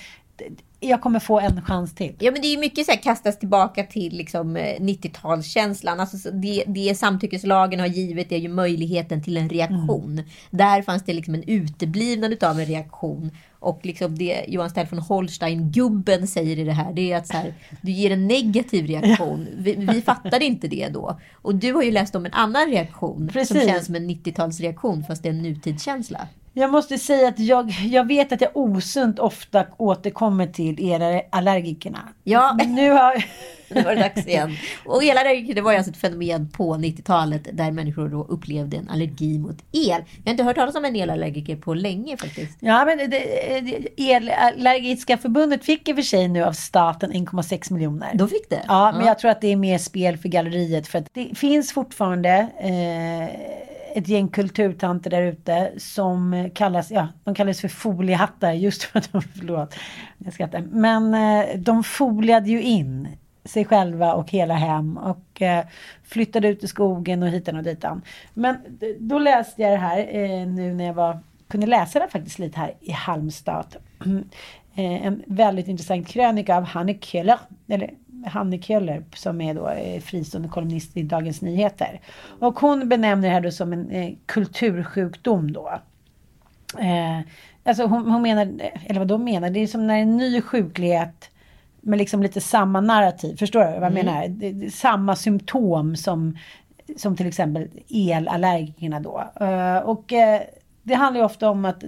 jag 0.89 1.01
kommer 1.01 1.21
få 1.21 1.41
en 1.41 1.63
chans 1.63 1.95
till. 1.95 2.15
Ja 2.19 2.31
men 2.31 2.41
det 2.41 2.47
är 2.47 2.53
ju 2.53 2.59
mycket 2.59 2.87
så 2.87 2.93
här 2.93 3.03
kastas 3.03 3.39
tillbaka 3.39 3.85
till 3.85 4.17
liksom 4.17 4.57
eh, 4.57 4.81
90-talskänslan. 4.81 6.01
Alltså 6.01 6.19
så 6.19 6.31
det, 6.31 6.65
det 6.67 6.99
samtyckeslagen 6.99 7.81
har 7.81 7.87
givit 7.87 8.33
är 8.33 8.37
ju 8.37 8.49
möjligheten 8.49 9.23
till 9.23 9.37
en 9.37 9.49
reaktion. 9.49 10.23
Där 10.51 10.83
fanns 10.83 11.03
det 11.03 11.13
liksom 11.13 11.35
en 11.35 11.43
uteblivnad 11.43 12.33
utav 12.33 12.61
en 12.61 12.67
reaktion. 12.67 13.31
Och 13.59 13.81
liksom 13.83 14.19
det 14.19 14.45
Johan 14.49 14.71
Stell 14.71 14.87
von 14.91 14.99
Holstein-gubben 14.99 16.27
säger 16.27 16.59
i 16.59 16.65
det 16.65 16.73
här, 16.73 16.93
det 16.93 17.13
är 17.13 17.17
att 17.17 17.27
så 17.27 17.33
här, 17.33 17.55
du 17.81 17.93
ger 17.93 18.11
en 18.11 18.27
negativ 18.27 18.87
reaktion. 18.87 19.49
Vi, 19.57 19.75
vi 19.75 20.03
fattade 20.03 20.45
inte 20.45 20.69
det 20.69 20.89
då. 20.89 21.19
Och 21.33 21.55
du 21.55 21.73
har 21.73 21.83
ju 21.83 21.91
läst 21.91 22.15
om 22.15 22.27
en 22.27 22.33
annan 22.33 22.71
reaktion 22.71 23.17
som 23.17 23.29
Precis. 23.29 23.65
känns 23.65 23.87
som 23.87 23.95
en 23.95 24.11
90-talsreaktion 24.11 25.07
fast 25.07 25.23
det 25.23 25.29
är 25.29 25.33
en 25.33 25.43
nutidskänsla. 25.43 26.29
Jag 26.57 26.71
måste 26.71 26.99
säga 26.99 27.29
att 27.29 27.39
jag, 27.39 27.71
jag 27.71 28.09
vet 28.09 28.33
att 28.33 28.41
jag 28.41 28.57
osunt 28.57 29.19
ofta 29.19 29.67
återkommer 29.77 30.47
till 30.47 30.81
era 30.91 31.21
allergikerna. 31.31 31.99
Ja. 32.25 32.55
Men 32.59 32.75
nu 32.75 32.91
har... 32.91 33.25
Nu 33.69 33.83
var 33.83 33.95
det 33.95 34.01
dags 34.01 34.27
igen. 34.27 34.57
Och 34.87 35.05
elallergiker 35.05 35.55
det 35.55 35.61
var 35.61 35.71
ju 35.73 35.77
alltså 35.77 35.91
ett 35.93 35.97
fenomen 35.99 36.49
på 36.51 36.75
90-talet 36.75 37.49
där 37.53 37.71
människor 37.71 38.09
då 38.09 38.25
upplevde 38.25 38.77
en 38.77 38.89
allergi 38.89 39.39
mot 39.39 39.57
el. 39.73 39.89
Jag 39.89 40.25
har 40.25 40.31
inte 40.31 40.45
hört 40.45 40.57
talas 40.57 40.75
om 40.75 40.85
en 40.85 40.97
elallergiker 40.97 41.57
på 41.57 41.75
länge 41.75 42.17
faktiskt. 42.17 42.59
Ja, 42.61 42.85
men 42.85 42.99
det, 42.99 43.07
det, 43.61 44.13
Elallergiska 44.13 45.19
förbundet 45.19 45.65
fick 45.65 45.89
i 45.89 45.93
och 45.93 45.97
för 45.97 46.03
sig 46.03 46.29
nu 46.29 46.45
av 46.45 46.53
staten 46.53 47.13
1,6 47.13 47.73
miljoner. 47.73 48.11
De 48.15 48.29
fick 48.29 48.51
det? 48.51 48.65
Ja, 48.69 48.93
men 48.93 49.01
Ja. 49.01 49.07
jag 49.07 49.19
tror 49.19 49.31
att 49.31 49.41
det 49.41 49.53
är 49.53 49.57
mer 49.57 49.79
spel 49.79 50.17
för 50.19 50.29
galleriet. 50.29 50.87
För 50.87 50.99
att 50.99 51.07
det 51.13 51.39
finns 51.39 51.73
fortfarande 51.73 52.31
eh, 52.61 53.74
ett 53.95 54.09
gäng 54.09 54.29
kulturtanter 54.29 55.11
där 55.11 55.23
ute 55.23 55.73
som 55.77 56.51
kallas, 56.55 56.91
ja, 56.91 57.09
de 57.25 57.35
kallas 57.35 57.61
för 57.61 57.69
foliehattar 57.69 58.53
just 58.53 58.83
för 58.83 58.99
att 58.99 59.13
de, 59.13 59.23
förlåt, 59.23 59.75
jag 60.19 60.33
skrattar. 60.33 60.61
Men 60.61 61.15
eh, 61.15 61.59
de 61.59 61.85
foliade 61.85 62.51
ju 62.51 62.63
in 62.63 63.09
sig 63.45 63.65
själva 63.65 64.15
och 64.15 64.31
hela 64.31 64.55
hem 64.55 64.97
och 64.97 65.43
eh, 65.43 65.65
flyttade 66.03 66.49
ut 66.49 66.65
i 66.65 66.69
skogen 66.69 67.23
och 67.23 67.29
hitan 67.29 67.57
och 67.57 67.63
ditan. 67.63 68.03
Men 68.35 68.57
då 68.99 69.19
läste 69.19 69.63
jag 69.63 69.73
det 69.73 69.77
här 69.77 69.99
eh, 69.99 70.47
nu 70.47 70.75
när 70.75 70.85
jag 70.85 70.95
var, 70.95 71.19
kunde 71.49 71.67
läsa 71.67 71.99
det 71.99 72.09
faktiskt 72.09 72.39
lite 72.39 72.61
här 72.61 72.75
i 72.81 72.93
Halmstad. 72.93 73.77
Eh, 74.77 75.07
en 75.07 75.23
väldigt 75.27 75.69
intressant 75.69 76.09
krönika 76.09 76.57
av 76.57 76.65
Hanne 76.65 76.95
Köhler, 76.95 77.39
eller 77.69 77.91
Hanne 78.25 78.59
Köhler 78.59 79.05
som 79.15 79.41
är 79.41 79.55
då 79.55 79.69
eh, 79.69 80.01
fristående 80.01 80.49
kolumnist 80.49 80.97
i 80.97 81.03
Dagens 81.03 81.43
Nyheter. 81.43 82.01
Och 82.41 82.59
hon 82.61 82.89
benämner 82.89 83.29
det 83.29 83.35
här 83.35 83.41
då 83.41 83.51
som 83.51 83.73
en 83.73 83.91
eh, 83.91 84.13
kultursjukdom 84.27 85.53
då. 85.53 85.73
Eh, 86.79 87.21
alltså 87.65 87.87
hon, 87.87 88.11
hon 88.11 88.23
menar, 88.23 88.49
eller 88.87 88.99
vad 89.01 89.09
de 89.09 89.25
menar, 89.25 89.51
det 89.51 89.61
är 89.61 89.67
som 89.67 89.87
när 89.87 89.99
en 89.99 90.17
ny 90.17 90.41
sjuklighet 90.41 91.31
med 91.81 91.99
liksom 91.99 92.23
lite 92.23 92.41
samma 92.41 92.81
narrativ. 92.81 93.37
Förstår 93.37 93.61
du 93.61 93.67
vad 93.67 93.75
jag 93.75 93.83
Mm. 93.93 94.07
menar? 94.07 94.29
Det, 94.29 94.53
det, 94.53 94.71
samma 94.71 95.17
symptom 95.17 95.97
som, 95.97 96.39
som 96.97 97.17
till 97.17 97.27
exempel 97.27 97.69
elallergikerna 97.89 99.01
då. 99.01 99.25
Eh, 99.41 99.77
och 99.77 100.13
eh, 100.13 100.41
det 100.83 100.95
handlar 100.95 101.21
ju 101.21 101.27
ofta 101.27 101.51
om 101.51 101.65
att 101.65 101.85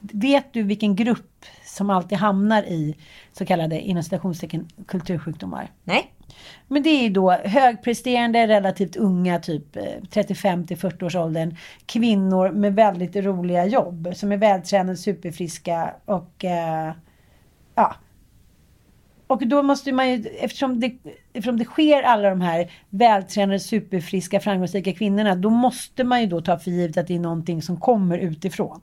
vet 0.00 0.52
du 0.52 0.62
vilken 0.62 0.96
grupp 0.96 1.31
som 1.72 1.90
alltid 1.90 2.18
hamnar 2.18 2.62
i 2.62 2.96
så 3.32 3.46
kallade 3.46 3.80
inom 3.80 4.02
citationstecken 4.02 4.68
kultursjukdomar? 4.86 5.70
Nej. 5.84 6.12
Men 6.68 6.82
det 6.82 6.90
är 6.90 7.10
då 7.10 7.30
högpresterande, 7.30 8.46
relativt 8.46 8.96
unga, 8.96 9.38
typ 9.38 9.76
eh, 9.76 9.82
35 10.10 10.66
till 10.66 10.76
40 10.76 11.04
års 11.04 11.16
åldern. 11.16 11.56
Kvinnor 11.86 12.50
med 12.50 12.74
väldigt 12.74 13.16
roliga 13.16 13.66
jobb. 13.66 14.12
Som 14.14 14.32
är 14.32 14.36
vältränade, 14.36 14.96
superfriska 14.96 15.94
och 16.04 16.44
eh, 16.44 16.92
ja. 17.74 17.94
Och 19.26 19.46
då 19.46 19.62
måste 19.62 19.92
man 19.92 20.10
ju, 20.10 20.26
eftersom 20.40 20.80
det, 20.80 20.92
eftersom 21.32 21.58
det 21.58 21.64
sker 21.64 22.02
alla 22.02 22.30
de 22.30 22.40
här 22.40 22.70
vältränade, 22.90 23.60
superfriska, 23.60 24.40
framgångsrika 24.40 24.92
kvinnorna. 24.92 25.34
Då 25.34 25.50
måste 25.50 26.04
man 26.04 26.20
ju 26.20 26.26
då 26.26 26.40
ta 26.40 26.58
för 26.58 26.70
givet 26.70 26.96
att 26.96 27.06
det 27.06 27.14
är 27.14 27.20
någonting 27.20 27.62
som 27.62 27.80
kommer 27.80 28.18
utifrån. 28.18 28.80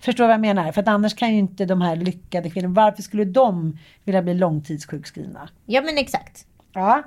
Förstår 0.00 0.24
vad 0.24 0.32
jag 0.32 0.40
menar? 0.40 0.72
För 0.72 0.80
att 0.80 0.88
annars 0.88 1.14
kan 1.14 1.32
ju 1.32 1.38
inte 1.38 1.64
de 1.64 1.80
här 1.80 1.96
lyckade 1.96 2.50
kvinnorna, 2.50 2.74
varför 2.74 3.02
skulle 3.02 3.24
de 3.24 3.78
vilja 4.04 4.22
bli 4.22 4.34
långtidssjukskrivna? 4.34 5.48
Ja 5.66 5.82
men 5.82 5.98
exakt. 5.98 6.46
Ja. 6.72 7.02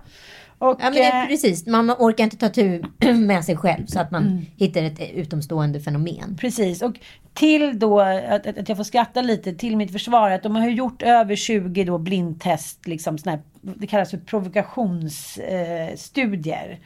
Och, 0.58 0.78
Ja 0.80 0.84
men 0.84 0.94
det 0.94 1.04
är 1.04 1.22
eh, 1.24 1.28
precis, 1.28 1.66
man 1.68 1.92
orkar 1.92 2.24
inte 2.24 2.38
ta 2.38 2.50
tur 2.50 2.86
med 3.14 3.46
sig 3.46 3.58
själv 3.58 3.86
så 3.86 4.00
att 4.00 4.12
man 4.12 4.28
Mm. 4.28 4.46
hittar 4.58 4.84
ett 4.84 5.00
utomstående 5.14 5.80
fenomen. 5.80 6.38
Precis, 6.40 6.82
och 6.82 6.96
till 7.34 7.80
då 7.80 8.00
att, 8.00 8.48
att 8.48 8.70
jag 8.70 8.78
får 8.78 8.84
skratta 8.84 9.22
lite 9.22 9.54
till 9.54 9.78
mitt 9.78 9.92
försvar 9.92 10.32
att 10.32 10.44
de 10.44 10.56
har 10.56 10.68
ju 10.68 10.74
gjort 10.76 11.02
över 11.02 11.36
20 11.36 11.84
då 11.84 11.98
blindtest, 11.98 12.88
liksom 12.88 13.18
såna 13.18 13.32
här, 13.36 13.42
det 13.62 13.88
kallas 13.88 14.12
för 14.12 14.18
provokationsstudier. 14.18 16.70
Eh. 16.72 16.78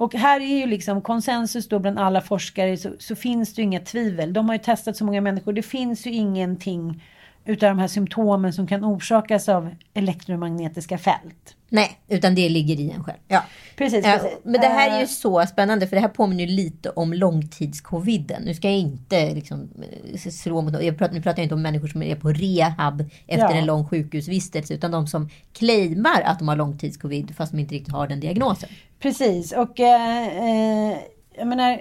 Och 0.00 0.14
här 0.14 0.40
är 0.40 0.58
ju 0.58 0.66
liksom 0.66 1.02
konsensus 1.02 1.68
då 1.68 1.78
bland 1.78 1.98
alla 1.98 2.20
forskare 2.20 2.76
så, 2.76 2.90
så 2.98 3.16
finns 3.16 3.54
det 3.54 3.62
ju 3.62 3.66
inga 3.66 3.80
tvivel. 3.80 4.32
De 4.32 4.48
har 4.48 4.54
ju 4.54 4.58
testat 4.58 4.96
så 4.96 5.04
många 5.04 5.20
människor. 5.20 5.52
Det 5.52 5.62
finns 5.62 6.06
ju 6.06 6.10
ingenting 6.10 7.02
utav 7.44 7.68
de 7.68 7.78
här 7.78 7.88
symptomen 7.88 8.52
som 8.52 8.66
kan 8.66 8.84
orsakas 8.84 9.48
av 9.48 9.70
elektromagnetiska 9.94 10.98
fält. 10.98 11.56
Nej, 11.68 11.98
utan 12.08 12.34
det 12.34 12.48
ligger 12.48 12.80
i 12.80 12.90
en 12.90 13.04
själv. 13.04 13.18
Ja. 13.28 13.44
Precis, 13.76 14.04
precis. 14.04 14.38
men 14.42 14.60
det 14.60 14.66
här 14.66 14.90
är 14.90 14.96
ju 14.96 15.02
Eh, 15.02 15.08
så 15.08 15.46
spännande 15.46 15.86
för 15.86 15.96
det 15.96 16.02
här 16.02 16.08
påminner 16.08 16.44
ju 16.44 16.50
lite 16.50 16.90
om 16.90 17.12
långtidscoviden. 17.12 18.42
Nu 18.42 18.54
ska 18.54 18.68
jag 18.68 18.78
inte 18.78 19.34
liksom 19.34 19.68
eh, 20.12 20.30
slå 20.30 20.62
mot 20.62 20.82
jag 20.82 20.98
pratar, 20.98 21.14
Nu 21.14 21.22
pratar 21.22 21.38
jag 21.38 21.44
inte 21.44 21.54
om 21.54 21.62
människor 21.62 21.88
som 21.88 22.02
är 22.02 22.14
på 22.14 22.32
rehab 22.32 23.00
efter 23.26 23.46
Ja. 23.46 23.52
en 23.52 23.66
lång 23.66 23.88
sjukhusvistelse 23.88 24.74
utan 24.74 24.90
de 24.90 25.06
som 25.06 25.28
claimar 25.52 26.22
att 26.24 26.38
de 26.38 26.48
har 26.48 26.56
långtidscovid 26.56 27.36
fast 27.36 27.52
de 27.52 27.58
inte 27.58 27.74
riktigt 27.74 27.94
har 27.94 28.08
den 28.08 28.20
diagnosen. 28.20 28.68
Precis 29.00 29.52
och 29.52 29.80
eh, 29.80 30.26
eh, 30.28 30.98
jag 31.34 31.46
menar 31.46 31.80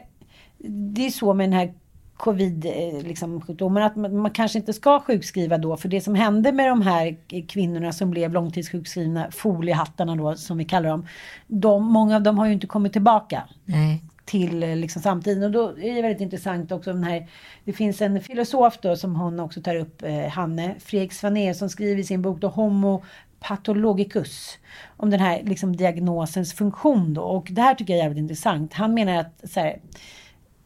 det 0.67 1.05
är 1.05 1.09
så 1.09 1.33
med 1.33 1.49
den 1.49 1.53
här 1.53 1.73
covid 2.19 2.65
eh, 2.65 3.01
liksom, 3.07 3.41
att 3.77 3.95
man, 3.95 4.31
kanske 4.31 4.59
inte 4.59 4.73
ska 4.73 4.99
sjukskriva 4.99 5.57
då 5.57 5.77
för 5.77 5.89
det 5.89 6.01
som 6.01 6.15
hände 6.15 6.51
med 6.51 6.69
de 6.69 6.81
här 6.81 7.17
kvinnorna 7.47 7.91
som 7.91 8.11
blev 8.11 8.33
långtidssjukskrivna, 8.33 9.31
foliehattarna 9.31 10.15
då 10.15 10.35
som 10.35 10.57
vi 10.57 10.65
kallar 10.65 10.89
dem. 10.89 11.07
De, 11.47 11.83
många 11.83 12.15
av 12.15 12.21
dem 12.21 12.37
har 12.37 12.45
ju 12.45 12.53
inte 12.53 12.67
kommit 12.67 12.93
tillbaka 12.93 13.43
Nej. 13.65 14.03
till 14.25 14.63
eh, 14.63 14.75
liksom, 14.75 15.01
samtiden. 15.01 15.43
Och 15.43 15.51
då 15.51 15.69
är 15.69 15.95
det 15.95 16.01
väldigt 16.01 16.21
intressant 16.21 16.71
också 16.71 16.93
den 16.93 17.03
här, 17.03 17.27
det 17.63 17.73
finns 17.73 18.01
en 18.01 18.21
filosof 18.21 18.77
då 18.81 18.95
som 18.95 19.15
hon 19.15 19.39
också 19.39 19.61
tar 19.61 19.75
upp, 19.75 20.03
eh, 20.03 20.27
Hanne 20.27 20.75
Fredrik 20.79 21.13
Svané 21.13 21.53
som 21.53 21.69
skriver 21.69 22.01
i 22.01 22.03
sin 22.03 22.21
bok 22.21 22.39
då 22.39 22.47
Homo 22.47 23.03
patologicus 23.39 24.57
om 24.97 25.09
den 25.09 25.19
här 25.19 25.41
liksom, 25.43 25.75
diagnosens 25.75 26.53
funktion 26.53 27.13
då. 27.13 27.21
Och 27.21 27.47
det 27.51 27.61
här 27.61 27.75
tycker 27.75 27.93
jag 27.93 27.99
är 27.99 28.03
jävligt 28.03 28.21
intressant. 28.21 28.73
Han 28.73 28.93
menar 28.93 29.15
att 29.15 29.41
så 29.43 29.59
här, 29.59 29.79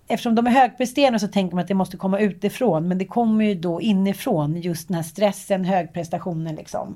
eftersom 0.08 0.36
de 0.36 0.48
är 0.48 0.52
högpresterande 0.52 1.20
så 1.20 1.28
tänker 1.28 1.56
man 1.56 1.62
att 1.62 1.68
det 1.68 1.74
måste 1.74 1.98
komma 1.98 2.20
utifrån. 2.20 2.88
Men 2.88 2.98
det 2.98 3.06
kommer 3.06 3.46
ju 3.46 3.56
då 3.56 3.82
inifrån 3.82 4.62
just 4.62 4.88
den 4.88 4.96
här 4.96 5.04
stressen, 5.04 5.66
högprestationen 5.66 6.56
liksom. 6.56 6.96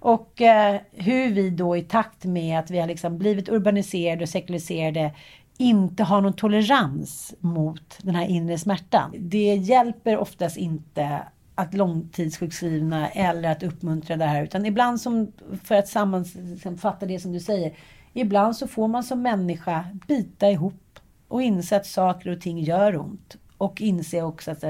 Och 0.00 0.40
eh, 0.40 0.80
hur 0.92 1.30
vi 1.30 1.50
då 1.50 1.76
i 1.76 1.82
takt 1.82 2.24
med 2.24 2.58
att 2.58 2.70
vi 2.70 2.78
har 2.78 2.86
liksom 2.86 3.18
blivit 3.18 3.48
urbaniserade 3.48 4.22
och 4.22 4.28
sekulariserade 4.28 5.12
inte 5.58 6.04
har 6.04 6.20
någon 6.20 6.32
tolerans 6.32 7.34
mot 7.40 7.98
den 8.02 8.14
här 8.14 8.26
inre 8.26 8.58
smärtan. 8.58 9.14
Det 9.18 9.54
hjälper 9.54 10.16
oftast 10.16 10.56
inte 10.56 11.22
att 11.58 11.74
långtidssjukskrivna 11.74 13.08
eller 13.08 13.50
att 13.50 13.62
uppmuntra 13.62 14.16
det 14.16 14.24
här. 14.24 14.42
Utan 14.42 14.66
ibland, 14.66 15.00
som, 15.00 15.32
för 15.64 15.74
att 15.74 15.88
sammanfatta 15.88 17.06
det 17.06 17.20
som 17.20 17.32
du 17.32 17.40
säger, 17.40 17.76
ibland 18.12 18.56
så 18.56 18.68
får 18.68 18.88
man 18.88 19.04
som 19.04 19.22
människa 19.22 19.84
bita 20.08 20.50
ihop 20.50 20.98
och 21.28 21.42
inse 21.42 21.76
att 21.76 21.86
saker 21.86 22.30
och 22.30 22.40
ting 22.40 22.58
gör 22.58 22.96
ont. 22.96 23.36
Och 23.58 23.80
inse 23.80 24.22
också 24.22 24.50
att 24.50 24.60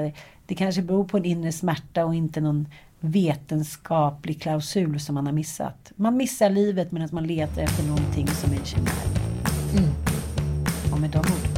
det, 0.47 0.55
kanske 0.55 0.83
beror 0.83 1.05
på 1.05 1.17
en 1.17 1.25
inre 1.25 1.53
smärta 1.53 2.05
och 2.05 2.15
inte 2.15 2.41
någon 2.41 2.69
vetenskaplig 3.01 4.43
klausul 4.43 5.01
som 5.01 5.15
man 5.15 5.27
har 5.27 5.33
missat. 5.33 5.93
Man 5.97 6.17
missar 6.17 6.51
livet 6.51 6.93
medan 6.93 7.09
man 7.13 7.27
letar 7.27 7.63
efter 7.63 7.85
någonting 7.85 8.27
som 8.27 8.53
är 8.53 8.65
chimär. 8.65 8.93
Mm. 9.73 9.91
Och 10.93 11.01
med 11.01 11.11
de 11.11 11.19
orden. 11.19 11.58